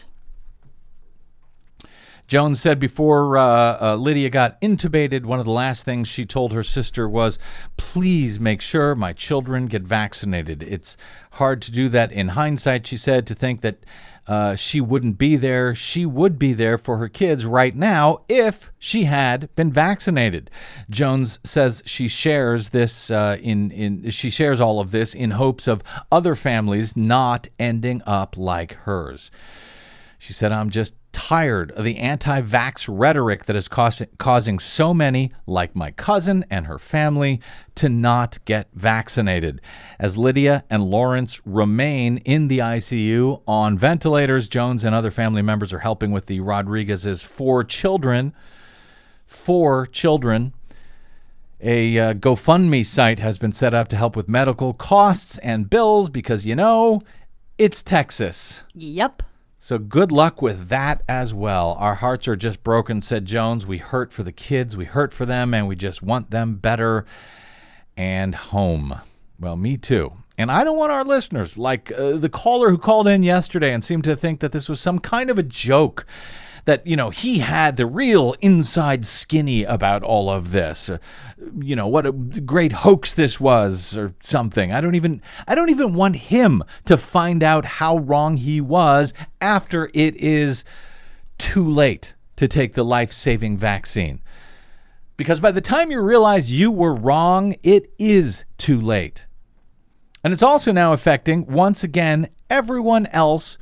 Jones 2.27 2.61
said 2.61 2.79
before 2.79 3.39
uh, 3.39 3.77
uh, 3.81 3.95
Lydia 3.95 4.29
got 4.29 4.61
intubated, 4.61 5.25
one 5.25 5.39
of 5.39 5.45
the 5.45 5.51
last 5.51 5.83
things 5.83 6.07
she 6.07 6.27
told 6.27 6.53
her 6.53 6.63
sister 6.63 7.09
was, 7.09 7.39
Please 7.75 8.39
make 8.39 8.61
sure 8.61 8.93
my 8.93 9.13
children 9.13 9.65
get 9.65 9.81
vaccinated. 9.81 10.61
It's 10.61 10.95
hard 11.31 11.59
to 11.63 11.71
do 11.71 11.89
that 11.89 12.11
in 12.11 12.29
hindsight, 12.29 12.85
she 12.85 12.97
said, 12.97 13.25
to 13.25 13.33
think 13.33 13.61
that 13.61 13.79
uh, 14.29 14.55
she 14.55 14.79
wouldn't 14.79 15.17
be 15.17 15.35
there. 15.35 15.73
She 15.73 16.05
would 16.05 16.37
be 16.37 16.53
there 16.53 16.77
for 16.77 16.97
her 16.97 17.09
kids 17.09 17.47
right 17.47 17.75
now 17.75 18.21
if 18.29 18.71
she 18.77 19.05
had 19.05 19.53
been 19.55 19.71
vaccinated. 19.71 20.51
Jones 20.87 21.39
says 21.43 21.81
she 21.83 22.07
shares 22.07 22.69
this 22.69 23.09
uh, 23.09 23.37
in 23.41 23.71
in 23.71 24.11
she 24.11 24.29
shares 24.29 24.61
all 24.61 24.79
of 24.79 24.91
this 24.91 25.15
in 25.15 25.31
hopes 25.31 25.67
of 25.67 25.81
other 26.11 26.35
families 26.35 26.95
not 26.95 27.47
ending 27.57 28.03
up 28.05 28.37
like 28.37 28.73
hers. 28.73 29.31
She 30.21 30.33
said, 30.33 30.51
I'm 30.51 30.69
just 30.69 30.95
tired 31.13 31.71
of 31.71 31.85
the 31.85 31.95
anti 31.95 32.41
vax 32.41 32.87
rhetoric 32.89 33.45
that 33.45 33.55
is 33.55 33.69
causing, 33.69 34.09
causing 34.17 34.59
so 34.59 34.93
many, 34.93 35.31
like 35.47 35.77
my 35.77 35.91
cousin 35.91 36.45
and 36.49 36.67
her 36.67 36.77
family, 36.77 37.39
to 37.75 37.87
not 37.87 38.37
get 38.43 38.67
vaccinated. 38.73 39.61
As 39.97 40.17
Lydia 40.17 40.65
and 40.69 40.83
Lawrence 40.83 41.39
remain 41.45 42.17
in 42.17 42.49
the 42.49 42.59
ICU 42.59 43.41
on 43.47 43.77
ventilators, 43.77 44.49
Jones 44.49 44.83
and 44.83 44.93
other 44.93 45.09
family 45.09 45.41
members 45.41 45.71
are 45.71 45.79
helping 45.79 46.11
with 46.11 46.25
the 46.25 46.41
Rodriguez's 46.41 47.21
four 47.21 47.63
children. 47.63 48.33
Four 49.25 49.87
children. 49.87 50.53
A 51.61 51.97
uh, 51.97 52.13
GoFundMe 52.13 52.85
site 52.85 53.19
has 53.19 53.37
been 53.37 53.53
set 53.53 53.73
up 53.73 53.87
to 53.89 53.95
help 53.95 54.17
with 54.17 54.27
medical 54.27 54.73
costs 54.73 55.37
and 55.37 55.69
bills 55.69 56.09
because, 56.09 56.45
you 56.45 56.55
know, 56.55 57.01
it's 57.57 57.81
Texas. 57.81 58.65
Yep. 58.73 59.23
So 59.61 59.77
good 59.77 60.09
luck 60.09 60.41
with 60.41 60.69
that 60.69 61.03
as 61.09 61.33
well. 61.33 61.75
Our 61.79 61.95
hearts 61.95 62.29
are 62.29 62.37
just 62.37 62.63
broken, 62.63 63.01
said 63.01 63.25
Jones. 63.25 63.65
We 63.65 63.77
hurt 63.77 64.13
for 64.13 64.23
the 64.23 64.31
kids, 64.31 64.77
we 64.77 64.85
hurt 64.85 65.11
for 65.11 65.25
them, 65.25 65.53
and 65.53 65.67
we 65.67 65.75
just 65.75 66.01
want 66.01 66.31
them 66.31 66.55
better 66.55 67.05
and 67.97 68.33
home. 68.33 69.01
Well, 69.37 69.57
me 69.57 69.75
too. 69.75 70.13
And 70.37 70.49
I 70.49 70.63
don't 70.63 70.77
want 70.77 70.93
our 70.93 71.03
listeners, 71.03 71.57
like 71.57 71.91
uh, 71.91 72.11
the 72.11 72.29
caller 72.29 72.69
who 72.69 72.77
called 72.77 73.09
in 73.09 73.21
yesterday 73.21 73.73
and 73.73 73.83
seemed 73.83 74.05
to 74.05 74.15
think 74.15 74.39
that 74.39 74.53
this 74.53 74.69
was 74.69 74.79
some 74.79 74.99
kind 74.99 75.29
of 75.29 75.37
a 75.37 75.43
joke, 75.43 76.05
that, 76.69 76.85
you 76.85 76.95
know, 76.95 77.09
he 77.09 77.39
had 77.39 77.77
the 77.77 77.87
real 77.87 78.35
inside 78.41 79.03
skinny 79.03 79.63
about 79.63 80.03
all 80.03 80.29
of 80.29 80.51
this. 80.51 80.87
Uh, 80.87 80.99
you 81.59 81.75
know, 81.75 81.87
what 81.87 82.05
a 82.05 82.11
great 82.11 82.71
hoax 82.71 83.15
this 83.15 83.39
was 83.39 83.97
or 83.97 84.13
something. 84.21 84.71
I 84.71 84.79
don't 84.79 84.93
even 84.93 85.19
I 85.47 85.55
don't 85.55 85.71
even 85.71 85.95
want 85.95 86.15
him 86.15 86.63
to 86.85 86.95
find 86.95 87.41
out 87.41 87.65
how 87.65 87.97
wrong 87.97 88.37
he 88.37 88.61
was 88.61 89.15
after 89.41 89.89
it 89.95 90.15
is 90.17 90.63
too 91.39 91.67
late 91.67 92.13
to 92.35 92.47
take 92.47 92.75
the 92.75 92.85
life-saving 92.85 93.57
vaccine. 93.57 94.21
Because 95.17 95.39
by 95.39 95.51
the 95.51 95.61
time 95.61 95.89
you 95.89 95.99
realize 95.99 96.51
you 96.51 96.69
were 96.69 96.93
wrong, 96.93 97.55
it 97.63 97.91
is 97.97 98.45
too 98.59 98.79
late. 98.79 99.25
And 100.23 100.33
it's 100.33 100.43
also 100.43 100.71
now 100.71 100.93
affecting, 100.93 101.47
once 101.47 101.83
again, 101.83 102.29
everyone 102.47 103.07
else, 103.07 103.57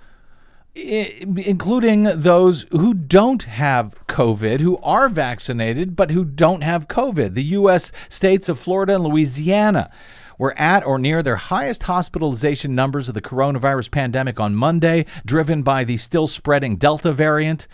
including 0.77 2.03
those 2.03 2.65
who 2.71 2.93
don't 2.93 3.43
have 3.43 3.95
COVID, 4.07 4.59
who 4.59 4.77
are 4.77 5.09
vaccinated, 5.09 5.95
but 5.95 6.11
who 6.11 6.23
don't 6.23 6.61
have 6.61 6.87
COVID. 6.87 7.33
The 7.33 7.43
U.S. 7.43 7.91
states 8.09 8.47
of 8.47 8.59
Florida 8.59 8.95
and 8.95 9.03
Louisiana 9.03 9.89
were 10.37 10.57
at 10.57 10.85
or 10.85 10.99
near 10.99 11.23
their 11.23 11.35
highest 11.35 11.83
hospitalization 11.83 12.75
numbers 12.75 13.09
of 13.09 13.15
the 13.15 13.21
coronavirus 13.21 13.89
pandemic 13.89 14.39
on 14.39 14.55
Monday, 14.55 15.05
driven 15.25 15.63
by 15.63 15.83
the 15.83 15.97
still 15.97 16.27
spreading 16.27 16.75
Delta 16.75 17.11
variant. 17.11 17.67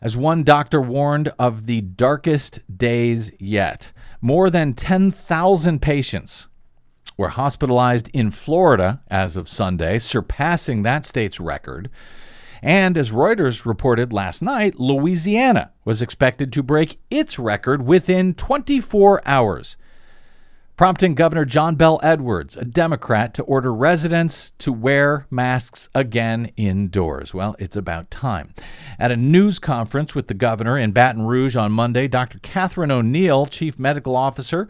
As 0.00 0.16
one 0.16 0.44
doctor 0.44 0.80
warned 0.80 1.32
of 1.38 1.66
the 1.66 1.80
darkest 1.80 2.60
days 2.74 3.32
yet, 3.40 3.92
more 4.20 4.50
than 4.50 4.74
10,000 4.74 5.82
patients 5.82 6.46
were 7.18 7.28
hospitalized 7.28 8.08
in 8.14 8.30
Florida 8.30 9.02
as 9.08 9.36
of 9.36 9.48
Sunday, 9.48 9.98
surpassing 9.98 10.84
that 10.84 11.04
state's 11.04 11.38
record. 11.38 11.90
And 12.62 12.96
as 12.96 13.10
Reuters 13.10 13.66
reported 13.66 14.12
last 14.12 14.40
night, 14.40 14.80
Louisiana 14.80 15.72
was 15.84 16.00
expected 16.00 16.52
to 16.52 16.62
break 16.62 16.98
its 17.10 17.38
record 17.38 17.86
within 17.86 18.34
24 18.34 19.20
hours, 19.26 19.76
prompting 20.76 21.16
Governor 21.16 21.44
John 21.44 21.74
Bell 21.74 21.98
Edwards, 22.02 22.56
a 22.56 22.64
Democrat, 22.64 23.34
to 23.34 23.42
order 23.44 23.74
residents 23.74 24.52
to 24.58 24.72
wear 24.72 25.26
masks 25.30 25.88
again 25.94 26.52
indoors. 26.56 27.34
Well, 27.34 27.56
it's 27.58 27.76
about 27.76 28.12
time. 28.12 28.54
At 28.98 29.10
a 29.10 29.16
news 29.16 29.58
conference 29.58 30.14
with 30.14 30.28
the 30.28 30.34
governor 30.34 30.78
in 30.78 30.92
Baton 30.92 31.26
Rouge 31.26 31.56
on 31.56 31.72
Monday, 31.72 32.06
Dr. 32.06 32.38
Catherine 32.40 32.92
O'Neal, 32.92 33.46
chief 33.46 33.76
medical 33.78 34.14
officer, 34.14 34.68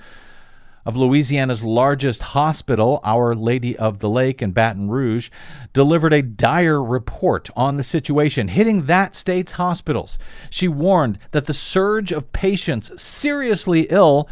of 0.89 0.97
Louisiana's 0.97 1.63
largest 1.63 2.23
hospital, 2.23 2.99
Our 3.05 3.35
Lady 3.35 3.77
of 3.77 3.99
the 3.99 4.09
Lake 4.09 4.41
in 4.41 4.53
Baton 4.53 4.89
Rouge, 4.89 5.29
delivered 5.75 6.15
a 6.15 6.23
dire 6.23 6.83
report 6.83 7.51
on 7.55 7.77
the 7.77 7.85
situation 7.85 8.49
hitting 8.49 8.87
that 8.87 9.15
state's 9.15 9.53
hospitals. 9.53 10.19
She 10.49 10.67
warned 10.67 11.19
that 11.33 11.45
the 11.45 11.53
surge 11.53 12.11
of 12.11 12.33
patients 12.33 12.91
seriously 13.01 13.83
ill 13.91 14.31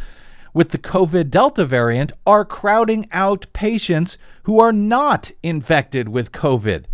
with 0.51 0.69
the 0.69 0.79
COVID 0.79 1.29
Delta 1.29 1.63
variant 1.63 2.11
are 2.25 2.43
crowding 2.43 3.07
out 3.11 3.45
patients 3.53 4.17
who 4.41 4.59
are 4.59 4.73
not 4.73 5.29
infected 5.43 6.09
with 6.09 6.31
COVID. 6.31 6.85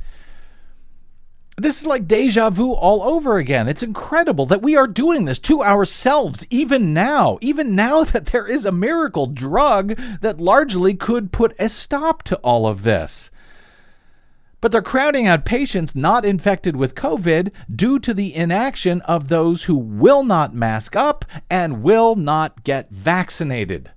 This 1.58 1.82
is 1.82 1.86
like 1.86 2.08
deja 2.08 2.50
vu 2.50 2.72
all 2.72 3.04
over 3.04 3.38
again. 3.38 3.68
It's 3.68 3.84
incredible 3.84 4.48
that 4.48 4.64
we 4.64 4.76
are 4.76 4.88
doing 4.88 5.26
this 5.26 5.38
to 5.40 5.62
ourselves, 5.62 6.48
even 6.50 6.94
now, 6.94 7.38
even 7.42 7.76
now 7.76 8.04
that 8.06 8.28
there 8.28 8.48
is 8.48 8.66
a 8.66 8.72
miracle 8.72 9.28
drug 9.28 9.96
that 10.22 10.42
largely 10.42 10.96
could 10.96 11.32
put 11.32 11.56
a 11.60 11.70
stop 11.70 12.24
to 12.24 12.38
all 12.38 12.66
of 12.66 12.84
this. 12.84 13.30
But 14.62 14.72
they're 14.72 14.82
crowding 14.82 15.28
out 15.28 15.46
patients 15.46 15.94
not 15.94 16.26
infected 16.26 16.76
with 16.76 16.96
COVID 16.96 17.52
due 17.74 18.00
to 18.00 18.14
the 18.14 18.34
inaction 18.34 19.02
of 19.02 19.28
those 19.28 19.64
who 19.64 19.76
will 19.76 20.24
not 20.24 20.56
mask 20.56 20.96
up 20.96 21.26
and 21.50 21.84
will 21.84 22.16
not 22.16 22.64
get 22.64 22.90
vaccinated. 22.90 23.92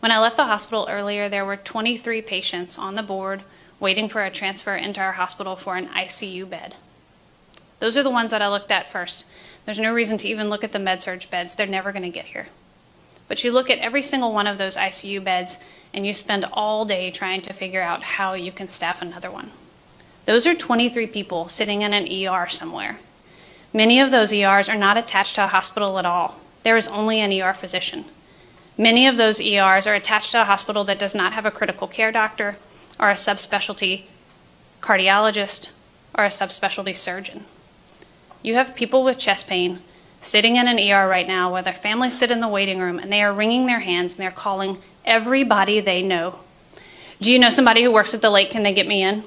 When 0.00 0.10
I 0.10 0.18
left 0.18 0.38
the 0.38 0.46
hospital 0.46 0.88
earlier, 0.90 1.28
there 1.28 1.44
were 1.44 1.56
23 1.56 2.22
patients 2.22 2.78
on 2.78 2.94
the 2.94 3.02
board 3.02 3.42
waiting 3.80 4.08
for 4.08 4.22
a 4.22 4.30
transfer 4.30 4.76
into 4.76 5.00
our 5.00 5.12
hospital 5.12 5.56
for 5.56 5.76
an 5.76 5.88
ICU 5.88 6.48
bed. 6.48 6.76
Those 7.80 7.96
are 7.96 8.02
the 8.02 8.10
ones 8.10 8.30
that 8.30 8.42
I 8.42 8.48
looked 8.48 8.70
at 8.70 8.92
first. 8.92 9.24
There's 9.64 9.80
no 9.80 9.92
reason 9.92 10.18
to 10.18 10.28
even 10.28 10.50
look 10.50 10.62
at 10.62 10.72
the 10.72 10.78
med 10.78 11.02
surg 11.02 11.28
beds. 11.30 11.54
They're 11.54 11.66
never 11.66 11.90
going 11.90 12.02
to 12.02 12.10
get 12.10 12.26
here. 12.26 12.48
But 13.26 13.42
you 13.42 13.52
look 13.52 13.70
at 13.70 13.78
every 13.78 14.02
single 14.02 14.32
one 14.32 14.46
of 14.46 14.58
those 14.58 14.76
ICU 14.76 15.24
beds 15.24 15.58
and 15.94 16.06
you 16.06 16.12
spend 16.12 16.44
all 16.52 16.84
day 16.84 17.10
trying 17.10 17.40
to 17.42 17.52
figure 17.52 17.80
out 17.80 18.02
how 18.02 18.34
you 18.34 18.52
can 18.52 18.68
staff 18.68 19.00
another 19.00 19.30
one. 19.30 19.50
Those 20.26 20.46
are 20.46 20.54
23 20.54 21.06
people 21.06 21.48
sitting 21.48 21.82
in 21.82 21.94
an 21.94 22.06
ER 22.06 22.48
somewhere. 22.48 22.98
Many 23.72 24.00
of 24.00 24.10
those 24.10 24.32
ERs 24.32 24.68
are 24.68 24.76
not 24.76 24.96
attached 24.96 25.36
to 25.36 25.44
a 25.44 25.48
hospital 25.48 25.98
at 25.98 26.04
all. 26.04 26.36
There 26.64 26.76
is 26.76 26.88
only 26.88 27.20
an 27.20 27.32
ER 27.32 27.54
physician. 27.54 28.04
Many 28.76 29.06
of 29.06 29.16
those 29.16 29.40
ERs 29.40 29.86
are 29.86 29.94
attached 29.94 30.32
to 30.32 30.42
a 30.42 30.44
hospital 30.44 30.84
that 30.84 30.98
does 30.98 31.14
not 31.14 31.32
have 31.32 31.46
a 31.46 31.50
critical 31.50 31.86
care 31.86 32.12
doctor 32.12 32.56
or 32.98 33.10
a 33.10 33.14
subspecialty 33.14 34.04
cardiologist 34.80 35.68
or 36.16 36.24
a 36.24 36.28
subspecialty 36.28 36.96
surgeon. 36.96 37.44
You 38.42 38.54
have 38.54 38.74
people 38.74 39.04
with 39.04 39.18
chest 39.18 39.48
pain 39.48 39.80
sitting 40.22 40.56
in 40.56 40.68
an 40.68 40.78
ER 40.78 41.08
right 41.08 41.26
now 41.26 41.52
where 41.52 41.62
their 41.62 41.72
families 41.72 42.18
sit 42.18 42.30
in 42.30 42.40
the 42.40 42.48
waiting 42.48 42.78
room 42.78 42.98
and 42.98 43.12
they 43.12 43.22
are 43.22 43.32
wringing 43.32 43.66
their 43.66 43.80
hands 43.80 44.14
and 44.14 44.22
they're 44.22 44.30
calling 44.30 44.78
everybody 45.04 45.80
they 45.80 46.02
know. 46.02 46.40
Do 47.20 47.30
you 47.30 47.38
know 47.38 47.50
somebody 47.50 47.82
who 47.82 47.92
works 47.92 48.14
at 48.14 48.22
the 48.22 48.30
lake? 48.30 48.50
Can 48.50 48.62
they 48.62 48.72
get 48.72 48.86
me 48.86 49.02
in? 49.02 49.24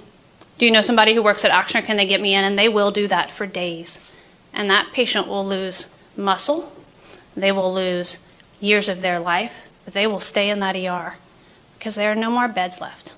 Do 0.57 0.65
you 0.65 0.71
know 0.71 0.81
somebody 0.81 1.13
who 1.13 1.23
works 1.23 1.45
at 1.45 1.51
Ochsner? 1.51 1.83
Can 1.83 1.97
they 1.97 2.07
get 2.07 2.21
me 2.21 2.33
in? 2.35 2.43
And 2.43 2.57
they 2.57 2.69
will 2.69 2.91
do 2.91 3.07
that 3.07 3.31
for 3.31 3.45
days. 3.45 4.07
And 4.53 4.69
that 4.69 4.93
patient 4.93 5.27
will 5.27 5.45
lose 5.45 5.89
muscle, 6.15 6.71
they 7.35 7.51
will 7.51 7.73
lose 7.73 8.21
years 8.59 8.87
of 8.87 9.01
their 9.01 9.19
life, 9.19 9.67
but 9.83 9.93
they 9.93 10.05
will 10.05 10.19
stay 10.19 10.49
in 10.49 10.59
that 10.59 10.75
ER 10.75 11.17
because 11.77 11.95
there 11.95 12.11
are 12.11 12.15
no 12.15 12.29
more 12.29 12.47
beds 12.47 12.79
left. 12.79 13.13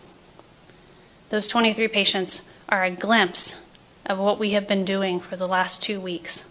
Those 1.29 1.47
23 1.47 1.87
patients 1.87 2.43
are 2.69 2.83
a 2.83 2.91
glimpse 2.91 3.59
of 4.05 4.19
what 4.19 4.37
we 4.37 4.51
have 4.51 4.67
been 4.67 4.85
doing 4.85 5.19
for 5.19 5.35
the 5.35 5.47
last 5.47 5.81
two 5.81 5.99
weeks 5.99 6.45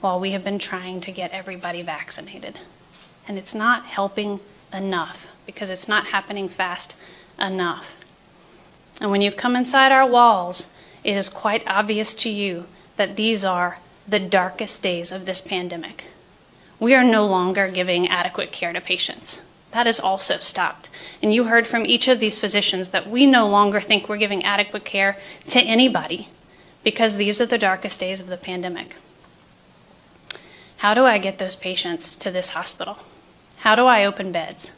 while 0.00 0.20
we 0.20 0.30
have 0.30 0.44
been 0.44 0.58
trying 0.58 1.00
to 1.02 1.12
get 1.12 1.32
everybody 1.32 1.82
vaccinated. 1.82 2.58
And 3.26 3.36
it's 3.36 3.54
not 3.54 3.86
helping 3.86 4.40
enough 4.72 5.26
because 5.46 5.68
it's 5.68 5.88
not 5.88 6.06
happening 6.06 6.48
fast 6.48 6.94
enough. 7.40 7.96
And 9.00 9.10
when 9.10 9.20
you 9.20 9.32
come 9.32 9.56
inside 9.56 9.92
our 9.92 10.06
walls, 10.06 10.68
it 11.02 11.16
is 11.16 11.28
quite 11.28 11.66
obvious 11.66 12.14
to 12.14 12.30
you 12.30 12.66
that 12.96 13.16
these 13.16 13.44
are 13.44 13.78
the 14.06 14.20
darkest 14.20 14.82
days 14.82 15.10
of 15.10 15.26
this 15.26 15.40
pandemic. 15.40 16.04
We 16.78 16.94
are 16.94 17.04
no 17.04 17.26
longer 17.26 17.68
giving 17.68 18.08
adequate 18.08 18.52
care 18.52 18.72
to 18.72 18.80
patients. 18.80 19.42
That 19.70 19.86
has 19.86 20.00
also 20.00 20.38
stopped. 20.38 20.90
And 21.22 21.32
you 21.32 21.44
heard 21.44 21.66
from 21.66 21.86
each 21.86 22.08
of 22.08 22.20
these 22.20 22.38
physicians 22.38 22.90
that 22.90 23.08
we 23.08 23.26
no 23.26 23.48
longer 23.48 23.80
think 23.80 24.08
we're 24.08 24.16
giving 24.16 24.44
adequate 24.44 24.84
care 24.84 25.16
to 25.48 25.60
anybody 25.60 26.28
because 26.82 27.16
these 27.16 27.40
are 27.40 27.46
the 27.46 27.58
darkest 27.58 28.00
days 28.00 28.20
of 28.20 28.26
the 28.26 28.36
pandemic. 28.36 28.96
How 30.78 30.94
do 30.94 31.04
I 31.04 31.18
get 31.18 31.38
those 31.38 31.56
patients 31.56 32.16
to 32.16 32.30
this 32.30 32.50
hospital? 32.50 32.98
How 33.58 33.74
do 33.74 33.84
I 33.84 34.04
open 34.04 34.32
beds? 34.32 34.72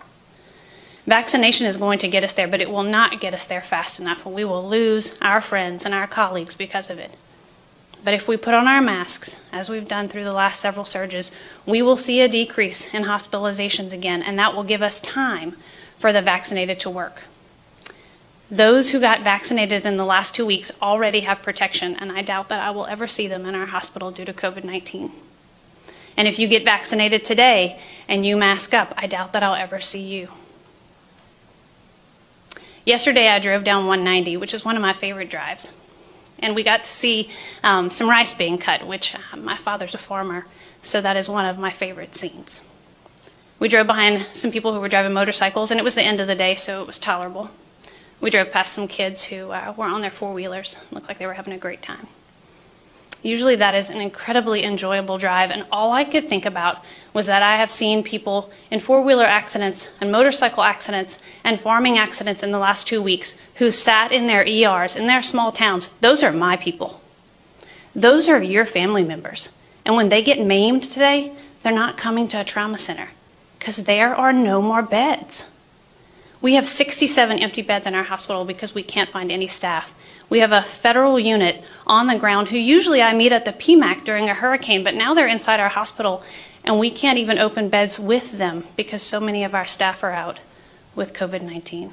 Vaccination 1.06 1.66
is 1.66 1.76
going 1.76 1.98
to 2.00 2.08
get 2.08 2.24
us 2.24 2.34
there, 2.34 2.48
but 2.48 2.60
it 2.60 2.70
will 2.70 2.82
not 2.82 3.20
get 3.20 3.34
us 3.34 3.44
there 3.44 3.60
fast 3.60 3.98
enough, 3.98 4.26
and 4.26 4.34
we 4.34 4.44
will 4.44 4.66
lose 4.68 5.16
our 5.20 5.40
friends 5.40 5.84
and 5.84 5.94
our 5.94 6.06
colleagues 6.06 6.54
because 6.54 6.90
of 6.90 6.98
it. 6.98 7.16
But 8.04 8.14
if 8.14 8.26
we 8.26 8.36
put 8.36 8.54
on 8.54 8.66
our 8.66 8.80
masks, 8.80 9.40
as 9.52 9.68
we've 9.68 9.86
done 9.86 10.08
through 10.08 10.24
the 10.24 10.32
last 10.32 10.60
several 10.60 10.84
surges, 10.84 11.30
we 11.66 11.82
will 11.82 11.96
see 11.96 12.20
a 12.20 12.28
decrease 12.28 12.92
in 12.92 13.04
hospitalizations 13.04 13.92
again, 13.92 14.22
and 14.22 14.38
that 14.38 14.54
will 14.54 14.64
give 14.64 14.82
us 14.82 15.00
time 15.00 15.56
for 15.98 16.12
the 16.12 16.20
vaccinated 16.20 16.80
to 16.80 16.90
work. 16.90 17.22
Those 18.50 18.90
who 18.90 19.00
got 19.00 19.20
vaccinated 19.20 19.86
in 19.86 19.96
the 19.96 20.04
last 20.04 20.34
two 20.34 20.44
weeks 20.44 20.72
already 20.82 21.20
have 21.20 21.42
protection, 21.42 21.94
and 21.96 22.10
I 22.10 22.22
doubt 22.22 22.48
that 22.48 22.60
I 22.60 22.70
will 22.70 22.86
ever 22.86 23.06
see 23.06 23.28
them 23.28 23.46
in 23.46 23.54
our 23.54 23.66
hospital 23.66 24.10
due 24.10 24.24
to 24.24 24.32
COVID 24.32 24.64
19. 24.64 25.12
And 26.16 26.28
if 26.28 26.38
you 26.38 26.48
get 26.48 26.64
vaccinated 26.64 27.24
today 27.24 27.80
and 28.08 28.26
you 28.26 28.36
mask 28.36 28.74
up, 28.74 28.92
I 28.96 29.06
doubt 29.06 29.32
that 29.32 29.42
I'll 29.42 29.54
ever 29.54 29.80
see 29.80 30.02
you. 30.02 30.28
Yesterday, 32.84 33.28
I 33.28 33.38
drove 33.38 33.64
down 33.64 33.86
190, 33.86 34.36
which 34.36 34.52
is 34.52 34.64
one 34.64 34.76
of 34.76 34.82
my 34.82 34.92
favorite 34.92 35.30
drives. 35.30 35.72
And 36.42 36.54
we 36.54 36.62
got 36.62 36.84
to 36.84 36.90
see 36.90 37.30
um, 37.62 37.88
some 37.88 38.10
rice 38.10 38.34
being 38.34 38.58
cut, 38.58 38.86
which 38.86 39.14
uh, 39.14 39.36
my 39.36 39.56
father's 39.56 39.94
a 39.94 39.98
farmer, 39.98 40.46
so 40.82 41.00
that 41.00 41.16
is 41.16 41.28
one 41.28 41.46
of 41.46 41.58
my 41.58 41.70
favorite 41.70 42.14
scenes. 42.14 42.60
We 43.60 43.68
drove 43.68 43.86
behind 43.86 44.26
some 44.32 44.50
people 44.50 44.74
who 44.74 44.80
were 44.80 44.88
driving 44.88 45.12
motorcycles, 45.12 45.70
and 45.70 45.78
it 45.78 45.84
was 45.84 45.94
the 45.94 46.02
end 46.02 46.18
of 46.18 46.26
the 46.26 46.34
day, 46.34 46.56
so 46.56 46.82
it 46.82 46.86
was 46.86 46.98
tolerable. 46.98 47.48
We 48.20 48.28
drove 48.28 48.52
past 48.52 48.72
some 48.72 48.88
kids 48.88 49.24
who 49.24 49.52
uh, 49.52 49.72
were 49.76 49.86
on 49.86 50.00
their 50.02 50.10
four 50.10 50.32
wheelers, 50.32 50.76
looked 50.90 51.08
like 51.08 51.18
they 51.18 51.26
were 51.26 51.34
having 51.34 51.54
a 51.54 51.58
great 51.58 51.80
time. 51.80 52.08
Usually, 53.22 53.56
that 53.56 53.74
is 53.74 53.88
an 53.88 54.00
incredibly 54.00 54.64
enjoyable 54.64 55.16
drive, 55.16 55.50
and 55.50 55.64
all 55.70 55.92
I 55.92 56.04
could 56.04 56.28
think 56.28 56.44
about 56.44 56.84
was 57.12 57.26
that 57.26 57.42
I 57.42 57.56
have 57.56 57.70
seen 57.70 58.02
people 58.02 58.50
in 58.70 58.80
four 58.80 59.02
wheeler 59.02 59.24
accidents 59.24 59.88
and 60.00 60.10
motorcycle 60.10 60.62
accidents 60.62 61.22
and 61.44 61.60
farming 61.60 61.98
accidents 61.98 62.42
in 62.42 62.50
the 62.50 62.58
last 62.58 62.86
two 62.86 63.00
weeks 63.00 63.38
who 63.56 63.70
sat 63.70 64.10
in 64.10 64.26
their 64.26 64.46
ERs 64.46 64.96
in 64.96 65.06
their 65.06 65.22
small 65.22 65.52
towns. 65.52 65.92
Those 66.00 66.22
are 66.22 66.32
my 66.32 66.56
people. 66.56 67.00
Those 67.94 68.28
are 68.28 68.42
your 68.42 68.64
family 68.64 69.04
members. 69.04 69.50
And 69.84 69.94
when 69.94 70.08
they 70.08 70.22
get 70.22 70.44
maimed 70.44 70.84
today, 70.84 71.32
they're 71.62 71.72
not 71.72 71.96
coming 71.96 72.26
to 72.28 72.40
a 72.40 72.44
trauma 72.44 72.78
center 72.78 73.10
because 73.58 73.84
there 73.84 74.14
are 74.14 74.32
no 74.32 74.60
more 74.62 74.82
beds. 74.82 75.48
We 76.40 76.54
have 76.54 76.66
67 76.66 77.38
empty 77.38 77.62
beds 77.62 77.86
in 77.86 77.94
our 77.94 78.02
hospital 78.02 78.44
because 78.44 78.74
we 78.74 78.82
can't 78.82 79.10
find 79.10 79.30
any 79.30 79.46
staff. 79.46 79.94
We 80.32 80.38
have 80.38 80.52
a 80.52 80.62
federal 80.62 81.18
unit 81.20 81.62
on 81.86 82.06
the 82.06 82.18
ground 82.18 82.48
who 82.48 82.56
usually 82.56 83.02
I 83.02 83.12
meet 83.12 83.32
at 83.32 83.44
the 83.44 83.52
PMAC 83.52 84.02
during 84.02 84.30
a 84.30 84.34
hurricane, 84.34 84.82
but 84.82 84.94
now 84.94 85.12
they're 85.12 85.28
inside 85.28 85.60
our 85.60 85.68
hospital 85.68 86.22
and 86.64 86.78
we 86.78 86.90
can't 86.90 87.18
even 87.18 87.36
open 87.36 87.68
beds 87.68 88.00
with 88.00 88.38
them 88.38 88.64
because 88.74 89.02
so 89.02 89.20
many 89.20 89.44
of 89.44 89.54
our 89.54 89.66
staff 89.66 90.02
are 90.02 90.12
out 90.12 90.38
with 90.94 91.12
COVID 91.12 91.42
19. 91.42 91.92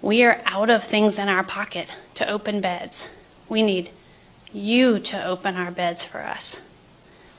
We 0.00 0.22
are 0.22 0.40
out 0.44 0.70
of 0.70 0.84
things 0.84 1.18
in 1.18 1.28
our 1.28 1.42
pocket 1.42 1.92
to 2.14 2.30
open 2.30 2.60
beds. 2.60 3.08
We 3.48 3.64
need 3.64 3.90
you 4.52 5.00
to 5.00 5.26
open 5.26 5.56
our 5.56 5.72
beds 5.72 6.04
for 6.04 6.20
us. 6.20 6.60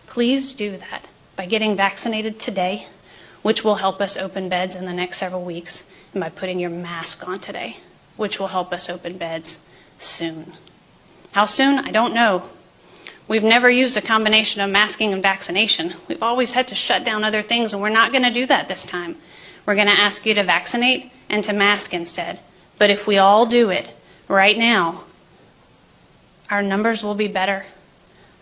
Please 0.05 0.53
do 0.53 0.75
that 0.75 1.07
by 1.37 1.45
getting 1.45 1.77
vaccinated 1.77 2.41
today, 2.41 2.87
which 3.41 3.63
will 3.63 3.75
help 3.75 4.01
us 4.01 4.17
open 4.17 4.49
beds 4.49 4.75
in 4.75 4.83
the 4.83 4.91
next 4.91 5.19
several 5.19 5.45
weeks, 5.45 5.85
and 6.13 6.19
by 6.19 6.27
putting 6.27 6.59
your 6.59 6.71
mask 6.71 7.25
on 7.25 7.39
today 7.39 7.77
which 8.17 8.39
will 8.39 8.47
help 8.47 8.71
us 8.71 8.89
open 8.89 9.17
beds 9.17 9.59
soon. 9.99 10.53
How 11.31 11.45
soon? 11.45 11.79
I 11.79 11.91
don't 11.91 12.13
know. 12.13 12.49
We've 13.27 13.43
never 13.43 13.69
used 13.69 13.97
a 13.97 14.01
combination 14.01 14.61
of 14.61 14.69
masking 14.69 15.13
and 15.13 15.21
vaccination. 15.21 15.95
We've 16.07 16.21
always 16.21 16.51
had 16.53 16.67
to 16.67 16.75
shut 16.75 17.05
down 17.05 17.23
other 17.23 17.41
things, 17.41 17.73
and 17.73 17.81
we're 17.81 17.89
not 17.89 18.11
going 18.11 18.23
to 18.23 18.33
do 18.33 18.45
that 18.47 18.67
this 18.67 18.85
time. 18.85 19.15
We're 19.65 19.75
going 19.75 19.87
to 19.87 19.99
ask 19.99 20.25
you 20.25 20.33
to 20.35 20.43
vaccinate 20.43 21.11
and 21.29 21.43
to 21.45 21.53
mask 21.53 21.93
instead. 21.93 22.39
But 22.77 22.89
if 22.89 23.07
we 23.07 23.17
all 23.17 23.45
do 23.45 23.69
it 23.69 23.89
right 24.27 24.57
now, 24.57 25.05
our 26.49 26.61
numbers 26.61 27.01
will 27.01 27.15
be 27.15 27.29
better, 27.29 27.63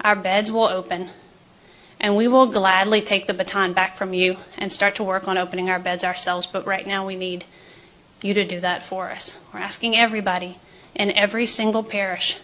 our 0.02 0.16
beds 0.16 0.52
will 0.52 0.66
open, 0.66 1.12
and 2.00 2.18
we 2.18 2.28
will 2.28 2.52
gladly 2.52 3.02
take 3.02 3.28
the 3.28 3.34
baton 3.34 3.74
back 3.74 3.98
from 3.98 4.14
you 4.14 4.36
and 4.58 4.74
start 4.74 4.96
to 4.96 5.04
work 5.04 5.28
on 5.28 5.38
opening 5.38 5.70
our 5.70 5.80
beds 5.80 6.04
ourselves. 6.04 6.48
But 6.48 6.66
right 6.66 6.88
now, 6.88 7.06
we 7.06 7.16
need 7.16 7.46
you 8.24 8.34
to 8.36 8.48
do 8.48 8.60
that 8.60 8.84
for 8.84 9.10
us. 9.12 9.38
We're 9.54 9.60
asking 9.60 9.96
everybody 9.96 10.58
in 10.96 11.12
every 11.12 11.46
single 11.46 11.84
parish 11.84 12.38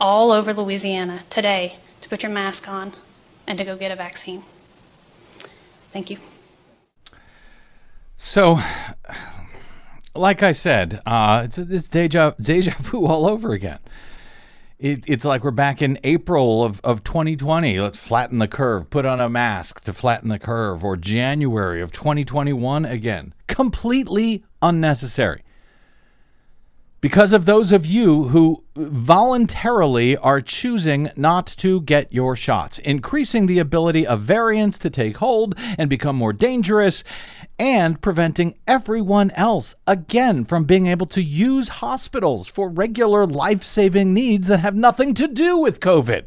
all 0.00 0.32
over 0.32 0.52
Louisiana 0.52 1.22
today 1.30 1.76
to 2.00 2.08
put 2.08 2.22
your 2.22 2.32
mask 2.32 2.68
on 2.68 2.92
and 3.46 3.58
to 3.58 3.64
go 3.64 3.76
get 3.76 3.90
a 3.90 3.96
vaccine. 3.96 4.42
Thank 5.92 6.10
you. 6.10 6.18
So, 8.16 8.60
like 10.14 10.42
I 10.42 10.52
said, 10.52 11.00
uh, 11.04 11.42
it's, 11.44 11.58
it's 11.58 11.88
deja, 11.88 12.34
deja 12.40 12.74
vu 12.80 13.06
all 13.06 13.26
over 13.26 13.52
again. 13.52 13.78
It, 14.82 15.04
it's 15.06 15.24
like 15.24 15.44
we're 15.44 15.52
back 15.52 15.80
in 15.80 15.96
April 16.02 16.64
of, 16.64 16.80
of 16.82 17.04
2020. 17.04 17.78
Let's 17.78 17.96
flatten 17.96 18.38
the 18.38 18.48
curve, 18.48 18.90
put 18.90 19.04
on 19.04 19.20
a 19.20 19.28
mask 19.28 19.84
to 19.84 19.92
flatten 19.92 20.28
the 20.28 20.40
curve, 20.40 20.82
or 20.82 20.96
January 20.96 21.80
of 21.80 21.92
2021 21.92 22.84
again. 22.84 23.32
Completely 23.46 24.42
unnecessary. 24.60 25.44
Because 27.00 27.32
of 27.32 27.44
those 27.44 27.70
of 27.70 27.86
you 27.86 28.24
who 28.28 28.64
voluntarily 28.74 30.16
are 30.16 30.40
choosing 30.40 31.12
not 31.14 31.46
to 31.58 31.80
get 31.82 32.12
your 32.12 32.34
shots, 32.34 32.80
increasing 32.80 33.46
the 33.46 33.60
ability 33.60 34.04
of 34.04 34.20
variants 34.22 34.78
to 34.78 34.90
take 34.90 35.18
hold 35.18 35.54
and 35.78 35.88
become 35.88 36.16
more 36.16 36.32
dangerous, 36.32 37.04
and 37.62 38.00
preventing 38.00 38.58
everyone 38.66 39.30
else, 39.36 39.76
again, 39.86 40.44
from 40.44 40.64
being 40.64 40.88
able 40.88 41.06
to 41.06 41.22
use 41.22 41.68
hospitals 41.68 42.48
for 42.48 42.68
regular 42.68 43.24
life 43.24 43.62
saving 43.62 44.12
needs 44.12 44.48
that 44.48 44.58
have 44.58 44.74
nothing 44.74 45.14
to 45.14 45.28
do 45.28 45.56
with 45.56 45.78
COVID. 45.78 46.26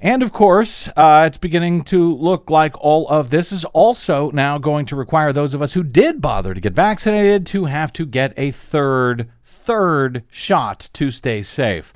And 0.00 0.24
of 0.24 0.32
course, 0.32 0.88
uh, 0.96 1.26
it's 1.28 1.38
beginning 1.38 1.84
to 1.84 2.12
look 2.12 2.50
like 2.50 2.74
all 2.80 3.06
of 3.06 3.30
this 3.30 3.52
is 3.52 3.64
also 3.66 4.32
now 4.32 4.58
going 4.58 4.84
to 4.86 4.96
require 4.96 5.32
those 5.32 5.54
of 5.54 5.62
us 5.62 5.74
who 5.74 5.84
did 5.84 6.20
bother 6.20 6.52
to 6.52 6.60
get 6.60 6.72
vaccinated 6.72 7.46
to 7.46 7.66
have 7.66 7.92
to 7.92 8.06
get 8.06 8.34
a 8.36 8.50
third, 8.50 9.30
third 9.62 10.24
shot 10.30 10.88
to 10.94 11.10
stay 11.10 11.42
safe. 11.42 11.92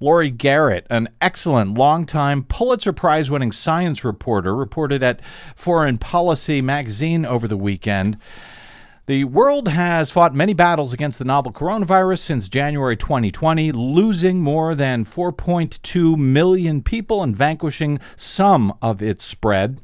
Laurie 0.00 0.30
Garrett, 0.30 0.86
an 0.88 1.08
excellent 1.20 1.74
longtime 1.74 2.44
Pulitzer 2.44 2.92
Prize 2.92 3.30
winning 3.30 3.52
science 3.52 4.04
reporter, 4.04 4.54
reported 4.54 5.02
at 5.02 5.20
Foreign 5.56 5.98
Policy 5.98 6.62
magazine 6.62 7.26
over 7.26 7.48
the 7.48 7.56
weekend. 7.56 8.18
The 9.06 9.24
world 9.24 9.68
has 9.68 10.10
fought 10.10 10.34
many 10.34 10.52
battles 10.52 10.92
against 10.92 11.18
the 11.18 11.24
novel 11.24 11.50
coronavirus 11.50 12.18
since 12.18 12.48
January 12.48 12.96
2020, 12.96 13.72
losing 13.72 14.40
more 14.40 14.74
than 14.74 15.06
4.2 15.06 16.16
million 16.16 16.82
people 16.82 17.22
and 17.22 17.34
vanquishing 17.34 18.00
some 18.16 18.74
of 18.82 19.02
its 19.02 19.24
spread. 19.24 19.80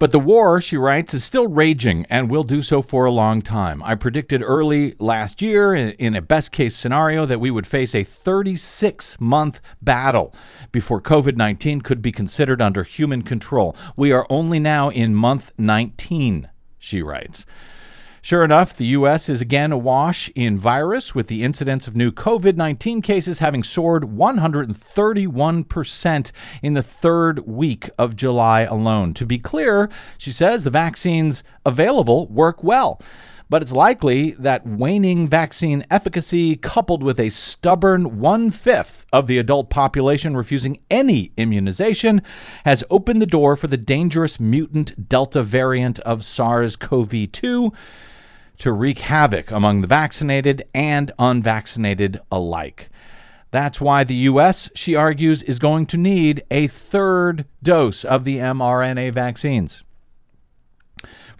But 0.00 0.12
the 0.12 0.18
war, 0.18 0.62
she 0.62 0.78
writes, 0.78 1.12
is 1.12 1.24
still 1.24 1.46
raging 1.46 2.06
and 2.08 2.30
will 2.30 2.42
do 2.42 2.62
so 2.62 2.80
for 2.80 3.04
a 3.04 3.10
long 3.10 3.42
time. 3.42 3.82
I 3.82 3.94
predicted 3.94 4.42
early 4.42 4.94
last 4.98 5.42
year, 5.42 5.74
in 5.74 6.16
a 6.16 6.22
best 6.22 6.52
case 6.52 6.74
scenario, 6.74 7.26
that 7.26 7.38
we 7.38 7.50
would 7.50 7.66
face 7.66 7.94
a 7.94 8.02
36 8.02 9.20
month 9.20 9.60
battle 9.82 10.34
before 10.72 11.02
COVID 11.02 11.36
19 11.36 11.82
could 11.82 12.00
be 12.00 12.12
considered 12.12 12.62
under 12.62 12.82
human 12.82 13.20
control. 13.20 13.76
We 13.94 14.10
are 14.10 14.26
only 14.30 14.58
now 14.58 14.88
in 14.88 15.14
month 15.14 15.52
19, 15.58 16.48
she 16.78 17.02
writes. 17.02 17.44
Sure 18.22 18.44
enough, 18.44 18.76
the 18.76 18.84
U.S. 18.86 19.28
is 19.30 19.40
again 19.40 19.72
awash 19.72 20.30
in 20.34 20.58
virus, 20.58 21.14
with 21.14 21.28
the 21.28 21.42
incidence 21.42 21.88
of 21.88 21.96
new 21.96 22.12
COVID 22.12 22.54
19 22.54 23.00
cases 23.00 23.38
having 23.38 23.62
soared 23.62 24.02
131% 24.02 26.32
in 26.62 26.74
the 26.74 26.82
third 26.82 27.38
week 27.46 27.88
of 27.96 28.16
July 28.16 28.60
alone. 28.62 29.14
To 29.14 29.24
be 29.24 29.38
clear, 29.38 29.88
she 30.18 30.32
says 30.32 30.64
the 30.64 30.70
vaccines 30.70 31.42
available 31.64 32.26
work 32.26 32.62
well 32.62 33.00
but 33.50 33.62
it's 33.62 33.72
likely 33.72 34.30
that 34.32 34.64
waning 34.64 35.26
vaccine 35.26 35.84
efficacy, 35.90 36.56
coupled 36.56 37.02
with 37.02 37.18
a 37.18 37.30
stubborn 37.30 38.20
one 38.20 38.52
fifth 38.52 39.04
of 39.12 39.26
the 39.26 39.38
adult 39.38 39.68
population 39.68 40.36
refusing 40.36 40.78
any 40.88 41.32
immunization, 41.36 42.22
has 42.64 42.84
opened 42.88 43.20
the 43.20 43.26
door 43.26 43.56
for 43.56 43.66
the 43.66 43.76
dangerous 43.76 44.38
mutant 44.38 45.08
Delta 45.08 45.42
variant 45.42 45.98
of 46.00 46.24
SARS 46.24 46.76
CoV 46.76 47.32
2 47.32 47.72
to 48.58 48.72
wreak 48.72 49.00
havoc 49.00 49.50
among 49.50 49.80
the 49.80 49.88
vaccinated 49.88 50.62
and 50.72 51.10
unvaccinated 51.18 52.20
alike. 52.30 52.88
That's 53.50 53.80
why 53.80 54.04
the 54.04 54.14
U.S., 54.14 54.70
she 54.76 54.94
argues, 54.94 55.42
is 55.42 55.58
going 55.58 55.86
to 55.86 55.96
need 55.96 56.44
a 56.52 56.68
third 56.68 57.46
dose 57.64 58.04
of 58.04 58.22
the 58.22 58.36
mRNA 58.36 59.12
vaccines. 59.12 59.82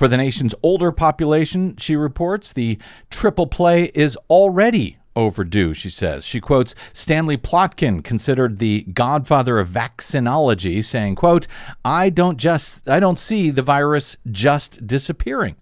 For 0.01 0.09
the 0.09 0.17
nation's 0.17 0.55
older 0.63 0.93
population, 0.93 1.77
she 1.77 1.95
reports, 1.95 2.55
the 2.55 2.79
triple 3.11 3.47
play 3.47 3.91
is 3.95 4.17
already 4.31 4.97
overdue, 5.15 5.75
she 5.75 5.91
says. 5.91 6.25
She 6.25 6.41
quotes 6.41 6.75
Stanley 6.95 7.37
Plotkin, 7.37 8.03
considered 8.03 8.57
the 8.57 8.87
godfather 8.95 9.59
of 9.59 9.69
vaccinology, 9.69 10.83
saying, 10.83 11.17
quote, 11.17 11.47
I 11.85 12.09
don't 12.09 12.39
just 12.39 12.89
I 12.89 12.99
don't 12.99 13.19
see 13.19 13.51
the 13.51 13.61
virus 13.61 14.17
just 14.31 14.87
disappearing. 14.87 15.57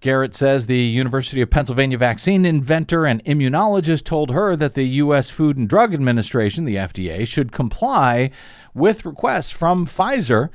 Garrett 0.00 0.34
says 0.34 0.66
the 0.66 0.80
University 0.80 1.40
of 1.40 1.48
Pennsylvania 1.48 1.98
vaccine 1.98 2.44
inventor 2.44 3.06
and 3.06 3.24
immunologist 3.24 4.02
told 4.02 4.32
her 4.32 4.56
that 4.56 4.74
the 4.74 4.88
U.S. 4.96 5.30
Food 5.30 5.58
and 5.58 5.68
Drug 5.68 5.94
Administration, 5.94 6.64
the 6.64 6.74
FDA, 6.74 7.24
should 7.24 7.52
comply 7.52 8.32
with 8.74 9.04
requests 9.04 9.52
from 9.52 9.86
Pfizer, 9.86 10.50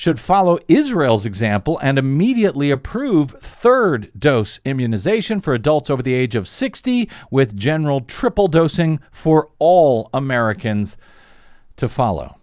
should 0.00 0.18
follow 0.18 0.58
Israel's 0.66 1.26
example 1.26 1.78
and 1.82 1.98
immediately 1.98 2.70
approve 2.70 3.32
third 3.38 4.10
dose 4.18 4.58
immunization 4.64 5.42
for 5.42 5.52
adults 5.52 5.90
over 5.90 6.02
the 6.02 6.14
age 6.14 6.34
of 6.34 6.48
60, 6.48 7.06
with 7.30 7.54
general 7.54 8.00
triple 8.00 8.48
dosing 8.48 8.98
for 9.12 9.50
all 9.58 10.08
Americans 10.14 10.96
to 11.76 11.86
follow. 11.86 12.40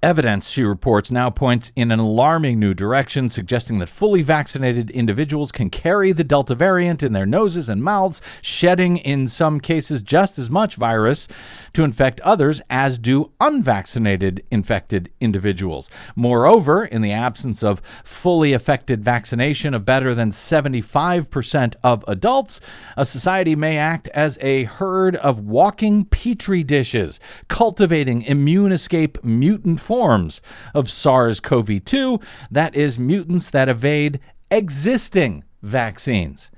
Evidence, 0.00 0.48
she 0.48 0.62
reports, 0.62 1.10
now 1.10 1.28
points 1.28 1.72
in 1.74 1.90
an 1.90 1.98
alarming 1.98 2.60
new 2.60 2.72
direction, 2.72 3.28
suggesting 3.28 3.80
that 3.80 3.88
fully 3.88 4.22
vaccinated 4.22 4.90
individuals 4.90 5.50
can 5.50 5.70
carry 5.70 6.12
the 6.12 6.22
Delta 6.22 6.54
variant 6.54 7.02
in 7.02 7.14
their 7.14 7.26
noses 7.26 7.68
and 7.68 7.82
mouths, 7.82 8.22
shedding 8.40 8.98
in 8.98 9.26
some 9.26 9.58
cases 9.58 10.02
just 10.02 10.38
as 10.38 10.48
much 10.48 10.76
virus 10.76 11.26
to 11.72 11.84
infect 11.84 12.20
others 12.20 12.60
as 12.70 12.98
do 12.98 13.32
unvaccinated 13.40 14.44
infected 14.50 15.10
individuals. 15.20 15.88
Moreover, 16.16 16.84
in 16.84 17.02
the 17.02 17.12
absence 17.12 17.62
of 17.62 17.82
fully 18.04 18.52
effective 18.52 19.00
vaccination 19.00 19.74
of 19.74 19.84
better 19.84 20.14
than 20.14 20.30
75% 20.30 21.74
of 21.82 22.04
adults, 22.08 22.60
a 22.96 23.04
society 23.04 23.54
may 23.54 23.76
act 23.76 24.08
as 24.08 24.38
a 24.40 24.64
herd 24.64 25.16
of 25.16 25.40
walking 25.40 26.04
petri 26.04 26.62
dishes, 26.62 27.20
cultivating 27.48 28.22
immune 28.22 28.72
escape 28.72 29.22
mutant 29.24 29.80
forms 29.80 30.40
of 30.74 30.90
SARS 30.90 31.40
CoV 31.40 31.84
2, 31.84 32.20
that 32.50 32.74
is, 32.74 32.98
mutants 32.98 33.50
that 33.50 33.68
evade 33.68 34.20
existing 34.50 35.44
vaccines. 35.62 36.50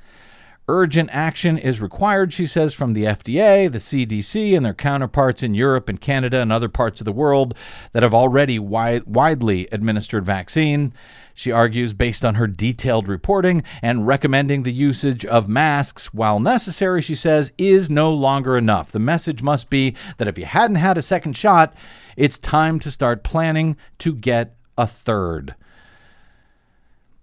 Urgent 0.68 1.11
action 1.12 1.59
is 1.59 1.81
required, 1.81 2.33
she 2.33 2.46
says, 2.46 2.73
from 2.73 2.92
the 2.92 3.05
FDA, 3.05 3.70
the 3.70 3.79
CDC, 3.79 4.57
and 4.57 4.64
their 4.64 4.75
counterparts 4.75 5.42
in 5.42 5.55
Europe 5.55 5.88
and 5.88 6.01
Canada 6.01 6.40
and 6.40 6.53
other 6.53 6.68
parts 6.68 7.01
of 7.01 7.05
the 7.05 7.12
world 7.12 7.57
that 7.92 8.03
have 8.03 8.14
already 8.14 8.57
wi- 8.57 9.03
widely 9.05 9.66
administered 9.73 10.25
vaccine. 10.25 10.92
She 11.35 11.51
argues, 11.51 11.92
based 11.92 12.25
on 12.25 12.37
her 12.37 12.46
detailed 12.46 13.09
reporting 13.09 13.62
and 13.83 14.07
recommending 14.07 14.62
the 14.62 14.73
usage 14.73 15.25
of 15.25 15.49
masks 15.49 16.12
while 16.14 16.38
necessary, 16.38 17.03
she 17.03 17.14
says, 17.14 17.53
is 17.59 17.90
no 17.90 18.12
longer 18.12 18.57
enough. 18.57 18.92
The 18.92 18.99
message 18.99 19.42
must 19.42 19.70
be 19.70 19.96
that 20.18 20.29
if 20.29 20.38
you 20.38 20.44
hadn't 20.44 20.77
had 20.77 20.99
a 20.99 21.03
second 21.03 21.37
shot, 21.37 21.75
it's 22.16 22.38
time 22.38 22.79
to 22.81 22.90
start 22.90 23.25
planning 23.25 23.77
to 23.99 24.14
get 24.14 24.55
a 24.77 24.87
third. 24.87 25.55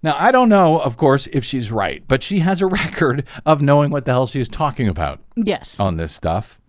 Now, 0.04 0.16
I 0.18 0.32
don't 0.32 0.50
know, 0.50 0.80
of 0.80 0.96
course, 0.98 1.28
if 1.34 1.44
she's 1.44 1.72
right, 1.72 2.04
but 2.08 2.24
she 2.24 2.40
has 2.40 2.62
a 2.62 2.68
record 2.82 3.26
of 3.46 3.62
knowing 3.62 3.90
what 3.92 4.06
the 4.06 4.12
hell 4.12 4.28
she 4.28 4.40
is 4.40 4.48
talking 4.50 4.88
about 4.88 5.20
Yes. 5.36 5.80
on 5.80 5.98
this 5.98 6.14
stuff. 6.14 6.60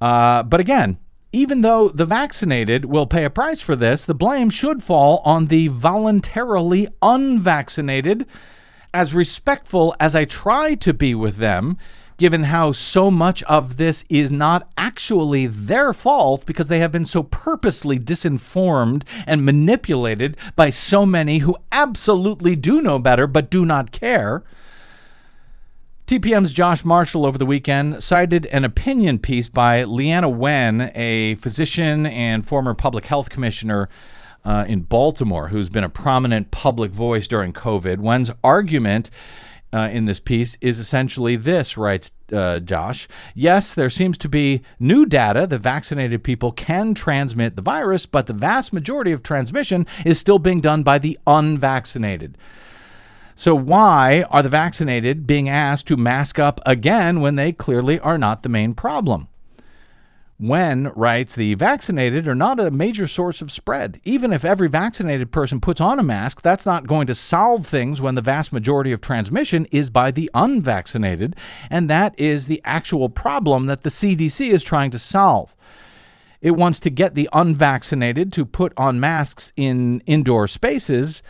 Uh, 0.00 0.42
but 0.42 0.60
again, 0.60 0.98
even 1.32 1.60
though 1.60 1.88
the 1.88 2.04
vaccinated 2.04 2.84
will 2.86 3.06
pay 3.06 3.24
a 3.24 3.30
price 3.30 3.60
for 3.60 3.76
this, 3.76 4.04
the 4.04 4.14
blame 4.14 4.50
should 4.50 4.82
fall 4.82 5.22
on 5.24 5.46
the 5.46 5.68
voluntarily 5.68 6.88
unvaccinated. 7.02 8.26
As 8.92 9.14
respectful 9.14 9.94
as 10.00 10.16
I 10.16 10.24
try 10.24 10.74
to 10.74 10.92
be 10.92 11.14
with 11.14 11.36
them, 11.36 11.78
given 12.20 12.44
how 12.44 12.70
so 12.70 13.10
much 13.10 13.42
of 13.44 13.78
this 13.78 14.04
is 14.10 14.30
not 14.30 14.68
actually 14.76 15.46
their 15.46 15.94
fault 15.94 16.44
because 16.44 16.68
they 16.68 16.78
have 16.78 16.92
been 16.92 17.06
so 17.06 17.22
purposely 17.22 17.98
disinformed 17.98 19.02
and 19.26 19.42
manipulated 19.42 20.36
by 20.54 20.68
so 20.68 21.06
many 21.06 21.38
who 21.38 21.56
absolutely 21.72 22.54
do 22.54 22.82
know 22.82 22.98
better 22.98 23.26
but 23.26 23.50
do 23.50 23.64
not 23.64 23.90
care. 23.90 24.44
TPM's 26.06 26.52
Josh 26.52 26.84
Marshall 26.84 27.24
over 27.24 27.38
the 27.38 27.46
weekend 27.46 28.02
cited 28.02 28.44
an 28.46 28.64
opinion 28.66 29.18
piece 29.18 29.48
by 29.48 29.82
Leana 29.84 30.30
Wen, 30.30 30.92
a 30.94 31.36
physician 31.36 32.04
and 32.04 32.46
former 32.46 32.74
public 32.74 33.06
health 33.06 33.30
commissioner 33.30 33.88
uh, 34.44 34.66
in 34.68 34.82
Baltimore, 34.82 35.48
who's 35.48 35.70
been 35.70 35.84
a 35.84 35.88
prominent 35.88 36.50
public 36.50 36.90
voice 36.90 37.26
during 37.26 37.54
COVID. 37.54 38.00
Wen's 38.00 38.30
argument 38.44 39.10
uh, 39.72 39.88
in 39.92 40.04
this 40.04 40.20
piece 40.20 40.56
is 40.60 40.78
essentially 40.78 41.36
this, 41.36 41.76
writes 41.76 42.10
uh, 42.32 42.58
Josh. 42.58 43.08
Yes, 43.34 43.74
there 43.74 43.90
seems 43.90 44.18
to 44.18 44.28
be 44.28 44.62
new 44.78 45.06
data 45.06 45.46
that 45.46 45.58
vaccinated 45.58 46.24
people 46.24 46.52
can 46.52 46.94
transmit 46.94 47.56
the 47.56 47.62
virus, 47.62 48.06
but 48.06 48.26
the 48.26 48.32
vast 48.32 48.72
majority 48.72 49.12
of 49.12 49.22
transmission 49.22 49.86
is 50.04 50.18
still 50.18 50.38
being 50.38 50.60
done 50.60 50.82
by 50.82 50.98
the 50.98 51.18
unvaccinated. 51.26 52.36
So, 53.34 53.54
why 53.54 54.24
are 54.28 54.42
the 54.42 54.50
vaccinated 54.50 55.26
being 55.26 55.48
asked 55.48 55.86
to 55.88 55.96
mask 55.96 56.38
up 56.38 56.60
again 56.66 57.20
when 57.20 57.36
they 57.36 57.52
clearly 57.52 57.98
are 58.00 58.18
not 58.18 58.42
the 58.42 58.50
main 58.50 58.74
problem? 58.74 59.29
Wen 60.40 60.90
writes 60.96 61.34
the 61.34 61.52
vaccinated 61.54 62.26
are 62.26 62.34
not 62.34 62.58
a 62.58 62.70
major 62.70 63.06
source 63.06 63.42
of 63.42 63.52
spread. 63.52 64.00
Even 64.04 64.32
if 64.32 64.42
every 64.42 64.68
vaccinated 64.68 65.30
person 65.30 65.60
puts 65.60 65.82
on 65.82 65.98
a 65.98 66.02
mask, 66.02 66.40
that's 66.40 66.64
not 66.64 66.86
going 66.86 67.06
to 67.06 67.14
solve 67.14 67.66
things 67.66 68.00
when 68.00 68.14
the 68.14 68.22
vast 68.22 68.50
majority 68.50 68.90
of 68.90 69.02
transmission 69.02 69.66
is 69.70 69.90
by 69.90 70.10
the 70.10 70.30
unvaccinated. 70.32 71.36
And 71.68 71.90
that 71.90 72.18
is 72.18 72.46
the 72.46 72.62
actual 72.64 73.10
problem 73.10 73.66
that 73.66 73.82
the 73.82 73.90
CDC 73.90 74.50
is 74.50 74.64
trying 74.64 74.90
to 74.92 74.98
solve. 74.98 75.54
It 76.40 76.52
wants 76.52 76.80
to 76.80 76.90
get 76.90 77.14
the 77.14 77.28
unvaccinated 77.34 78.32
to 78.32 78.46
put 78.46 78.72
on 78.78 78.98
masks 78.98 79.52
in 79.56 80.00
indoor 80.06 80.48
spaces 80.48 81.22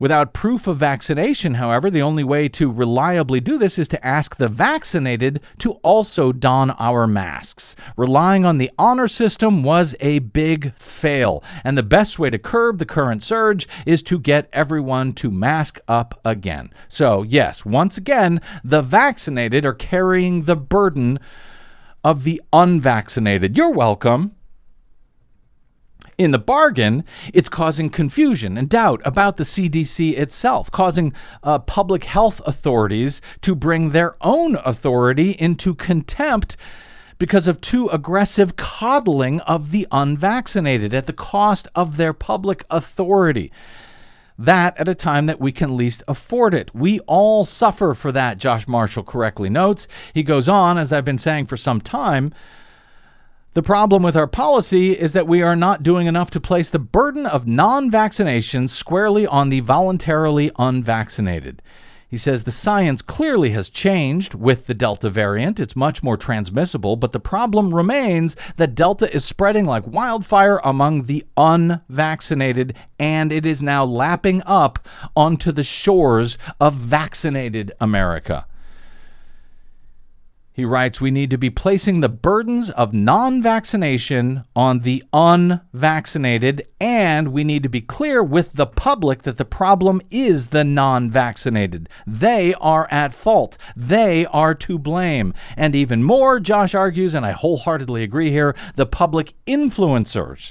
Without 0.00 0.32
proof 0.32 0.68
of 0.68 0.76
vaccination, 0.76 1.54
however, 1.54 1.90
the 1.90 2.02
only 2.02 2.22
way 2.22 2.48
to 2.48 2.70
reliably 2.70 3.40
do 3.40 3.58
this 3.58 3.78
is 3.78 3.88
to 3.88 4.06
ask 4.06 4.36
the 4.36 4.48
vaccinated 4.48 5.40
to 5.58 5.72
also 5.82 6.30
don 6.30 6.70
our 6.72 7.06
masks. 7.06 7.74
Relying 7.96 8.44
on 8.44 8.58
the 8.58 8.70
honor 8.78 9.08
system 9.08 9.64
was 9.64 9.96
a 9.98 10.20
big 10.20 10.72
fail, 10.74 11.42
and 11.64 11.76
the 11.76 11.82
best 11.82 12.18
way 12.18 12.30
to 12.30 12.38
curb 12.38 12.78
the 12.78 12.86
current 12.86 13.24
surge 13.24 13.66
is 13.86 14.00
to 14.02 14.20
get 14.20 14.48
everyone 14.52 15.12
to 15.14 15.32
mask 15.32 15.80
up 15.88 16.20
again. 16.24 16.72
So, 16.86 17.22
yes, 17.24 17.64
once 17.64 17.98
again, 17.98 18.40
the 18.62 18.82
vaccinated 18.82 19.66
are 19.66 19.74
carrying 19.74 20.42
the 20.42 20.56
burden 20.56 21.18
of 22.04 22.22
the 22.22 22.40
unvaccinated. 22.52 23.56
You're 23.56 23.72
welcome. 23.72 24.36
In 26.18 26.32
the 26.32 26.38
bargain, 26.40 27.04
it's 27.32 27.48
causing 27.48 27.90
confusion 27.90 28.58
and 28.58 28.68
doubt 28.68 29.00
about 29.04 29.36
the 29.36 29.44
CDC 29.44 30.18
itself, 30.18 30.68
causing 30.68 31.14
uh, 31.44 31.60
public 31.60 32.02
health 32.02 32.40
authorities 32.44 33.22
to 33.42 33.54
bring 33.54 33.90
their 33.90 34.16
own 34.20 34.56
authority 34.64 35.30
into 35.38 35.76
contempt 35.76 36.56
because 37.18 37.46
of 37.46 37.60
too 37.60 37.86
aggressive 37.90 38.56
coddling 38.56 39.38
of 39.42 39.70
the 39.70 39.86
unvaccinated 39.92 40.92
at 40.92 41.06
the 41.06 41.12
cost 41.12 41.68
of 41.76 41.96
their 41.96 42.12
public 42.12 42.64
authority. 42.68 43.52
That 44.36 44.76
at 44.76 44.88
a 44.88 44.96
time 44.96 45.26
that 45.26 45.40
we 45.40 45.52
can 45.52 45.76
least 45.76 46.02
afford 46.08 46.52
it. 46.52 46.74
We 46.74 46.98
all 47.00 47.44
suffer 47.44 47.94
for 47.94 48.10
that, 48.10 48.40
Josh 48.40 48.66
Marshall 48.66 49.04
correctly 49.04 49.50
notes. 49.50 49.86
He 50.12 50.24
goes 50.24 50.48
on, 50.48 50.78
as 50.78 50.92
I've 50.92 51.04
been 51.04 51.18
saying 51.18 51.46
for 51.46 51.56
some 51.56 51.80
time, 51.80 52.32
the 53.58 53.62
problem 53.64 54.04
with 54.04 54.16
our 54.16 54.28
policy 54.28 54.92
is 54.92 55.14
that 55.14 55.26
we 55.26 55.42
are 55.42 55.56
not 55.56 55.82
doing 55.82 56.06
enough 56.06 56.30
to 56.30 56.38
place 56.38 56.70
the 56.70 56.78
burden 56.78 57.26
of 57.26 57.48
non 57.48 57.90
vaccination 57.90 58.68
squarely 58.68 59.26
on 59.26 59.48
the 59.48 59.58
voluntarily 59.58 60.52
unvaccinated. 60.60 61.60
He 62.06 62.16
says 62.16 62.44
the 62.44 62.52
science 62.52 63.02
clearly 63.02 63.50
has 63.50 63.68
changed 63.68 64.34
with 64.34 64.68
the 64.68 64.74
Delta 64.74 65.10
variant. 65.10 65.58
It's 65.58 65.74
much 65.74 66.04
more 66.04 66.16
transmissible, 66.16 66.94
but 66.94 67.10
the 67.10 67.18
problem 67.18 67.74
remains 67.74 68.36
that 68.58 68.76
Delta 68.76 69.12
is 69.12 69.24
spreading 69.24 69.64
like 69.64 69.84
wildfire 69.88 70.60
among 70.62 71.06
the 71.06 71.26
unvaccinated, 71.36 72.76
and 72.96 73.32
it 73.32 73.44
is 73.44 73.60
now 73.60 73.84
lapping 73.84 74.40
up 74.46 74.86
onto 75.16 75.50
the 75.50 75.64
shores 75.64 76.38
of 76.60 76.74
vaccinated 76.74 77.72
America. 77.80 78.46
He 80.58 80.64
writes, 80.64 81.00
We 81.00 81.12
need 81.12 81.30
to 81.30 81.38
be 81.38 81.50
placing 81.50 82.00
the 82.00 82.08
burdens 82.08 82.68
of 82.70 82.92
non 82.92 83.40
vaccination 83.40 84.42
on 84.56 84.80
the 84.80 85.04
unvaccinated, 85.12 86.66
and 86.80 87.28
we 87.28 87.44
need 87.44 87.62
to 87.62 87.68
be 87.68 87.80
clear 87.80 88.24
with 88.24 88.54
the 88.54 88.66
public 88.66 89.22
that 89.22 89.38
the 89.38 89.44
problem 89.44 90.02
is 90.10 90.48
the 90.48 90.64
non 90.64 91.12
vaccinated. 91.12 91.88
They 92.04 92.54
are 92.54 92.88
at 92.90 93.14
fault, 93.14 93.56
they 93.76 94.26
are 94.26 94.52
to 94.56 94.80
blame. 94.80 95.32
And 95.56 95.76
even 95.76 96.02
more, 96.02 96.40
Josh 96.40 96.74
argues, 96.74 97.14
and 97.14 97.24
I 97.24 97.30
wholeheartedly 97.30 98.02
agree 98.02 98.32
here, 98.32 98.56
the 98.74 98.84
public 98.84 99.34
influencers 99.46 100.50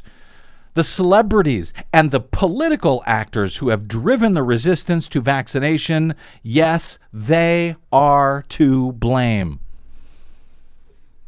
the 0.73 0.85
celebrities 0.85 1.73
and 1.91 2.11
the 2.11 2.21
political 2.21 3.03
actors 3.05 3.57
who 3.57 3.69
have 3.69 3.89
driven 3.89 4.33
the 4.33 4.43
resistance 4.43 5.09
to 5.09 5.19
vaccination, 5.19 6.15
yes, 6.43 6.97
they 7.11 7.75
are 7.91 8.45
to 8.47 8.93
blame. 8.93 9.59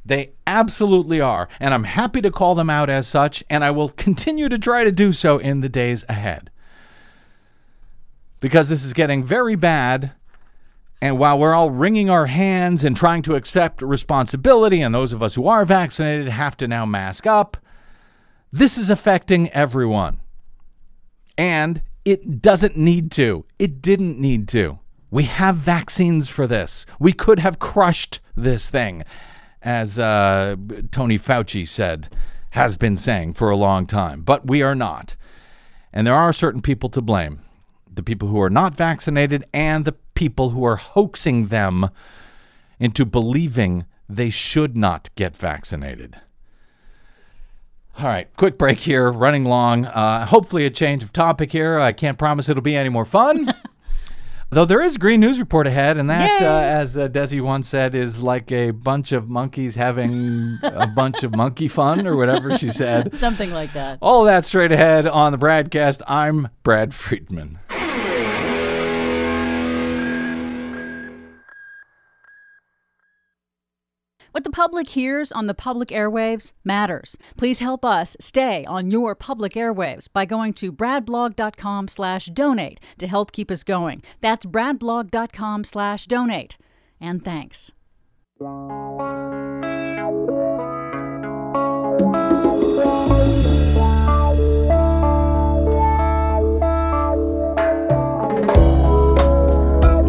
They 0.09 0.31
absolutely 0.47 1.21
are. 1.21 1.47
And 1.59 1.71
I'm 1.71 1.83
happy 1.83 2.19
to 2.21 2.31
call 2.31 2.55
them 2.55 2.69
out 2.69 2.89
as 2.89 3.07
such, 3.07 3.43
and 3.47 3.63
I 3.63 3.69
will 3.69 3.89
continue 3.89 4.49
to 4.49 4.57
try 4.57 4.83
to 4.83 4.91
do 4.91 5.13
so 5.13 5.37
in 5.37 5.61
the 5.61 5.69
days 5.69 6.03
ahead. 6.09 6.49
Because 8.39 8.69
this 8.69 8.83
is 8.83 8.93
getting 8.93 9.23
very 9.23 9.53
bad. 9.53 10.13
And 10.99 11.19
while 11.19 11.37
we're 11.37 11.53
all 11.53 11.69
wringing 11.69 12.09
our 12.09 12.25
hands 12.25 12.83
and 12.83 12.97
trying 12.97 13.21
to 13.21 13.35
accept 13.35 13.83
responsibility, 13.83 14.81
and 14.81 14.95
those 14.95 15.13
of 15.13 15.21
us 15.21 15.35
who 15.35 15.47
are 15.47 15.63
vaccinated 15.63 16.27
have 16.27 16.57
to 16.57 16.67
now 16.67 16.87
mask 16.87 17.27
up, 17.27 17.55
this 18.51 18.79
is 18.79 18.89
affecting 18.89 19.47
everyone. 19.51 20.19
And 21.37 21.83
it 22.03 22.41
doesn't 22.41 22.75
need 22.75 23.11
to. 23.11 23.45
It 23.59 23.79
didn't 23.79 24.19
need 24.19 24.47
to. 24.49 24.79
We 25.11 25.25
have 25.25 25.57
vaccines 25.57 26.29
for 26.29 26.47
this. 26.47 26.87
We 26.99 27.13
could 27.13 27.37
have 27.39 27.59
crushed 27.59 28.21
this 28.35 28.71
thing 28.71 29.03
as 29.61 29.99
uh, 29.99 30.55
Tony 30.91 31.19
Fauci 31.19 31.67
said, 31.67 32.09
has 32.51 32.77
been 32.77 32.97
saying 32.97 33.33
for 33.33 33.49
a 33.49 33.55
long 33.55 33.85
time. 33.85 34.21
But 34.21 34.47
we 34.47 34.61
are 34.61 34.75
not. 34.75 35.15
And 35.93 36.05
there 36.05 36.15
are 36.15 36.33
certain 36.33 36.61
people 36.61 36.89
to 36.89 37.01
blame 37.01 37.41
the 37.91 38.03
people 38.03 38.29
who 38.29 38.39
are 38.41 38.49
not 38.49 38.75
vaccinated 38.75 39.43
and 39.53 39.83
the 39.83 39.95
people 40.13 40.51
who 40.51 40.63
are 40.63 40.77
hoaxing 40.77 41.47
them 41.47 41.89
into 42.79 43.05
believing 43.05 43.85
they 44.07 44.29
should 44.29 44.77
not 44.77 45.09
get 45.15 45.35
vaccinated. 45.35 46.15
All 47.97 48.05
right, 48.05 48.33
quick 48.37 48.57
break 48.57 48.79
here, 48.79 49.11
running 49.11 49.43
long. 49.43 49.85
Uh, 49.85 50.25
hopefully, 50.25 50.65
a 50.65 50.69
change 50.69 51.03
of 51.03 51.11
topic 51.11 51.51
here. 51.51 51.77
I 51.77 51.91
can't 51.91 52.17
promise 52.17 52.47
it'll 52.47 52.63
be 52.63 52.75
any 52.75 52.87
more 52.87 53.05
fun. 53.05 53.53
Though 54.51 54.65
there 54.65 54.81
is 54.81 54.95
a 54.95 54.97
green 54.99 55.19
news 55.19 55.39
report 55.39 55.67
ahead, 55.67 55.97
and 55.97 56.09
that, 56.09 56.41
uh, 56.41 56.45
as 56.45 56.97
uh, 56.97 57.07
Desi 57.07 57.39
once 57.39 57.67
said, 57.67 57.93
is 57.93 58.19
like 58.19 58.51
a 58.51 58.71
bunch 58.71 59.11
of 59.11 59.29
monkeys 59.29 59.75
having 59.75 60.57
a 60.63 60.87
bunch 60.87 61.23
of 61.23 61.35
monkey 61.35 61.67
fun, 61.67 62.07
or 62.07 62.17
whatever 62.17 62.57
she 62.57 62.71
said. 62.71 63.15
Something 63.17 63.51
like 63.51 63.73
that. 63.73 63.99
All 64.01 64.23
that 64.23 64.45
straight 64.45 64.71
ahead 64.71 65.05
on 65.05 65.31
the 65.31 65.37
BradCast. 65.37 66.01
I'm 66.07 66.49
Brad 66.63 66.95
Friedman. 66.95 67.59
What 74.31 74.43
the 74.43 74.49
public 74.49 74.89
hears 74.89 75.31
on 75.31 75.47
the 75.47 75.53
public 75.53 75.89
airwaves 75.89 76.51
matters. 76.63 77.17
Please 77.37 77.59
help 77.59 77.83
us 77.83 78.15
stay 78.19 78.65
on 78.65 78.91
your 78.91 79.15
public 79.15 79.53
airwaves 79.53 80.07
by 80.11 80.25
going 80.25 80.53
to 80.53 80.71
bradblog.com 80.71 81.87
slash 81.87 82.27
donate 82.27 82.79
to 82.99 83.07
help 83.07 83.31
keep 83.31 83.49
us 83.49 83.63
going. 83.63 84.03
That's 84.21 84.45
bradblog.com 84.45 85.63
slash 85.63 86.05
donate. 86.05 86.57
And 87.01 87.23
thanks. 87.23 87.71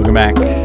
Welcome 0.00 0.14
back 0.14 0.59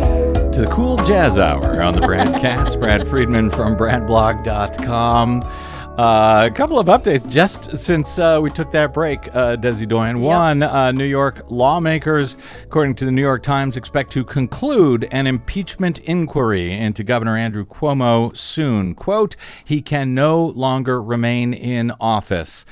to 0.56 0.62
the 0.62 0.68
Cool 0.68 0.95
Jazz 0.99 1.38
Hour 1.38 1.82
on 1.82 1.95
the 1.95 1.99
BradCast. 1.99 2.80
Brad 2.80 3.06
Friedman 3.10 3.49
from 3.49 3.76
BradBlog.com. 3.76 5.41
Uh, 5.43 6.49
a 6.49 6.56
couple 6.56 6.80
of 6.80 6.88
updates 6.88 7.30
just 7.30 7.76
since 7.76 8.18
uh, 8.20 8.39
we 8.41 8.49
took 8.49 8.72
that 8.72 8.93
break, 8.93 9.28
uh, 9.36 9.58
Desi 9.58 9.86
Doyen. 9.86 10.22
One, 10.22 10.64
uh, 10.64 10.93
New 10.93 11.03
York 11.03 11.43
lawmakers, 11.49 12.38
according 12.64 12.95
to 12.95 13.06
the 13.06 13.12
New 13.12 13.22
York 13.22 13.43
Times, 13.43 13.76
expect 13.76 14.14
to 14.14 14.24
conclude 14.24 15.10
an 15.12 15.28
impeachment 15.28 15.99
inquiry 15.99 16.72
into 16.72 17.03
Governor 17.03 17.36
Andrew 17.36 17.66
Cuomo 17.66 18.36
soon. 18.38 18.95
Quote, 18.95 19.36
he 19.66 19.82
can 19.82 20.14
no 20.14 20.41
longer 20.41 21.01
remain 21.01 21.53
in 21.53 21.91
office 21.99 22.64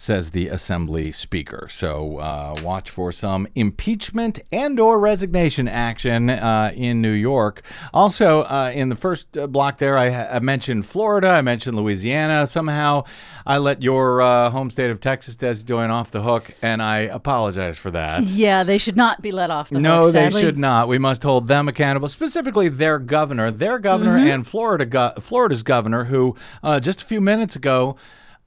says 0.00 0.30
the 0.30 0.46
Assembly 0.46 1.10
Speaker. 1.10 1.66
So 1.68 2.18
uh, 2.18 2.54
watch 2.62 2.88
for 2.88 3.10
some 3.10 3.48
impeachment 3.56 4.38
and/or 4.52 4.98
resignation 4.98 5.66
action 5.66 6.30
uh, 6.30 6.72
in 6.74 7.02
New 7.02 7.12
York. 7.12 7.62
Also, 7.92 8.42
uh, 8.42 8.70
in 8.72 8.90
the 8.90 8.96
first 8.96 9.36
uh, 9.36 9.48
block 9.48 9.78
there, 9.78 9.98
I, 9.98 10.36
I, 10.36 10.38
mentioned 10.38 10.86
Florida. 10.86 11.28
I 11.28 11.42
mentioned 11.42 11.76
Louisiana. 11.76 12.46
Somehow, 12.46 13.04
I 13.44 13.58
let 13.58 13.82
your 13.82 14.22
uh, 14.22 14.50
home 14.50 14.70
state 14.70 14.90
of 14.90 15.00
Texas, 15.00 15.34
Des 15.34 15.64
Doyen, 15.64 15.90
off 15.90 16.12
the 16.12 16.22
hook, 16.22 16.52
and 16.62 16.80
I 16.80 16.98
apologize 16.98 17.76
for 17.76 17.90
that. 17.90 18.22
Yeah, 18.22 18.62
they 18.62 18.78
should 18.78 18.96
not 18.96 19.20
be 19.20 19.32
let 19.32 19.50
off 19.50 19.70
the 19.70 19.80
no, 19.80 20.04
hook. 20.04 20.14
No, 20.14 20.30
they 20.30 20.40
should 20.40 20.58
not. 20.58 20.86
We 20.86 20.98
must 20.98 21.24
hold 21.24 21.48
them 21.48 21.66
accountable, 21.66 22.06
specifically 22.06 22.68
their 22.68 23.00
governor, 23.00 23.50
their 23.50 23.80
governor, 23.80 24.16
mm-hmm. 24.16 24.28
and 24.28 24.46
Florida, 24.46 24.86
go- 24.86 25.14
Florida's 25.18 25.64
governor, 25.64 26.04
who 26.04 26.36
uh, 26.62 26.78
just 26.78 27.02
a 27.02 27.04
few 27.04 27.20
minutes 27.20 27.56
ago 27.56 27.96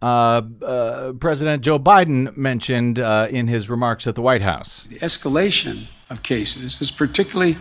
uh, 0.02 0.42
uh, 0.66 1.14
President 1.14 1.64
Joe 1.64 1.78
Biden 1.78 2.36
mentioned 2.36 3.00
uh, 3.00 3.28
in 3.30 3.48
his 3.48 3.70
remarks 3.70 4.08
at 4.08 4.16
the 4.16 4.22
White 4.22 4.42
House. 4.42 4.88
The 4.90 5.00
escalation 5.00 5.88
of 6.10 6.24
cases 6.24 6.82
is 6.82 6.92
particularly 6.92 7.58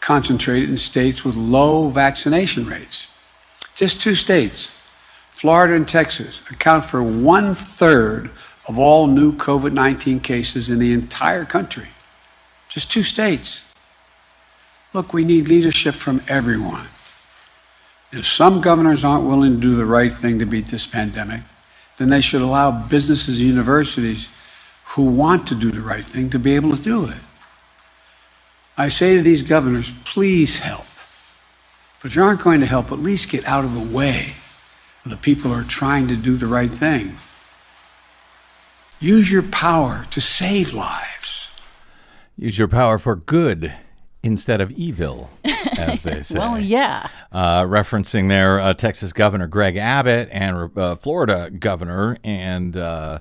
concentrated 0.00 0.68
in 0.70 0.76
states 0.76 1.24
with 1.24 1.36
low 1.36 1.88
vaccination 1.88 2.66
rates. 2.66 3.08
Just 3.74 4.00
two 4.00 4.14
states, 4.14 4.70
Florida 5.30 5.74
and 5.74 5.86
Texas, 5.86 6.42
account 6.50 6.84
for 6.84 7.02
one 7.02 7.54
third 7.54 8.30
of 8.68 8.78
all 8.78 9.06
new 9.06 9.32
COVID 9.32 9.72
19 9.72 10.20
cases 10.20 10.70
in 10.70 10.78
the 10.78 10.92
entire 10.92 11.44
country. 11.44 11.88
Just 12.68 12.90
two 12.90 13.02
states. 13.02 13.64
Look, 14.94 15.12
we 15.12 15.24
need 15.24 15.48
leadership 15.48 15.94
from 15.94 16.22
everyone. 16.28 16.86
If 18.12 18.26
some 18.26 18.60
governors 18.60 19.04
aren't 19.04 19.26
willing 19.26 19.54
to 19.54 19.60
do 19.60 19.74
the 19.74 19.86
right 19.86 20.12
thing 20.12 20.38
to 20.38 20.44
beat 20.44 20.66
this 20.66 20.86
pandemic, 20.86 21.40
then 22.02 22.10
they 22.10 22.20
should 22.20 22.42
allow 22.42 22.70
businesses 22.70 23.38
and 23.38 23.46
universities 23.46 24.28
who 24.84 25.04
want 25.04 25.46
to 25.46 25.54
do 25.54 25.70
the 25.70 25.80
right 25.80 26.04
thing 26.04 26.28
to 26.30 26.38
be 26.38 26.54
able 26.54 26.76
to 26.76 26.82
do 26.82 27.06
it. 27.06 27.16
I 28.76 28.88
say 28.88 29.16
to 29.16 29.22
these 29.22 29.42
governors, 29.42 29.92
please 30.04 30.60
help. 30.60 30.86
But 32.00 32.10
if 32.10 32.16
you 32.16 32.24
aren't 32.24 32.42
going 32.42 32.60
to 32.60 32.66
help, 32.66 32.90
at 32.90 32.98
least 32.98 33.30
get 33.30 33.46
out 33.46 33.64
of 33.64 33.74
the 33.74 33.96
way 33.96 34.34
of 35.04 35.10
the 35.10 35.16
people 35.16 35.50
who 35.50 35.60
are 35.60 35.64
trying 35.64 36.08
to 36.08 36.16
do 36.16 36.36
the 36.36 36.46
right 36.46 36.70
thing. 36.70 37.16
Use 39.00 39.30
your 39.30 39.42
power 39.42 40.06
to 40.10 40.20
save 40.20 40.74
lives. 40.74 41.50
Use 42.36 42.58
your 42.58 42.68
power 42.68 42.98
for 42.98 43.14
good 43.14 43.72
instead 44.22 44.60
of 44.60 44.70
evil, 44.72 45.30
as 45.76 46.02
they 46.02 46.22
say. 46.22 46.38
Well, 46.38 46.60
yeah. 46.60 47.08
uh, 47.32 47.62
referencing 47.62 48.28
there 48.28 48.60
uh, 48.60 48.72
Texas 48.72 49.12
Governor 49.12 49.46
Greg 49.46 49.76
Abbott 49.76 50.28
and 50.30 50.76
uh, 50.78 50.94
Florida 50.94 51.50
Governor 51.50 52.18
and 52.22 52.76
uh, 52.76 53.18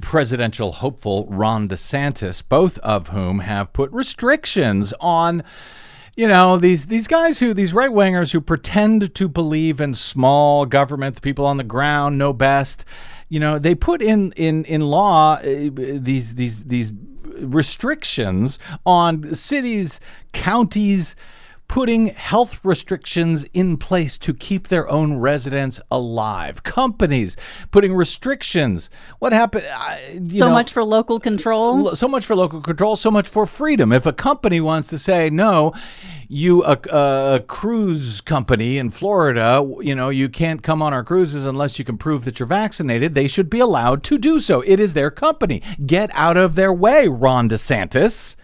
presidential 0.00 0.72
hopeful 0.72 1.26
Ron 1.28 1.68
DeSantis, 1.68 2.42
both 2.46 2.78
of 2.78 3.08
whom 3.08 3.40
have 3.40 3.72
put 3.72 3.90
restrictions 3.92 4.92
on. 5.00 5.42
You 6.16 6.28
know 6.28 6.58
these 6.58 6.86
these 6.86 7.08
guys 7.08 7.40
who 7.40 7.52
these 7.54 7.74
right 7.74 7.90
wingers 7.90 8.30
who 8.30 8.40
pretend 8.40 9.16
to 9.16 9.28
believe 9.28 9.80
in 9.80 9.94
small 9.94 10.64
government, 10.64 11.16
the 11.16 11.20
people 11.20 11.44
on 11.44 11.56
the 11.56 11.64
ground 11.64 12.18
know 12.18 12.32
best. 12.32 12.84
You 13.28 13.40
know 13.40 13.58
they 13.58 13.74
put 13.74 14.00
in 14.00 14.30
in 14.32 14.64
in 14.66 14.82
law 14.82 15.34
uh, 15.34 15.42
these 15.42 16.36
these 16.36 16.64
these 16.64 16.92
restrictions 17.38 18.58
on 18.84 19.34
cities, 19.34 20.00
counties, 20.32 21.16
putting 21.74 22.06
health 22.06 22.60
restrictions 22.62 23.44
in 23.52 23.76
place 23.76 24.16
to 24.16 24.32
keep 24.32 24.68
their 24.68 24.88
own 24.88 25.14
residents 25.14 25.80
alive. 25.90 26.62
Companies 26.62 27.36
putting 27.72 27.92
restrictions. 27.92 28.88
What 29.18 29.32
happened? 29.32 29.64
So 30.30 30.46
know, 30.46 30.52
much 30.52 30.72
for 30.72 30.84
local 30.84 31.18
control. 31.18 31.82
lo- 31.82 31.94
so 31.94 32.06
much 32.06 32.24
for 32.26 32.36
local 32.36 32.60
control, 32.60 32.94
so 32.94 33.10
much 33.10 33.28
for 33.28 33.44
freedom. 33.44 33.92
If 33.92 34.06
a 34.06 34.12
company 34.12 34.60
wants 34.60 34.86
to 34.90 34.98
say 34.98 35.30
no, 35.30 35.72
you 36.28 36.62
a, 36.62 36.78
a, 36.92 37.34
a 37.34 37.40
cruise 37.40 38.20
company 38.20 38.78
in 38.78 38.92
Florida, 38.92 39.68
you 39.80 39.96
know, 39.96 40.10
you 40.10 40.28
can't 40.28 40.62
come 40.62 40.80
on 40.80 40.94
our 40.94 41.02
cruises 41.02 41.44
unless 41.44 41.76
you 41.80 41.84
can 41.84 41.98
prove 41.98 42.24
that 42.24 42.38
you're 42.38 42.46
vaccinated. 42.46 43.14
They 43.14 43.26
should 43.26 43.50
be 43.50 43.58
allowed 43.58 44.04
to 44.04 44.16
do 44.16 44.38
so. 44.38 44.60
It 44.60 44.78
is 44.78 44.94
their 44.94 45.10
company. 45.10 45.60
Get 45.84 46.10
out 46.12 46.36
of 46.36 46.54
their 46.54 46.72
way, 46.72 47.08
Ron 47.08 47.48
DeSantis. 47.48 48.36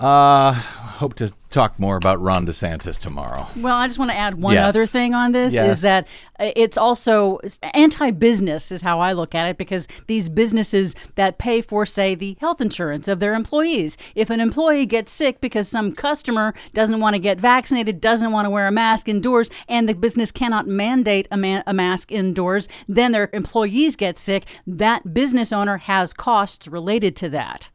Uh, 0.00 0.52
hope 0.52 1.14
to 1.14 1.30
talk 1.50 1.78
more 1.78 1.96
about 1.96 2.20
Ron 2.22 2.46
DeSantis 2.46 2.98
tomorrow. 2.98 3.46
Well, 3.56 3.76
I 3.76 3.86
just 3.86 3.98
want 3.98 4.10
to 4.10 4.16
add 4.16 4.36
one 4.40 4.54
Yes. 4.54 4.68
other 4.68 4.86
thing 4.86 5.14
on 5.14 5.32
this 5.32 5.52
Yes. 5.52 5.76
is 5.78 5.82
that 5.82 6.06
uh, 6.38 6.52
it's 6.56 6.78
also 6.78 7.38
anti-business 7.74 8.72
is 8.72 8.80
how 8.82 9.00
I 9.00 9.12
look 9.12 9.34
at 9.34 9.46
it 9.46 9.58
because 9.58 9.88
these 10.06 10.28
businesses 10.28 10.94
that 11.16 11.38
pay 11.38 11.60
for 11.60 11.84
say 11.84 12.14
the 12.14 12.36
health 12.40 12.60
insurance 12.62 13.08
of 13.08 13.20
their 13.20 13.34
employees. 13.34 13.96
If 14.14 14.30
an 14.30 14.40
employee 14.40 14.86
gets 14.86 15.12
sick 15.12 15.40
because 15.40 15.68
some 15.68 15.92
customer 15.92 16.54
doesn't 16.72 17.00
want 17.00 17.14
to 17.14 17.18
get 17.20 17.38
vaccinated, 17.40 18.00
doesn't 18.00 18.32
want 18.32 18.46
to 18.46 18.50
wear 18.50 18.66
a 18.66 18.72
mask 18.72 19.08
indoors 19.08 19.50
and 19.68 19.86
the 19.88 19.94
business 19.94 20.30
cannot 20.30 20.66
mandate 20.66 21.28
a, 21.30 21.36
ma- 21.36 21.62
a 21.66 21.74
mask 21.74 22.10
indoors, 22.12 22.68
then 22.88 23.12
their 23.12 23.28
employees 23.34 23.96
get 23.96 24.18
sick, 24.18 24.44
that 24.66 25.12
business 25.12 25.52
owner 25.52 25.76
has 25.78 26.12
costs 26.14 26.68
related 26.68 27.16
to 27.16 27.28
that. 27.30 27.68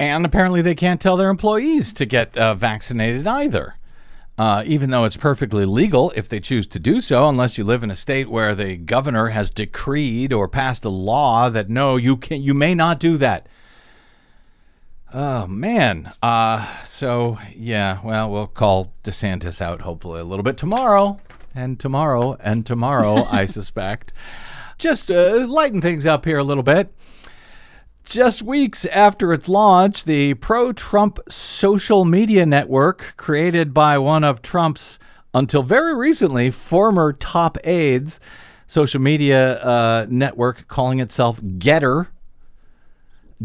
And 0.00 0.24
apparently, 0.24 0.62
they 0.62 0.74
can't 0.74 0.98
tell 0.98 1.18
their 1.18 1.28
employees 1.28 1.92
to 1.92 2.06
get 2.06 2.34
uh, 2.34 2.54
vaccinated 2.54 3.26
either. 3.26 3.76
Uh, 4.38 4.62
even 4.64 4.88
though 4.88 5.04
it's 5.04 5.18
perfectly 5.18 5.66
legal 5.66 6.10
if 6.16 6.26
they 6.26 6.40
choose 6.40 6.66
to 6.68 6.78
do 6.78 7.02
so, 7.02 7.28
unless 7.28 7.58
you 7.58 7.64
live 7.64 7.84
in 7.84 7.90
a 7.90 7.94
state 7.94 8.30
where 8.30 8.54
the 8.54 8.78
governor 8.78 9.28
has 9.28 9.50
decreed 9.50 10.32
or 10.32 10.48
passed 10.48 10.86
a 10.86 10.88
law 10.88 11.50
that 11.50 11.68
no, 11.68 11.96
you 11.96 12.16
can, 12.16 12.42
you 12.42 12.54
may 12.54 12.74
not 12.74 12.98
do 12.98 13.18
that. 13.18 13.46
Oh 15.12 15.46
man. 15.46 16.10
Uh, 16.22 16.82
so 16.82 17.38
yeah, 17.54 18.00
well, 18.02 18.30
we'll 18.30 18.46
call 18.46 18.94
DeSantis 19.04 19.60
out 19.60 19.82
hopefully 19.82 20.20
a 20.20 20.24
little 20.24 20.42
bit 20.42 20.56
tomorrow, 20.56 21.20
and 21.54 21.78
tomorrow, 21.78 22.38
and 22.40 22.64
tomorrow, 22.64 23.26
I 23.30 23.44
suspect. 23.44 24.14
Just 24.78 25.10
uh, 25.10 25.46
lighten 25.46 25.82
things 25.82 26.06
up 26.06 26.24
here 26.24 26.38
a 26.38 26.44
little 26.44 26.62
bit. 26.62 26.90
Just 28.10 28.42
weeks 28.42 28.86
after 28.86 29.32
its 29.32 29.48
launch, 29.48 30.04
the 30.04 30.34
pro 30.34 30.72
Trump 30.72 31.20
social 31.28 32.04
media 32.04 32.44
network, 32.44 33.14
created 33.16 33.72
by 33.72 33.98
one 33.98 34.24
of 34.24 34.42
Trump's, 34.42 34.98
until 35.32 35.62
very 35.62 35.94
recently, 35.94 36.50
former 36.50 37.12
top 37.12 37.56
aides, 37.62 38.18
social 38.66 39.00
media 39.00 39.62
uh, 39.62 40.06
network 40.10 40.66
calling 40.66 40.98
itself 40.98 41.38
Getter, 41.58 42.08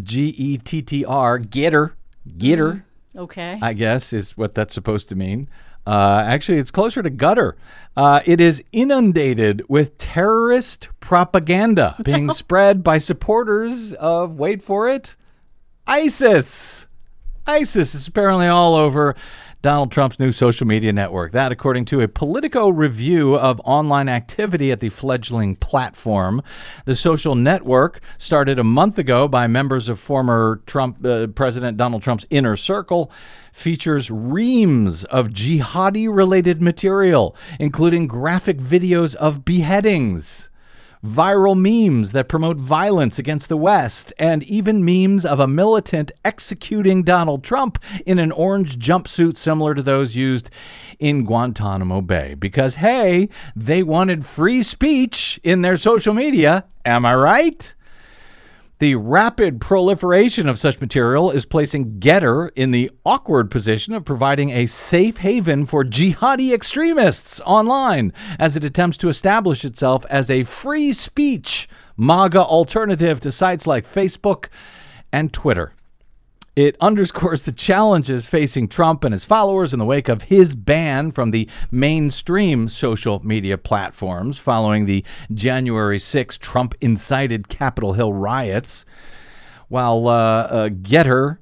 G 0.01 0.29
E 0.29 0.57
T 0.57 0.81
T 0.81 1.05
R, 1.05 1.37
Getter, 1.37 1.93
Getter. 2.35 2.83
Okay. 3.15 3.59
I 3.61 3.73
guess 3.73 4.13
is 4.13 4.35
what 4.35 4.55
that's 4.55 4.73
supposed 4.73 5.09
to 5.09 5.15
mean. 5.15 5.47
Uh, 5.85 6.23
actually, 6.25 6.57
it's 6.57 6.71
closer 6.71 7.03
to 7.03 7.09
gutter. 7.09 7.55
Uh, 7.95 8.21
it 8.25 8.41
is 8.41 8.63
inundated 8.71 9.63
with 9.69 9.97
terrorist 9.97 10.89
propaganda 10.99 11.95
being 12.03 12.29
spread 12.29 12.83
by 12.83 12.97
supporters 12.97 13.93
of, 13.93 14.35
wait 14.37 14.61
for 14.63 14.89
it, 14.89 15.15
ISIS. 15.87 16.87
ISIS 17.47 17.93
is 17.93 18.07
apparently 18.07 18.47
all 18.47 18.73
over 18.75 19.15
Donald 19.65 19.91
Trump's 19.91 20.19
new 20.19 20.31
social 20.31 20.67
media 20.67 20.93
network. 20.93 21.31
That, 21.31 21.51
according 21.51 21.85
to 21.85 22.01
a 22.01 22.07
Politico 22.07 22.69
review 22.69 23.35
of 23.35 23.59
online 23.65 24.07
activity 24.07 24.71
at 24.71 24.79
the 24.79 24.89
fledgling 24.89 25.55
platform. 25.55 26.43
The 26.85 26.95
social 26.95 27.33
network 27.33 27.99
started 28.19 28.59
a 28.59 28.63
month 28.63 28.99
ago 28.99 29.27
by 29.27 29.47
members 29.47 29.89
of 29.89 29.99
former 29.99 30.61
Trump 30.67 31.03
uh, 31.03 31.25
President 31.25 31.77
Donald 31.77 32.03
Trump's 32.03 32.27
inner 32.29 32.55
circle. 32.55 33.11
Features 33.53 34.11
reams 34.11 35.03
of 35.05 35.29
jihadi 35.29 36.15
related 36.15 36.61
material, 36.61 37.35
including 37.59 38.05
graphic 38.05 38.59
videos 38.59 39.15
of 39.15 39.43
beheadings 39.45 40.51
viral 41.05 41.55
memes 41.55 42.11
that 42.11 42.27
promote 42.27 42.57
violence 42.57 43.19
against 43.19 43.47
the 43.47 43.57
West, 43.57 44.11
and 44.17 44.43
even 44.43 44.83
memes 44.83 45.25
of 45.25 45.39
a 45.39 45.47
militant 45.47 46.11
executing 46.23 47.03
Donald 47.03 47.43
Trump 47.43 47.77
in 48.05 48.19
an 48.19 48.31
orange 48.31 48.77
jumpsuit 48.77 49.37
similar 49.37 49.73
to 49.75 49.81
those 49.81 50.15
used 50.15 50.49
in 50.99 51.23
Guantanamo 51.23 52.01
Bay. 52.01 52.33
Because, 52.33 52.75
hey, 52.75 53.29
they 53.55 53.83
wanted 53.83 54.25
free 54.25 54.63
speech 54.63 55.39
in 55.43 55.61
their 55.61 55.77
social 55.77 56.13
media. 56.13 56.65
Am 56.85 57.05
I 57.05 57.15
right? 57.15 57.73
The 58.79 58.95
rapid 58.95 59.61
proliferation 59.61 60.49
of 60.49 60.59
such 60.59 60.81
material 60.81 61.31
is 61.31 61.45
placing 61.45 61.99
Getter 61.99 62.49
in 62.57 62.71
the 62.71 62.91
awkward 63.05 63.49
position 63.49 63.93
of 63.93 64.03
providing 64.03 64.49
a 64.49 64.65
safe 64.65 65.17
haven 65.17 65.65
for 65.65 65.85
jihadi 65.85 66.53
extremists 66.53 67.39
online 67.45 68.11
as 68.37 68.57
it 68.57 68.65
attempts 68.65 68.97
to 68.97 69.07
establish 69.07 69.63
itself 69.63 70.05
as 70.09 70.29
a 70.29 70.43
free 70.43 70.91
speech 70.91 71.69
MAGA 71.95 72.43
alternative 72.43 73.21
to 73.21 73.31
sites 73.31 73.65
like 73.65 73.89
Facebook 73.89 74.47
and 75.09 75.31
Twitter. 75.31 75.71
It 76.55 76.77
underscores 76.79 77.43
the 77.43 77.51
challenges 77.51 78.27
facing 78.27 78.69
Trump 78.69 79.03
and 79.03 79.11
his 79.11 79.25
followers 79.25 79.73
in 79.73 79.79
the 79.79 79.85
wake 79.85 80.07
of 80.07 80.23
his 80.23 80.55
ban 80.55 81.11
from 81.11 81.31
the 81.31 81.49
mainstream 81.69 82.69
social 82.69 83.25
media 83.25 83.57
platforms 83.57 84.37
following 84.37 84.85
the 84.85 85.03
January 85.33 85.99
6 85.99 86.37
Trump 86.37 86.73
incited 86.79 87.49
Capitol 87.49 87.93
Hill 87.93 88.13
riots. 88.13 88.85
While 89.67 90.07
uh, 90.07 90.43
uh, 90.43 90.69
Getter 90.69 91.41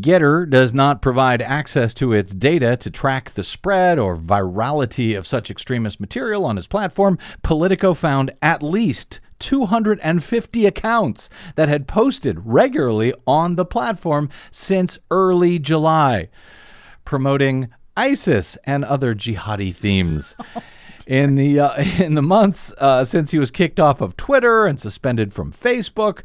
Getter 0.00 0.46
does 0.46 0.72
not 0.72 1.02
provide 1.02 1.42
access 1.42 1.94
to 1.94 2.12
its 2.12 2.32
data 2.32 2.76
to 2.76 2.90
track 2.90 3.32
the 3.32 3.42
spread 3.42 3.98
or 3.98 4.16
virality 4.16 5.18
of 5.18 5.26
such 5.26 5.50
extremist 5.50 5.98
material 5.98 6.44
on 6.44 6.56
its 6.56 6.68
platform, 6.68 7.18
Politico 7.42 7.92
found 7.92 8.30
at 8.40 8.62
least 8.62 9.20
250 9.40 10.66
accounts 10.66 11.30
that 11.56 11.68
had 11.68 11.88
posted 11.88 12.38
regularly 12.44 13.12
on 13.26 13.56
the 13.56 13.64
platform 13.64 14.28
since 14.50 14.98
early 15.10 15.58
July, 15.58 16.28
promoting 17.04 17.68
ISIS 17.96 18.56
and 18.64 18.84
other 18.84 19.14
jihadi 19.14 19.74
themes. 19.74 20.36
In 21.06 21.34
the 21.34 21.58
uh, 21.58 21.82
in 21.98 22.14
the 22.14 22.22
months 22.22 22.72
uh, 22.78 23.04
since 23.04 23.32
he 23.32 23.38
was 23.38 23.50
kicked 23.50 23.80
off 23.80 24.00
of 24.00 24.16
Twitter 24.16 24.66
and 24.66 24.78
suspended 24.78 25.32
from 25.32 25.50
Facebook, 25.50 26.20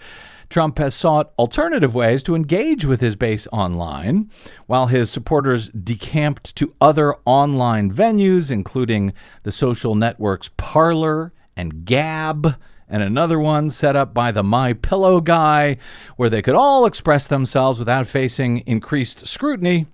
Trump 0.49 0.77
has 0.77 0.93
sought 0.93 1.33
alternative 1.39 1.95
ways 1.95 2.21
to 2.23 2.35
engage 2.35 2.85
with 2.85 3.01
his 3.01 3.15
base 3.15 3.47
online, 3.51 4.29
while 4.67 4.87
his 4.87 5.09
supporters 5.09 5.69
decamped 5.69 6.55
to 6.55 6.73
other 6.79 7.15
online 7.25 7.91
venues, 7.91 8.51
including 8.51 9.13
the 9.43 9.51
social 9.51 9.95
networks 9.95 10.49
Parler 10.57 11.33
and 11.55 11.85
Gab 11.85 12.55
and 12.87 13.01
another 13.01 13.39
one 13.39 13.69
set 13.69 13.95
up 13.95 14.13
by 14.13 14.31
the 14.31 14.43
My 14.43 14.73
Pillow 14.73 15.21
guy 15.21 15.77
where 16.15 16.29
they 16.29 16.41
could 16.41 16.55
all 16.55 16.85
express 16.85 17.27
themselves 17.27 17.79
without 17.79 18.07
facing 18.07 18.59
increased 18.59 19.27
scrutiny. 19.27 19.87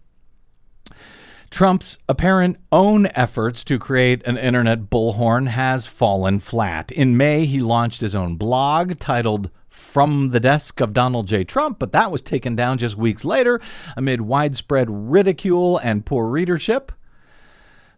Trump's 1.50 1.98
apparent 2.08 2.58
own 2.72 3.08
efforts 3.08 3.66
to 3.66 3.78
create 3.78 4.26
an 4.26 4.38
internet 4.38 4.90
bullhorn 4.90 5.48
has 5.48 5.86
fallen 5.86 6.40
flat. 6.40 6.94
In 6.94 7.18
May, 7.18 7.46
he 7.46 7.60
launched 7.60 8.00
his 8.00 8.16
own 8.16 8.38
blog 8.38 9.00
titled 9.00 9.50
from 9.68 10.30
the 10.30 10.40
desk 10.40 10.80
of 10.80 10.94
Donald 10.94 11.28
J. 11.28 11.44
Trump, 11.44 11.78
but 11.78 11.92
that 11.92 12.12
was 12.12 12.22
taken 12.22 12.56
down 12.56 12.78
just 12.78 12.96
weeks 12.96 13.26
later 13.26 13.60
amid 13.98 14.22
widespread 14.22 14.88
ridicule 14.90 15.78
and 15.80 16.06
poor 16.06 16.28
readership. 16.28 16.92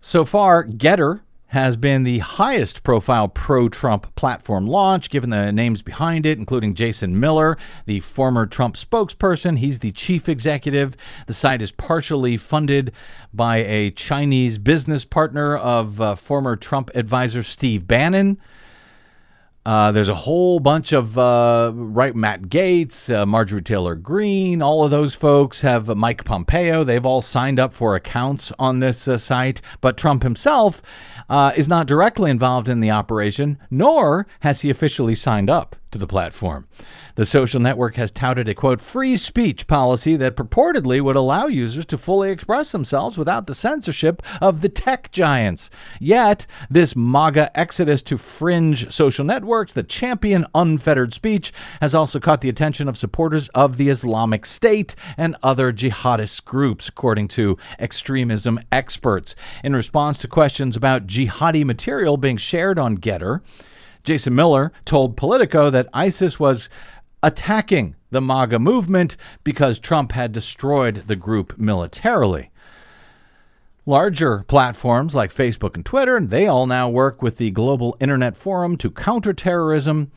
So 0.02 0.26
far, 0.26 0.64
Getter 0.64 1.22
has 1.54 1.78
been 1.78 2.04
the 2.04 2.18
highest 2.18 2.82
profile 2.82 3.28
pro 3.28 3.70
Trump 3.70 4.16
platform 4.16 4.66
launch, 4.66 5.12
given 5.12 5.30
the 5.30 5.52
names 5.52 5.84
behind 5.84 6.26
it, 6.26 6.40
including 6.40 6.74
Jason 6.74 7.20
Miller, 7.20 7.60
the 7.86 8.00
former 8.00 8.48
Trump 8.48 8.76
spokesperson. 8.76 9.60
He's 9.60 9.78
the 9.78 9.92
chief 9.92 10.28
executive. 10.28 10.98
The 11.28 11.34
site 11.36 11.62
is 11.62 11.72
partially 11.72 12.38
funded 12.38 12.92
by 13.32 13.58
a 13.58 13.92
Chinese 13.92 14.58
business 14.58 15.06
partner 15.06 15.56
of 15.56 16.02
uh, 16.02 16.16
former 16.16 16.56
Trump 16.56 16.90
advisor 16.96 17.44
Steve 17.44 17.88
Bannon. 17.88 18.40
Uh, 19.66 19.92
there's 19.94 20.10
a 20.10 20.16
whole 20.16 20.60
bunch 20.60 20.92
of 20.92 21.18
uh, 21.18 21.72
right 21.74 22.16
Matt 22.16 22.44
Gaetz, 22.44 23.14
uh, 23.14 23.26
Marjorie 23.26 23.62
Taylor 23.62 23.96
Greene, 23.96 24.62
all 24.62 24.84
of 24.84 24.92
those 24.92 25.16
folks 25.16 25.62
have 25.62 25.88
Mike 25.96 26.26
Pompeo. 26.26 26.84
They've 26.84 27.06
all 27.06 27.22
signed 27.22 27.60
up 27.60 27.74
for 27.74 27.96
accounts 27.96 28.52
on 28.60 28.80
this 28.80 29.08
uh, 29.08 29.18
site, 29.18 29.62
but 29.80 29.96
Trump 29.96 30.24
himself 30.24 30.82
uh, 31.30 31.54
is 31.56 31.70
not 31.70 31.88
directly 31.88 32.30
involved 32.30 32.68
in 32.68 32.82
the 32.82 32.92
operation, 32.92 33.58
nor 33.72 34.28
has 34.42 34.62
he 34.62 34.70
officially 34.70 35.16
signed 35.16 35.50
up 35.50 35.78
to 35.94 35.98
the 35.98 36.08
platform. 36.08 36.68
The 37.16 37.26
social 37.26 37.60
network 37.60 37.96
has 37.96 38.12
touted 38.12 38.50
a 38.50 38.56
quote 38.56 38.82
free 38.82 39.16
speech 39.16 39.68
policy 39.68 40.16
that 40.18 40.36
purportedly 40.36 41.00
would 41.00 41.16
allow 41.16 41.48
users 41.48 41.86
to 41.86 41.98
fully 41.98 42.32
express 42.32 42.72
themselves 42.72 43.18
without 43.18 43.46
the 43.46 43.56
censorship 43.56 44.22
of 44.42 44.62
the 44.62 44.70
tech 44.70 45.12
giants. 45.12 45.70
Yet, 46.00 46.46
this 46.70 46.96
MAGA 46.96 47.58
exodus 47.58 48.02
to 48.04 48.18
fringe 48.18 48.92
social 48.92 49.24
networks 49.24 49.74
that 49.74 49.88
champion 49.88 50.46
unfettered 50.56 51.14
speech 51.14 51.54
has 51.80 51.96
also 51.96 52.20
caught 52.20 52.42
the 52.42 52.50
attention 52.50 52.90
of 52.90 52.98
supporters 52.98 53.48
of 53.50 53.78
the 53.78 53.90
Islamic 53.90 54.46
State 54.46 54.96
and 55.16 55.36
other 55.44 55.72
jihadist 55.72 56.44
groups, 56.46 56.88
according 56.88 57.28
to 57.30 57.58
extremism 57.80 58.60
experts. 58.72 59.36
In 59.64 59.76
response 59.76 60.18
to 60.20 60.28
questions 60.28 60.76
about 60.76 61.06
jihadi 61.06 61.64
material 61.64 62.18
being 62.18 62.38
shared 62.38 62.80
on 62.80 62.96
Getter, 62.96 63.44
Jason 64.04 64.36
Miller 64.36 64.72
told 64.86 65.16
Politico 65.16 65.70
that 65.70 65.88
ISIS 65.94 66.40
was 66.40 66.68
attacking 67.22 67.96
the 68.12 68.22
MAGA 68.22 68.60
movement 68.60 69.16
because 69.44 69.80
Trump 69.80 70.12
had 70.12 70.32
destroyed 70.32 71.04
the 71.08 71.16
group 71.16 71.58
militarily. 71.58 72.52
Larger 73.86 74.46
platforms 74.48 75.16
like 75.16 75.34
Facebook 75.34 75.76
and 75.76 75.86
Twitter, 75.86 76.20
they 76.20 76.48
all 76.48 76.68
now 76.68 76.90
work 76.90 77.22
with 77.22 77.38
the 77.38 77.52
Global 77.52 77.98
Internet 78.00 78.38
Forum 78.38 78.78
to 78.78 78.90
counter 78.90 79.34
terrorism, 79.34 80.12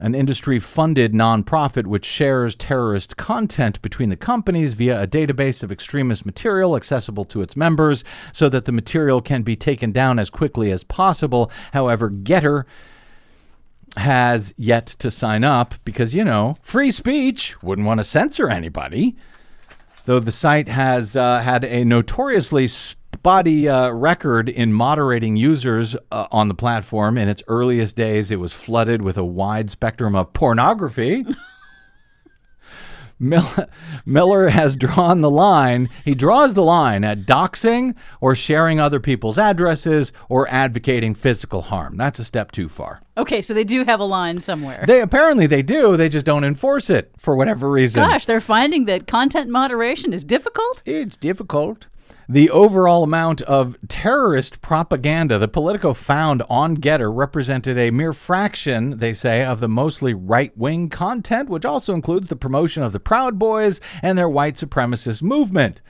an 0.00 0.14
industry 0.14 0.58
funded 0.58 1.12
nonprofit 1.12 1.86
which 1.86 2.04
shares 2.04 2.54
terrorist 2.54 3.16
content 3.16 3.80
between 3.80 4.10
the 4.10 4.16
companies 4.16 4.74
via 4.74 5.02
a 5.02 5.06
database 5.06 5.62
of 5.62 5.72
extremist 5.72 6.26
material 6.26 6.76
accessible 6.76 7.24
to 7.24 7.42
its 7.42 7.56
members 7.56 8.04
so 8.32 8.48
that 8.48 8.64
the 8.64 8.72
material 8.72 9.22
can 9.22 9.42
be 9.42 9.56
taken 9.56 9.92
down 9.92 10.18
as 10.18 10.30
quickly 10.30 10.70
as 10.70 10.84
possible. 10.84 11.50
However, 11.72 12.10
Getter 12.10 12.66
has 13.96 14.54
yet 14.56 14.86
to 14.86 15.10
sign 15.10 15.44
up 15.44 15.74
because, 15.84 16.14
you 16.14 16.24
know, 16.24 16.56
free 16.62 16.90
speech 16.90 17.62
wouldn't 17.62 17.86
want 17.86 17.98
to 17.98 18.04
censor 18.04 18.48
anybody. 18.48 19.16
Though 20.06 20.20
the 20.20 20.32
site 20.32 20.68
has 20.68 21.16
uh, 21.16 21.40
had 21.40 21.64
a 21.64 21.84
notoriously 21.84 22.66
spotty 22.66 23.68
uh, 23.68 23.90
record 23.90 24.48
in 24.50 24.72
moderating 24.72 25.36
users 25.36 25.96
uh, 26.12 26.26
on 26.30 26.48
the 26.48 26.54
platform. 26.54 27.16
In 27.16 27.28
its 27.28 27.42
earliest 27.48 27.96
days, 27.96 28.30
it 28.30 28.38
was 28.38 28.52
flooded 28.52 29.00
with 29.00 29.16
a 29.16 29.24
wide 29.24 29.70
spectrum 29.70 30.14
of 30.14 30.32
pornography. 30.34 31.24
Miller 34.06 34.48
has 34.48 34.76
drawn 34.76 35.20
the 35.20 35.30
line. 35.30 35.88
He 36.04 36.14
draws 36.14 36.54
the 36.54 36.62
line 36.62 37.04
at 37.04 37.26
doxing 37.26 37.94
or 38.20 38.34
sharing 38.34 38.80
other 38.80 39.00
people's 39.00 39.38
addresses 39.38 40.12
or 40.28 40.48
advocating 40.50 41.14
physical 41.14 41.62
harm. 41.62 41.96
That's 41.96 42.18
a 42.18 42.24
step 42.24 42.52
too 42.52 42.68
far. 42.68 43.00
Okay, 43.16 43.40
so 43.40 43.54
they 43.54 43.64
do 43.64 43.84
have 43.84 44.00
a 44.00 44.04
line 44.04 44.40
somewhere. 44.40 44.84
They 44.86 45.00
apparently 45.00 45.46
they 45.46 45.62
do. 45.62 45.96
They 45.96 46.08
just 46.08 46.26
don't 46.26 46.44
enforce 46.44 46.90
it 46.90 47.12
for 47.16 47.36
whatever 47.36 47.70
reason. 47.70 48.02
Gosh, 48.02 48.24
they're 48.24 48.40
finding 48.40 48.86
that 48.86 49.06
content 49.06 49.48
moderation 49.48 50.12
is 50.12 50.24
difficult. 50.24 50.82
It's 50.84 51.16
difficult. 51.16 51.86
The 52.28 52.48
overall 52.50 53.02
amount 53.02 53.42
of 53.42 53.76
terrorist 53.86 54.62
propaganda 54.62 55.38
that 55.38 55.48
Politico 55.48 55.92
found 55.92 56.42
on 56.48 56.74
Getter 56.74 57.12
represented 57.12 57.76
a 57.76 57.90
mere 57.90 58.14
fraction, 58.14 58.98
they 58.98 59.12
say, 59.12 59.44
of 59.44 59.60
the 59.60 59.68
mostly 59.68 60.14
right 60.14 60.56
wing 60.56 60.88
content, 60.88 61.50
which 61.50 61.66
also 61.66 61.94
includes 61.94 62.28
the 62.28 62.36
promotion 62.36 62.82
of 62.82 62.92
the 62.92 63.00
Proud 63.00 63.38
Boys 63.38 63.80
and 64.00 64.16
their 64.16 64.28
white 64.28 64.54
supremacist 64.54 65.22
movement. 65.22 65.82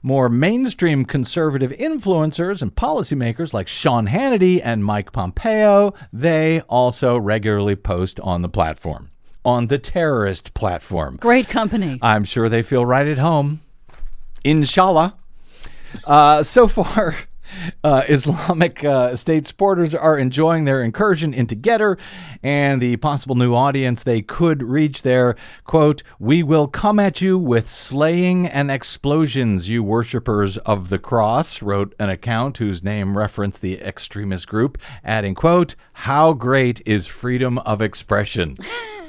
More 0.00 0.28
mainstream 0.28 1.04
conservative 1.04 1.72
influencers 1.72 2.62
and 2.62 2.74
policymakers 2.74 3.52
like 3.52 3.66
Sean 3.66 4.06
Hannity 4.06 4.60
and 4.62 4.84
Mike 4.84 5.12
Pompeo, 5.12 5.92
they 6.12 6.60
also 6.62 7.16
regularly 7.16 7.74
post 7.74 8.20
on 8.20 8.42
the 8.42 8.48
platform, 8.48 9.10
on 9.44 9.66
the 9.68 9.78
terrorist 9.78 10.54
platform. 10.54 11.16
Great 11.16 11.48
company. 11.48 11.98
I'm 12.00 12.24
sure 12.24 12.48
they 12.48 12.62
feel 12.62 12.86
right 12.86 13.08
at 13.08 13.18
home. 13.18 13.62
Inshallah. 14.44 15.16
Uh, 16.04 16.42
so 16.42 16.66
far, 16.68 17.16
uh, 17.84 18.02
Islamic 18.08 18.84
uh, 18.84 19.16
State 19.16 19.46
supporters 19.46 19.94
are 19.94 20.18
enjoying 20.18 20.64
their 20.64 20.82
incursion 20.82 21.32
into 21.34 21.54
Getter 21.54 21.98
and 22.42 22.80
the 22.80 22.96
possible 22.96 23.34
new 23.34 23.54
audience 23.54 24.02
they 24.02 24.22
could 24.22 24.62
reach 24.62 25.02
there. 25.02 25.36
Quote, 25.64 26.02
We 26.18 26.42
will 26.42 26.66
come 26.66 26.98
at 26.98 27.20
you 27.20 27.38
with 27.38 27.68
slaying 27.70 28.46
and 28.46 28.70
explosions, 28.70 29.68
you 29.68 29.82
worshippers 29.82 30.58
of 30.58 30.88
the 30.88 30.98
cross, 30.98 31.62
wrote 31.62 31.94
an 31.98 32.10
account 32.10 32.58
whose 32.58 32.82
name 32.82 33.16
referenced 33.16 33.60
the 33.60 33.80
extremist 33.80 34.48
group, 34.48 34.78
adding, 35.04 35.34
quote, 35.34 35.74
How 35.92 36.32
great 36.32 36.82
is 36.86 37.06
freedom 37.06 37.58
of 37.58 37.80
expression? 37.80 38.56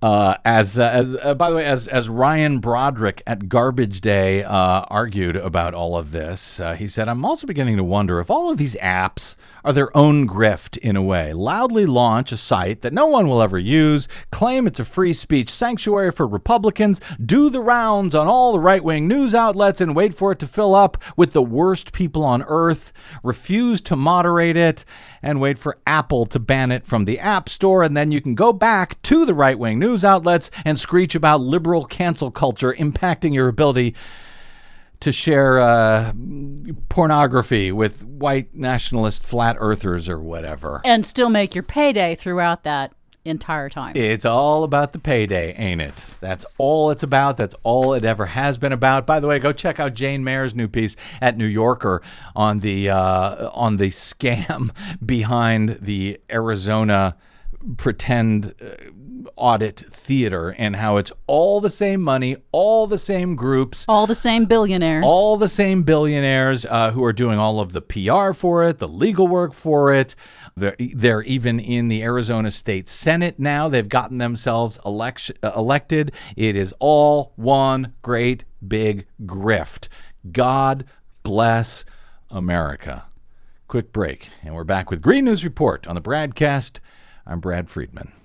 Uh, 0.00 0.36
as 0.44 0.78
uh, 0.78 0.84
as 0.84 1.16
uh, 1.22 1.34
by 1.34 1.50
the 1.50 1.56
way, 1.56 1.64
as 1.64 1.88
as 1.88 2.08
Ryan 2.08 2.60
Broderick 2.60 3.20
at 3.26 3.48
Garbage 3.48 4.00
Day 4.00 4.44
uh, 4.44 4.82
argued 4.86 5.34
about 5.34 5.74
all 5.74 5.96
of 5.96 6.12
this, 6.12 6.60
uh, 6.60 6.74
he 6.74 6.86
said, 6.86 7.08
"I'm 7.08 7.24
also 7.24 7.48
beginning 7.48 7.76
to 7.78 7.84
wonder 7.84 8.20
if 8.20 8.30
all 8.30 8.48
of 8.48 8.58
these 8.58 8.76
apps 8.76 9.34
are 9.64 9.72
their 9.72 9.94
own 9.96 10.28
grift 10.28 10.78
in 10.78 10.94
a 10.94 11.02
way. 11.02 11.32
Loudly 11.32 11.84
launch 11.84 12.30
a 12.30 12.36
site 12.36 12.82
that 12.82 12.92
no 12.92 13.06
one 13.06 13.26
will 13.26 13.42
ever 13.42 13.58
use, 13.58 14.06
claim 14.30 14.68
it's 14.68 14.78
a 14.78 14.84
free 14.84 15.12
speech 15.12 15.50
sanctuary 15.50 16.12
for 16.12 16.28
Republicans, 16.28 17.00
do 17.26 17.50
the 17.50 17.60
rounds 17.60 18.14
on 18.14 18.28
all 18.28 18.52
the 18.52 18.60
right 18.60 18.84
wing 18.84 19.08
news 19.08 19.34
outlets, 19.34 19.80
and 19.80 19.96
wait 19.96 20.14
for 20.14 20.30
it 20.30 20.38
to 20.38 20.46
fill 20.46 20.76
up 20.76 20.96
with 21.16 21.32
the 21.32 21.42
worst 21.42 21.90
people 21.90 22.22
on 22.22 22.44
earth. 22.44 22.92
Refuse 23.24 23.80
to 23.80 23.96
moderate 23.96 24.56
it." 24.56 24.84
And 25.22 25.40
wait 25.40 25.58
for 25.58 25.78
Apple 25.86 26.26
to 26.26 26.38
ban 26.38 26.70
it 26.70 26.86
from 26.86 27.04
the 27.04 27.18
App 27.18 27.48
Store, 27.48 27.82
and 27.82 27.96
then 27.96 28.12
you 28.12 28.20
can 28.20 28.34
go 28.34 28.52
back 28.52 29.00
to 29.02 29.24
the 29.24 29.34
right 29.34 29.58
wing 29.58 29.78
news 29.78 30.04
outlets 30.04 30.50
and 30.64 30.78
screech 30.78 31.14
about 31.14 31.40
liberal 31.40 31.84
cancel 31.84 32.30
culture 32.30 32.72
impacting 32.74 33.34
your 33.34 33.48
ability 33.48 33.94
to 35.00 35.12
share 35.12 35.58
uh, 35.58 36.12
pornography 36.88 37.70
with 37.70 38.04
white 38.04 38.54
nationalist 38.54 39.24
flat 39.24 39.56
earthers 39.60 40.08
or 40.08 40.18
whatever. 40.18 40.80
And 40.84 41.06
still 41.06 41.30
make 41.30 41.54
your 41.54 41.62
payday 41.62 42.14
throughout 42.16 42.64
that 42.64 42.92
entire 43.28 43.68
time. 43.68 43.96
It's 43.96 44.24
all 44.24 44.64
about 44.64 44.92
the 44.92 44.98
payday, 44.98 45.54
ain't 45.54 45.80
it? 45.80 45.94
That's 46.20 46.44
all 46.58 46.90
it's 46.90 47.02
about. 47.02 47.36
That's 47.36 47.54
all 47.62 47.94
it 47.94 48.04
ever 48.04 48.26
has 48.26 48.58
been 48.58 48.72
about. 48.72 49.06
By 49.06 49.20
the 49.20 49.26
way, 49.26 49.38
go 49.38 49.52
check 49.52 49.78
out 49.78 49.94
Jane 49.94 50.24
Mayer's 50.24 50.54
new 50.54 50.68
piece 50.68 50.96
at 51.20 51.36
New 51.36 51.46
Yorker 51.46 52.02
on 52.34 52.60
the 52.60 52.90
uh, 52.90 53.50
on 53.50 53.76
the 53.76 53.88
scam 53.88 54.70
behind 55.04 55.78
the 55.80 56.20
Arizona 56.30 57.16
pretend 57.76 58.54
uh, 58.60 59.30
audit 59.36 59.84
theater 59.90 60.50
and 60.58 60.76
how 60.76 60.96
it's 60.96 61.12
all 61.26 61.60
the 61.60 61.70
same 61.70 62.00
money, 62.00 62.36
all 62.52 62.86
the 62.86 62.98
same 62.98 63.36
groups, 63.36 63.84
all 63.88 64.06
the 64.06 64.14
same 64.14 64.46
billionaires, 64.46 65.04
all 65.06 65.36
the 65.36 65.48
same 65.48 65.82
billionaires 65.82 66.64
uh, 66.66 66.90
who 66.92 67.04
are 67.04 67.12
doing 67.12 67.38
all 67.38 67.60
of 67.60 67.72
the 67.72 67.80
PR 67.80 68.32
for 68.32 68.64
it, 68.64 68.78
the 68.78 68.88
legal 68.88 69.28
work 69.28 69.52
for 69.52 69.92
it. 69.92 70.14
They're, 70.56 70.76
they're 70.78 71.22
even 71.22 71.60
in 71.60 71.88
the 71.88 72.02
Arizona 72.02 72.50
State 72.50 72.88
Senate 72.88 73.38
now. 73.38 73.68
They've 73.68 73.88
gotten 73.88 74.18
themselves 74.18 74.78
election, 74.84 75.36
uh, 75.42 75.52
elected. 75.56 76.12
It 76.36 76.56
is 76.56 76.74
all 76.78 77.32
one 77.36 77.94
great 78.02 78.44
big 78.66 79.06
grift. 79.24 79.88
God 80.32 80.84
bless 81.22 81.84
America. 82.30 83.04
Quick 83.68 83.92
break, 83.92 84.28
and 84.42 84.54
we're 84.54 84.64
back 84.64 84.90
with 84.90 85.02
Green 85.02 85.26
News 85.26 85.44
Report 85.44 85.86
on 85.86 85.94
the 85.94 86.00
BradCast. 86.00 86.78
I'm 87.30 87.40
Brad 87.40 87.68
Friedman. 87.68 88.17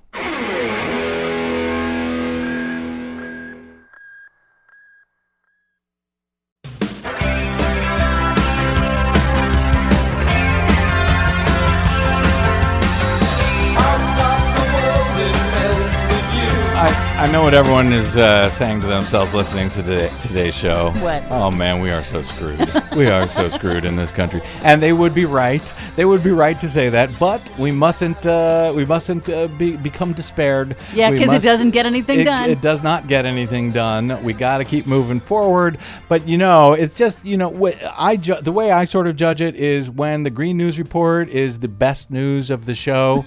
Know 17.32 17.44
what 17.44 17.54
everyone 17.54 17.94
is 17.94 18.18
uh, 18.18 18.50
saying 18.50 18.82
to 18.82 18.88
themselves 18.88 19.34
listening 19.34 19.70
to 19.70 19.84
today, 19.84 20.12
today's 20.20 20.54
show. 20.54 20.92
What? 20.94 21.24
Oh 21.30 21.50
man, 21.50 21.80
we 21.80 21.90
are 21.90 22.04
so 22.04 22.22
screwed. 22.22 22.60
we 22.96 23.08
are 23.08 23.28
so 23.28 23.50
screwed 23.50 23.86
in 23.86 23.96
this 23.96 24.12
country, 24.12 24.42
and 24.64 24.82
they 24.82 24.94
would 24.94 25.14
be 25.14 25.26
right. 25.26 25.74
They 25.96 26.06
would 26.06 26.24
be 26.24 26.32
right 26.32 26.60
to 26.60 26.68
say 26.68 26.90
that, 26.90 27.18
but 27.20 27.50
we 27.58 27.72
mustn't. 27.72 28.26
Uh, 28.26 28.74
we 28.76 28.86
mustn't 28.86 29.30
uh, 29.30 29.48
be, 29.48 29.78
become 29.78 30.14
despaired. 30.14 30.76
Yeah, 30.94 31.12
because 31.12 31.32
it 31.32 31.48
doesn't 31.48 31.72
get 31.72 31.86
anything 31.86 32.22
it- 32.22 32.26
done. 32.26 32.50
It 32.50 32.62
does 32.62 32.84
not 32.84 33.08
get 33.08 33.26
anything 33.26 33.72
done. 33.72 34.22
We 34.24 34.34
got 34.34 34.58
to 34.58 34.66
keep 34.66 34.86
moving 34.86 35.20
forward. 35.20 35.78
But 36.10 36.28
you 36.28 36.38
know, 36.38 36.74
it's 36.74 36.96
just 36.96 37.24
you 37.24 37.38
know, 37.38 37.72
I 37.98 38.18
ju- 38.18 38.42
the 38.42 38.52
way 38.52 38.72
I 38.72 38.86
sort 38.86 39.08
of 39.08 39.16
judge 39.16 39.40
it 39.40 39.56
is 39.56 39.90
when 39.90 40.24
the 40.24 40.30
Green 40.30 40.58
News 40.58 40.78
Report 40.78 41.30
is 41.30 41.60
the 41.60 41.68
best 41.68 42.12
news 42.12 42.50
of 42.50 42.66
the 42.66 42.76
show. 42.76 43.24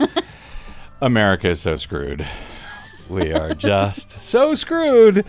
America 1.01 1.51
is 1.51 1.61
so 1.61 1.77
screwed. 1.77 2.27
We 3.09 3.33
are 3.33 3.55
just 3.55 4.11
so 4.11 4.55
screwed. 4.55 5.25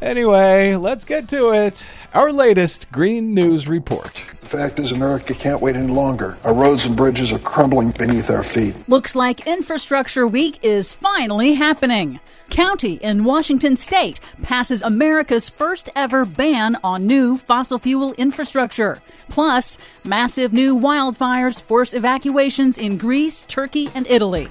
Anyway, 0.00 0.74
let's 0.74 1.04
get 1.04 1.28
to 1.28 1.50
it. 1.50 1.86
Our 2.12 2.32
latest 2.32 2.90
Green 2.90 3.34
News 3.34 3.68
Report. 3.68 4.12
The 4.12 4.58
fact 4.58 4.80
is, 4.80 4.90
America 4.90 5.32
can't 5.32 5.62
wait 5.62 5.76
any 5.76 5.92
longer. 5.92 6.36
Our 6.42 6.52
roads 6.52 6.84
and 6.84 6.96
bridges 6.96 7.32
are 7.32 7.38
crumbling 7.38 7.92
beneath 7.92 8.28
our 8.28 8.42
feet. 8.42 8.74
Looks 8.88 9.14
like 9.14 9.46
Infrastructure 9.46 10.26
Week 10.26 10.58
is 10.62 10.92
finally 10.92 11.54
happening. 11.54 12.18
County 12.50 12.94
in 12.94 13.22
Washington 13.22 13.76
state 13.76 14.18
passes 14.42 14.82
America's 14.82 15.48
first 15.48 15.88
ever 15.94 16.26
ban 16.26 16.76
on 16.82 17.06
new 17.06 17.38
fossil 17.38 17.78
fuel 17.78 18.12
infrastructure. 18.14 19.00
Plus, 19.30 19.78
massive 20.04 20.52
new 20.52 20.76
wildfires 20.76 21.62
force 21.62 21.94
evacuations 21.94 22.76
in 22.76 22.98
Greece, 22.98 23.44
Turkey, 23.48 23.88
and 23.94 24.06
Italy. 24.08 24.48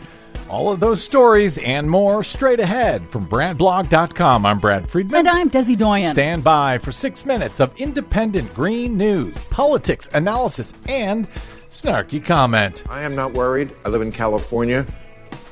All 0.52 0.70
of 0.70 0.82
those 0.82 1.02
stories 1.02 1.58
and 1.60 1.90
more 1.90 2.26
straight 2.26 2.60
ahead 2.60 3.08
from 3.08 3.26
BradBlog.com. 3.26 4.46
I'm 4.46 4.60
Brad 4.60 4.86
Friedman. 4.90 5.20
And 5.20 5.30
I'm 5.30 5.50
Desi 5.50 5.78
Doyen. 5.78 6.12
Stand 6.12 6.44
by 6.44 6.78
for 6.78 6.92
six 6.92 7.26
minutes 7.26 7.62
of 7.62 7.74
independent 7.80 8.54
green 8.54 8.98
news, 8.98 9.34
politics, 9.46 10.10
analysis, 10.14 10.74
and 10.90 11.26
snarky 11.70 12.22
comment. 12.22 12.84
I 12.90 13.04
am 13.04 13.16
not 13.16 13.32
worried. 13.32 13.74
I 13.86 13.90
live 13.90 14.02
in 14.02 14.12
California. 14.12 14.86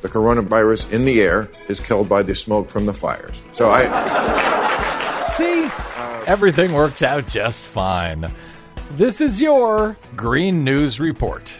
The 0.01 0.09
coronavirus 0.09 0.91
in 0.91 1.05
the 1.05 1.21
air 1.21 1.49
is 1.69 1.79
killed 1.79 2.09
by 2.09 2.21
the 2.21 2.35
smoke 2.35 2.69
from 2.69 2.85
the 2.85 2.93
fires. 2.93 3.41
So 3.53 3.69
I. 3.69 3.83
See, 5.31 5.71
everything 6.27 6.73
works 6.73 7.03
out 7.03 7.25
just 7.25 7.63
fine. 7.63 8.29
This 8.97 9.21
is 9.21 9.39
your 9.39 9.95
Green 10.17 10.65
News 10.65 10.99
Report. 10.99 11.55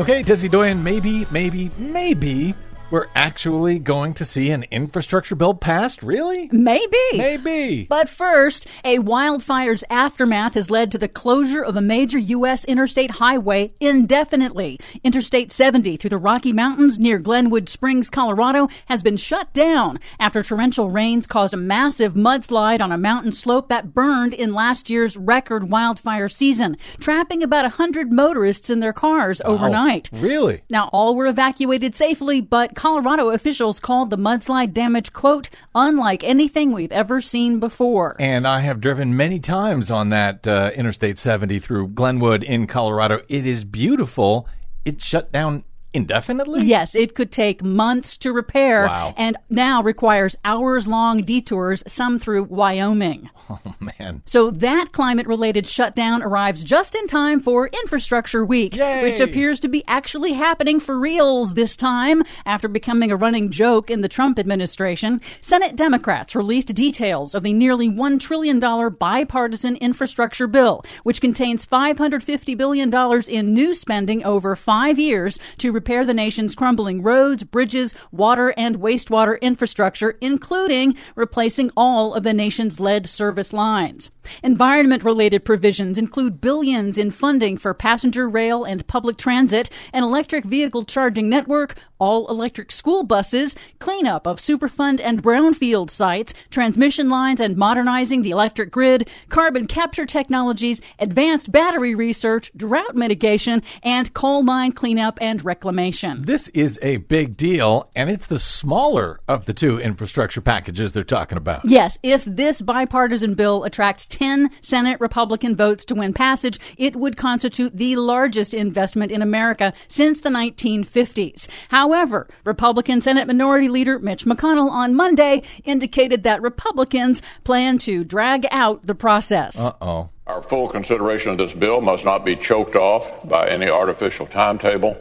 Okay, 0.00 0.22
Desi 0.22 0.50
Doyen, 0.50 0.82
maybe, 0.82 1.26
maybe, 1.30 1.70
maybe 1.76 2.54
we're 2.90 3.06
actually 3.14 3.78
going 3.78 4.14
to 4.14 4.24
see 4.24 4.50
an 4.50 4.64
infrastructure 4.70 5.34
bill 5.34 5.54
passed? 5.54 6.02
Really? 6.02 6.48
Maybe. 6.52 6.98
Maybe. 7.14 7.86
But 7.88 8.08
first, 8.08 8.66
a 8.84 8.98
wildfire's 8.98 9.84
aftermath 9.90 10.54
has 10.54 10.70
led 10.70 10.90
to 10.92 10.98
the 10.98 11.08
closure 11.08 11.62
of 11.62 11.76
a 11.76 11.80
major 11.80 12.18
U.S. 12.18 12.64
interstate 12.64 13.12
highway 13.12 13.72
indefinitely. 13.80 14.78
Interstate 15.04 15.52
70 15.52 15.96
through 15.96 16.10
the 16.10 16.18
Rocky 16.18 16.52
Mountains 16.52 16.98
near 16.98 17.18
Glenwood 17.18 17.68
Springs, 17.68 18.10
Colorado, 18.10 18.68
has 18.86 19.02
been 19.02 19.16
shut 19.16 19.52
down 19.52 19.98
after 20.18 20.42
torrential 20.42 20.90
rains 20.90 21.26
caused 21.26 21.54
a 21.54 21.58
massive 21.58 22.14
mudslide 22.14 22.80
on 22.80 22.92
a 22.92 22.98
mountain 22.98 23.32
slope 23.32 23.68
that 23.68 23.94
burned 23.94 24.34
in 24.34 24.52
last 24.52 24.90
year's 24.90 25.16
record 25.16 25.70
wildfire 25.70 26.28
season, 26.28 26.76
trapping 26.98 27.42
about 27.42 27.64
100 27.64 28.10
motorists 28.10 28.70
in 28.70 28.80
their 28.80 28.92
cars 28.92 29.40
overnight. 29.44 30.10
Really? 30.12 30.62
Now, 30.70 30.90
all 30.92 31.14
were 31.14 31.26
evacuated 31.26 31.94
safely, 31.94 32.40
but 32.40 32.74
Colorado 32.80 33.28
officials 33.28 33.78
called 33.78 34.08
the 34.08 34.16
mudslide 34.16 34.72
damage, 34.72 35.12
quote, 35.12 35.50
unlike 35.74 36.24
anything 36.24 36.72
we've 36.72 36.90
ever 36.92 37.20
seen 37.20 37.60
before. 37.60 38.16
And 38.18 38.46
I 38.46 38.60
have 38.60 38.80
driven 38.80 39.14
many 39.14 39.38
times 39.38 39.90
on 39.90 40.08
that 40.08 40.48
uh, 40.48 40.70
Interstate 40.74 41.18
70 41.18 41.58
through 41.58 41.88
Glenwood 41.88 42.42
in 42.42 42.66
Colorado. 42.66 43.20
It 43.28 43.46
is 43.46 43.64
beautiful. 43.64 44.48
It's 44.86 45.04
shut 45.04 45.30
down 45.30 45.64
indefinitely? 45.92 46.64
Yes, 46.64 46.94
it 46.94 47.14
could 47.14 47.32
take 47.32 47.62
months 47.62 48.16
to 48.18 48.32
repair 48.32 48.86
Wow. 48.86 49.14
and 49.16 49.36
now 49.48 49.82
requires 49.82 50.36
hours 50.44 50.86
long 50.86 51.22
detours, 51.22 51.82
some 51.86 52.18
through 52.18 52.44
Wyoming. 52.44 53.28
Oh, 53.52 53.74
man. 53.80 54.22
So 54.26 54.52
that 54.52 54.92
climate 54.92 55.26
related 55.26 55.66
shutdown 55.68 56.22
arrives 56.22 56.62
just 56.62 56.94
in 56.94 57.08
time 57.08 57.40
for 57.40 57.66
Infrastructure 57.66 58.44
Week, 58.44 58.76
Yay. 58.76 59.02
which 59.02 59.18
appears 59.18 59.58
to 59.60 59.68
be 59.68 59.82
actually 59.88 60.34
happening 60.34 60.78
for 60.78 60.96
reals 60.96 61.54
this 61.54 61.74
time 61.74 62.22
after 62.46 62.68
becoming 62.68 63.10
a 63.10 63.16
running 63.16 63.50
joke 63.50 63.90
in 63.90 64.02
the 64.02 64.08
Trump 64.08 64.38
administration. 64.38 65.20
Senate 65.40 65.74
Democrats 65.74 66.36
released 66.36 66.72
details 66.74 67.34
of 67.34 67.42
the 67.42 67.52
nearly 67.52 67.88
$1 67.88 68.20
trillion 68.20 68.60
bipartisan 68.60 69.74
infrastructure 69.78 70.46
bill, 70.46 70.84
which 71.02 71.20
contains 71.20 71.66
$550 71.66 72.56
billion 72.56 72.94
in 73.28 73.52
new 73.52 73.74
spending 73.74 74.24
over 74.24 74.54
five 74.54 74.96
years 74.96 75.40
to 75.58 75.72
repair 75.80 76.04
the 76.04 76.12
nation's 76.12 76.54
crumbling 76.54 77.00
roads, 77.00 77.42
bridges, 77.42 77.94
water, 78.12 78.52
and 78.54 78.80
wastewater 78.80 79.40
infrastructure, 79.40 80.18
including 80.20 80.94
replacing 81.16 81.70
all 81.74 82.12
of 82.12 82.22
the 82.22 82.34
nation's 82.34 82.80
lead 82.80 83.06
service 83.06 83.50
lines. 83.54 84.10
Environment 84.42 85.02
related 85.02 85.44
provisions 85.44 85.98
include 85.98 86.40
billions 86.40 86.98
in 86.98 87.10
funding 87.10 87.58
for 87.58 87.74
passenger 87.74 88.28
rail 88.28 88.64
and 88.64 88.86
public 88.86 89.16
transit, 89.16 89.70
an 89.92 90.02
electric 90.02 90.44
vehicle 90.44 90.84
charging 90.84 91.28
network, 91.28 91.76
all 91.98 92.28
electric 92.28 92.72
school 92.72 93.02
buses, 93.02 93.54
cleanup 93.78 94.26
of 94.26 94.38
Superfund 94.38 95.00
and 95.02 95.22
brownfield 95.22 95.90
sites, 95.90 96.32
transmission 96.50 97.08
lines 97.10 97.40
and 97.40 97.56
modernizing 97.56 98.22
the 98.22 98.30
electric 98.30 98.70
grid, 98.70 99.08
carbon 99.28 99.66
capture 99.66 100.06
technologies, 100.06 100.80
advanced 100.98 101.52
battery 101.52 101.94
research, 101.94 102.50
drought 102.56 102.96
mitigation, 102.96 103.62
and 103.82 104.12
coal 104.14 104.42
mine 104.42 104.72
cleanup 104.72 105.18
and 105.20 105.44
reclamation. 105.44 106.22
This 106.22 106.48
is 106.48 106.78
a 106.82 106.96
big 106.96 107.36
deal, 107.36 107.90
and 107.94 108.08
it's 108.08 108.26
the 108.26 108.38
smaller 108.38 109.20
of 109.28 109.44
the 109.44 109.52
two 109.52 109.78
infrastructure 109.78 110.40
packages 110.40 110.92
they're 110.94 111.04
talking 111.04 111.36
about. 111.36 111.66
Yes, 111.66 111.98
if 112.02 112.24
this 112.24 112.62
bipartisan 112.62 113.34
bill 113.34 113.64
attracts 113.64 114.06
10 114.10 114.50
Senate 114.60 115.00
Republican 115.00 115.56
votes 115.56 115.84
to 115.86 115.94
win 115.94 116.12
passage, 116.12 116.58
it 116.76 116.96
would 116.96 117.16
constitute 117.16 117.76
the 117.76 117.96
largest 117.96 118.52
investment 118.52 119.10
in 119.10 119.22
America 119.22 119.72
since 119.88 120.20
the 120.20 120.28
1950s. 120.28 121.46
However, 121.68 122.28
Republican 122.44 123.00
Senate 123.00 123.26
Minority 123.26 123.68
Leader 123.68 123.98
Mitch 123.98 124.24
McConnell 124.24 124.70
on 124.70 124.94
Monday 124.94 125.42
indicated 125.64 126.22
that 126.24 126.42
Republicans 126.42 127.22
plan 127.44 127.78
to 127.78 128.04
drag 128.04 128.46
out 128.50 128.86
the 128.86 128.94
process. 128.94 129.58
Uh 129.58 129.72
oh. 129.80 130.10
Our 130.26 130.42
full 130.42 130.68
consideration 130.68 131.32
of 131.32 131.38
this 131.38 131.52
bill 131.52 131.80
must 131.80 132.04
not 132.04 132.24
be 132.24 132.36
choked 132.36 132.76
off 132.76 133.26
by 133.28 133.48
any 133.48 133.68
artificial 133.68 134.26
timetable 134.26 134.96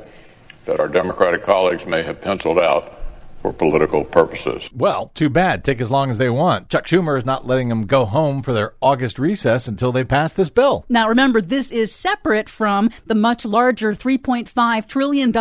that 0.66 0.80
our 0.80 0.88
Democratic 0.88 1.44
colleagues 1.44 1.86
may 1.86 2.02
have 2.02 2.22
penciled 2.22 2.58
out 2.58 2.99
for 3.42 3.54
political 3.54 4.04
purposes. 4.04 4.70
Well, 4.74 5.12
too 5.16 5.30
bad. 5.30 5.64
Take 5.64 5.82
as 5.82 5.92
long 5.92 6.10
as 6.10 6.18
they 6.18 6.30
want. 6.30 6.70
Chuck 6.70 6.86
Schumer 6.86 7.18
is 7.18 7.26
not 7.26 7.48
letting 7.48 7.70
them 7.70 7.86
go 7.86 8.06
home 8.06 8.42
for 8.44 8.54
their 8.54 8.74
August 8.82 9.20
recess 9.20 9.68
until 9.68 9.92
they 9.92 10.04
pass 10.04 10.34
this 10.34 10.50
bill. 10.50 10.86
Now, 10.90 11.08
remember, 11.08 11.42
this 11.42 11.72
is 11.72 11.94
separate 11.94 12.50
from 12.50 12.90
the 13.06 13.16
much 13.16 13.46
larger 13.46 13.94
$3.5 13.94 14.88
trillion 14.88 15.32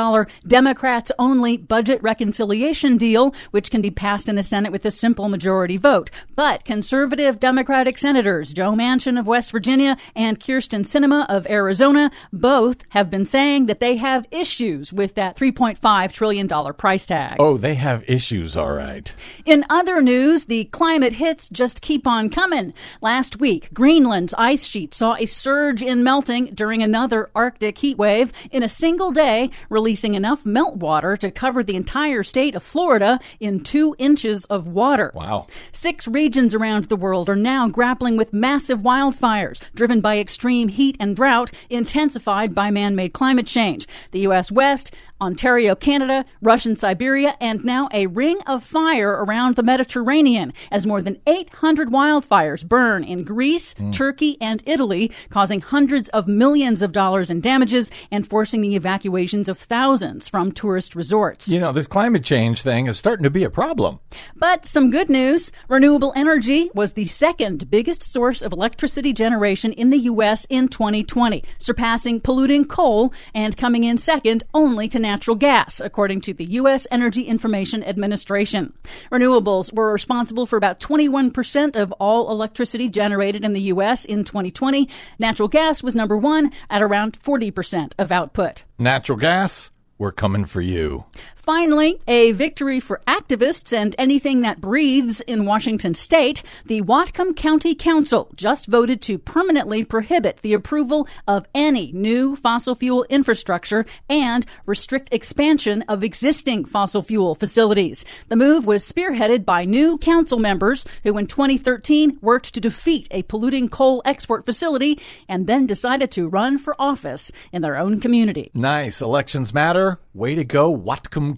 Democrats 0.47 1.13
only 1.19 1.57
budget 1.57 2.03
reconciliation 2.03 2.97
deal, 2.97 3.35
which 3.51 3.71
can 3.71 3.83
be 3.83 3.91
passed 3.91 4.29
in 4.29 4.37
the 4.37 4.43
Senate 4.43 4.73
with 4.73 4.85
a 4.85 4.91
simple 4.91 5.29
majority 5.29 5.77
vote. 5.77 6.11
But 6.35 6.65
conservative 6.65 7.41
Democratic 7.41 7.99
senators 7.99 8.53
Joe 8.53 8.73
Manchin 8.73 9.19
of 9.19 9.27
West 9.27 9.51
Virginia 9.51 9.97
and 10.15 10.39
Kyrsten 10.39 10.83
Sinema 10.83 11.27
of 11.29 11.47
Arizona 11.49 12.11
both 12.33 12.85
have 12.91 13.11
been 13.11 13.27
saying 13.27 13.67
that 13.67 13.81
they 13.81 13.97
have 13.97 14.27
issues 14.31 14.93
with 14.93 15.15
that 15.15 15.37
$3.5 15.37 16.13
trillion 16.13 16.49
price 16.75 17.07
tag. 17.07 17.37
Oh, 17.39 17.57
they 17.57 17.75
have 17.75 17.98
issues, 18.07 18.57
all 18.57 18.73
right. 18.73 19.13
In 19.45 19.65
other 19.71 20.01
news, 20.01 20.47
the 20.47 20.65
climate 20.67 21.15
hits 21.15 21.49
just 21.49 21.81
keep 21.81 22.07
on 22.07 22.31
coming. 22.31 22.75
Last 23.01 23.41
week, 23.41 23.73
Greenland's 23.73 24.35
ice 24.35 24.67
sheet 24.67 24.95
saw 24.95 25.15
a 25.15 25.27
surge 25.27 25.83
in 25.83 26.03
melting 26.03 26.47
during 26.55 26.83
another 26.83 27.31
Arctic 27.35 27.79
heat 27.79 27.99
wave 27.99 28.33
in 28.51 28.63
a 28.63 28.69
single 28.69 29.11
day, 29.11 29.51
releasing 29.71 30.15
enough 30.15 30.45
meltwater 30.45 31.19
to 31.19 31.31
cover 31.31 31.63
the 31.63 31.77
entire 31.77 32.23
state 32.23 32.55
of 32.55 32.63
Florida 32.63 33.19
in 33.41 33.61
two 33.61 33.95
inches 33.99 34.45
of 34.47 34.69
water. 34.69 35.13
Wow. 35.15 35.47
Six 35.73 36.07
regions 36.07 36.55
around 36.55 36.85
the 36.85 36.97
world 36.97 37.29
are 37.29 37.37
now 37.37 37.69
grappling 37.69 38.17
with 38.17 38.33
massive 38.33 38.81
wildfires 38.81 39.61
driven 39.75 40.01
by 40.01 40.19
extreme 40.19 40.69
heat 40.69 40.97
and 41.01 41.17
drought 41.17 41.51
intensified 41.71 42.55
by 42.55 42.71
man 42.71 42.95
made 42.95 43.13
climate 43.13 43.47
change. 43.47 43.87
The 44.11 44.21
U.S. 44.21 44.51
West, 44.51 44.93
Ontario, 45.21 45.75
Canada, 45.75 46.25
Russian 46.43 46.77
Siberia, 46.77 47.37
and 47.41 47.65
now 47.65 47.89
a 47.93 48.07
ring 48.07 48.39
of 48.47 48.63
fire 48.63 49.11
around 49.11 49.57
the 49.57 49.63
Mediterranean 49.63 50.53
as 50.71 50.87
more 50.87 51.03
than 51.03 51.21
800 51.27 51.89
wildfires 51.89 52.67
burn 52.67 53.05
in 53.05 53.25
Greece, 53.25 53.75
hmm. 53.75 53.91
Turkey, 53.91 54.37
and 54.41 54.63
Italy, 54.67 55.11
causing 55.31 55.61
hundreds 55.61 56.09
of 56.11 56.29
millions 56.29 56.83
of 56.83 56.93
dollars 56.93 57.31
in 57.31 57.41
damages 57.41 57.91
and 58.11 58.27
forcing 58.27 58.61
the 58.61 58.77
evacuations 58.77 59.49
of 59.49 59.59
thousands 59.59 60.29
from 60.29 60.53
tourist 60.53 60.95
resorts. 60.95 61.49
You 61.49 61.61
know, 61.61 61.73
this 61.73 61.87
climate 61.87 62.25
change 62.25 62.63
thing 62.63 62.87
is 62.87 62.97
starting 62.97 63.25
to 63.25 63.31
be 63.31 63.45
a 63.45 63.51
problem. 63.51 64.01
But 64.37 64.67
some 64.67 64.91
good 64.91 65.09
news 65.09 65.51
renewable 65.69 66.13
energy 66.15 66.71
was 66.75 66.93
the 66.93 67.07
second 67.07 67.71
biggest 67.71 68.03
source 68.03 68.43
of 68.43 68.53
electricity 68.53 69.13
generation 69.13 69.73
in 69.73 69.91
the 69.91 69.99
U.S. 69.99 70.47
in 70.49 70.69
2020, 70.69 71.43
surpassing 71.59 72.21
polluting 72.21 72.65
coal 72.65 73.13
and 73.35 73.57
coming 73.57 73.85
in 73.85 73.99
second 73.99 74.45
only 74.55 74.89
to 74.89 74.99
natural 75.09 75.37
gas, 75.37 75.81
according 75.81 76.21
to 76.21 76.35
the 76.35 76.45
U.S. 76.61 76.87
Energy 76.91 77.23
Information 77.23 77.83
Administration. 77.83 78.75
Renewables 79.11 79.73
were 79.73 79.91
responsible 79.91 80.45
for 80.45 80.59
about 80.59 80.81
21% 80.81 81.77
of 81.77 81.93
all 81.93 82.31
electricity 82.31 82.91
generated 82.91 83.43
in 83.43 83.55
the 83.55 83.63
U.S. 83.73 84.05
in 84.05 84.23
2020. 84.23 84.87
Natural 85.19 85.49
gas 85.49 85.83
was 85.83 85.95
number 85.95 86.19
one 86.19 86.53
at 86.69 86.83
around 86.83 87.19
40% 87.19 87.95
of 87.99 88.13
output. 88.13 88.65
Natural 88.79 89.17
gas, 89.17 89.71
we're 89.97 90.13
coming 90.13 90.45
for 90.45 90.61
you. 90.61 91.07
Finally, 91.49 91.99
a 92.07 92.33
victory 92.33 92.79
for 92.79 93.01
activists 93.09 93.75
and 93.75 93.97
anything 93.97 94.43
that 94.43 94.61
breathes 94.61 95.23
in 95.23 95.47
Washington 95.47 95.95
state. 95.95 96.43
The 96.67 96.83
Whatcom 96.83 97.35
County 97.35 97.75
Council 97.75 98.31
just 98.35 98.67
voted 98.67 99.01
to 99.01 99.17
permanently 99.17 99.83
prohibit 99.83 100.41
the 100.43 100.53
approval 100.53 101.09
of 101.27 101.47
any 101.55 101.91
new 101.93 102.37
fossil 102.37 102.75
fuel 102.75 103.07
infrastructure 103.09 103.87
and 104.11 104.45
restrict 104.67 105.09
expansion 105.11 105.87
of 105.89 106.05
existing 106.05 106.67
fossil 106.67 107.01
fuel 107.01 107.35
facilities. 107.35 108.05
The 108.29 108.37
move 108.37 108.67
was 108.67 108.85
spearheaded 108.85 109.47
by 109.47 109.65
new 109.65 109.97
council 109.97 110.39
members 110.39 110.85
who 111.03 111.17
in 111.17 111.27
2013 111.27 112.19
worked 112.21 112.53
to 112.53 112.61
defeat 112.61 113.09
a 113.11 113.23
polluting 113.23 113.71
coal 113.71 114.03
export 114.05 114.45
facility 114.45 115.01
and 115.31 115.47
then 115.47 115.65
decided 115.65 116.11
to 116.11 116.29
run 116.29 116.59
for 116.59 116.77
office 116.79 117.33
in 117.53 117.63
their 117.63 117.79
own 117.79 118.01
community. 118.01 118.51
Nice. 118.53 119.01
Elections 119.01 119.55
matter. 119.55 119.99
Way 120.13 120.35
to 120.35 120.45
go, 120.45 120.77
Whatcom 120.77 121.38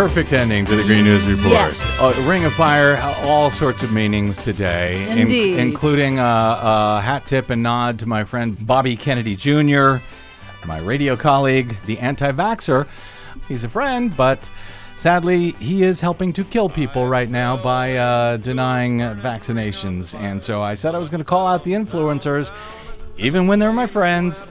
Perfect 0.00 0.32
ending 0.32 0.64
to 0.64 0.76
the 0.76 0.82
Green 0.82 1.04
News 1.04 1.22
Report. 1.24 1.52
Yes. 1.52 2.00
Uh, 2.00 2.14
Ring 2.26 2.46
of 2.46 2.54
Fire, 2.54 2.96
all 3.22 3.50
sorts 3.50 3.82
of 3.82 3.92
meanings 3.92 4.38
today, 4.38 5.06
in- 5.10 5.18
Indeed. 5.18 5.58
including 5.58 6.18
a, 6.18 6.22
a 6.22 7.00
hat 7.04 7.26
tip 7.26 7.50
and 7.50 7.62
nod 7.62 7.98
to 7.98 8.06
my 8.06 8.24
friend 8.24 8.56
Bobby 8.66 8.96
Kennedy 8.96 9.36
Jr., 9.36 9.96
my 10.64 10.78
radio 10.80 11.16
colleague, 11.16 11.76
the 11.84 11.98
anti 11.98 12.32
vaxxer. 12.32 12.88
He's 13.46 13.62
a 13.62 13.68
friend, 13.68 14.16
but 14.16 14.50
sadly, 14.96 15.50
he 15.58 15.82
is 15.82 16.00
helping 16.00 16.32
to 16.32 16.44
kill 16.44 16.70
people 16.70 17.06
right 17.06 17.28
now 17.28 17.58
by 17.62 17.98
uh, 17.98 18.38
denying 18.38 19.00
vaccinations. 19.00 20.18
And 20.18 20.40
so 20.42 20.62
I 20.62 20.72
said 20.72 20.94
I 20.94 20.98
was 20.98 21.10
going 21.10 21.18
to 21.18 21.26
call 21.26 21.46
out 21.46 21.62
the 21.62 21.72
influencers, 21.72 22.52
even 23.18 23.46
when 23.46 23.58
they're 23.58 23.70
my 23.70 23.86
friends. 23.86 24.44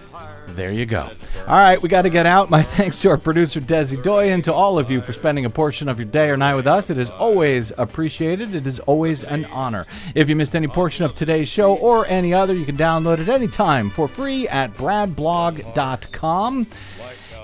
There 0.56 0.72
you 0.72 0.86
go. 0.86 1.10
All 1.48 1.58
right, 1.58 1.82
we 1.82 1.90
got 1.90 2.04
to 2.04 2.10
get 2.10 2.26
out. 2.26 2.50
My 2.50 2.64
thanks 2.78 3.00
to 3.02 3.10
our 3.10 3.18
producer, 3.18 3.60
Desi 3.62 4.02
Doyen, 4.02 4.42
to 4.44 4.54
all 4.54 4.78
of 4.80 4.90
you 4.92 5.02
for 5.02 5.14
spending 5.14 5.46
a 5.46 5.50
portion 5.50 5.88
of 5.90 6.00
your 6.00 6.08
day 6.08 6.30
or 6.30 6.38
night 6.38 6.56
with 6.56 6.68
us. 6.68 6.90
It 6.90 6.98
is 6.98 7.10
always 7.10 7.72
appreciated. 7.78 8.56
It 8.56 8.68
is 8.68 8.80
always 8.82 9.24
an 9.24 9.46
honor. 9.46 9.86
If 10.16 10.30
you 10.30 10.36
missed 10.36 10.56
any 10.56 10.68
portion 10.68 11.06
of 11.06 11.16
today's 11.16 11.48
show 11.48 11.76
or 11.76 12.06
any 12.08 12.34
other, 12.34 12.54
you 12.54 12.66
can 12.66 12.78
download 12.78 13.20
it 13.20 13.30
anytime 13.30 13.90
for 13.90 14.08
free 14.08 14.48
at 14.48 14.74
bradblog.com. 14.76 16.68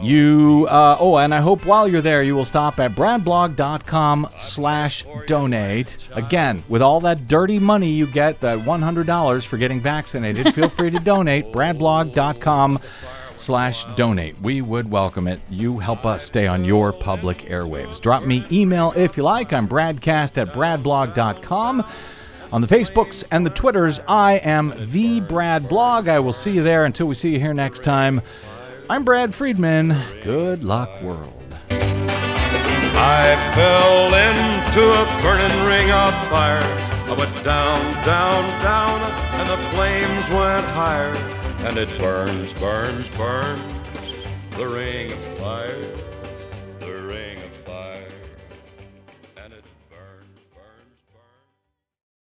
You, 0.01 0.67
uh, 0.69 0.97
oh, 0.99 1.17
and 1.17 1.33
I 1.33 1.39
hope 1.39 1.65
while 1.65 1.87
you're 1.87 2.01
there, 2.01 2.21
you 2.21 2.35
will 2.35 2.45
stop 2.45 2.79
at 2.79 2.95
bradblog.com 2.95 4.29
slash 4.35 5.05
donate. 5.25 5.97
Again, 6.13 6.63
with 6.67 6.81
all 6.81 6.99
that 7.01 7.27
dirty 7.27 7.59
money 7.59 7.89
you 7.89 8.05
get, 8.05 8.41
that 8.41 8.59
$100 8.59 9.45
for 9.45 9.57
getting 9.57 9.81
vaccinated, 9.81 10.53
feel 10.53 10.69
free 10.69 10.89
to 10.89 10.99
donate. 10.99 11.51
bradblog.com 11.51 12.79
slash 13.37 13.85
donate. 13.95 14.39
We 14.41 14.61
would 14.61 14.91
welcome 14.91 15.27
it. 15.27 15.39
You 15.49 15.79
help 15.79 16.05
us 16.05 16.25
stay 16.25 16.47
on 16.47 16.65
your 16.65 16.91
public 16.91 17.39
airwaves. 17.39 18.01
Drop 18.01 18.23
me 18.23 18.45
email 18.51 18.93
if 18.95 19.17
you 19.17 19.23
like. 19.23 19.53
I'm 19.53 19.67
bradcast 19.67 20.37
at 20.37 20.49
bradblog.com. 20.49 21.85
On 22.51 22.61
the 22.61 22.67
Facebooks 22.67 23.23
and 23.31 23.45
the 23.45 23.49
Twitters, 23.49 23.99
I 24.07 24.35
am 24.35 24.73
the 24.91 25.19
Brad 25.19 25.67
Blog. 25.67 26.07
I 26.07 26.19
will 26.19 26.33
see 26.33 26.51
you 26.51 26.63
there 26.63 26.85
until 26.85 27.07
we 27.07 27.15
see 27.15 27.31
you 27.31 27.39
here 27.39 27.53
next 27.53 27.83
time. 27.83 28.21
I'm 28.87 29.03
Brad 29.03 29.33
Friedman. 29.33 29.97
Good 30.21 30.63
luck, 30.63 31.01
world. 31.01 31.31
I 31.71 33.35
fell 33.55 34.13
into 34.13 34.83
a 34.83 35.21
burning 35.23 35.65
ring 35.65 35.89
of 35.89 36.13
fire. 36.27 36.61
I 37.09 37.15
went 37.17 37.43
down, 37.43 37.81
down, 38.05 38.47
down, 38.61 39.01
and 39.39 39.49
the 39.49 39.57
flames 39.71 40.29
went 40.29 40.65
higher. 40.67 41.15
And 41.65 41.79
it 41.79 41.89
burns, 41.97 42.53
burns, 42.53 43.09
burns, 43.17 43.59
the 44.51 44.67
ring 44.67 45.11
of 45.11 45.19
fire. 45.39 46.04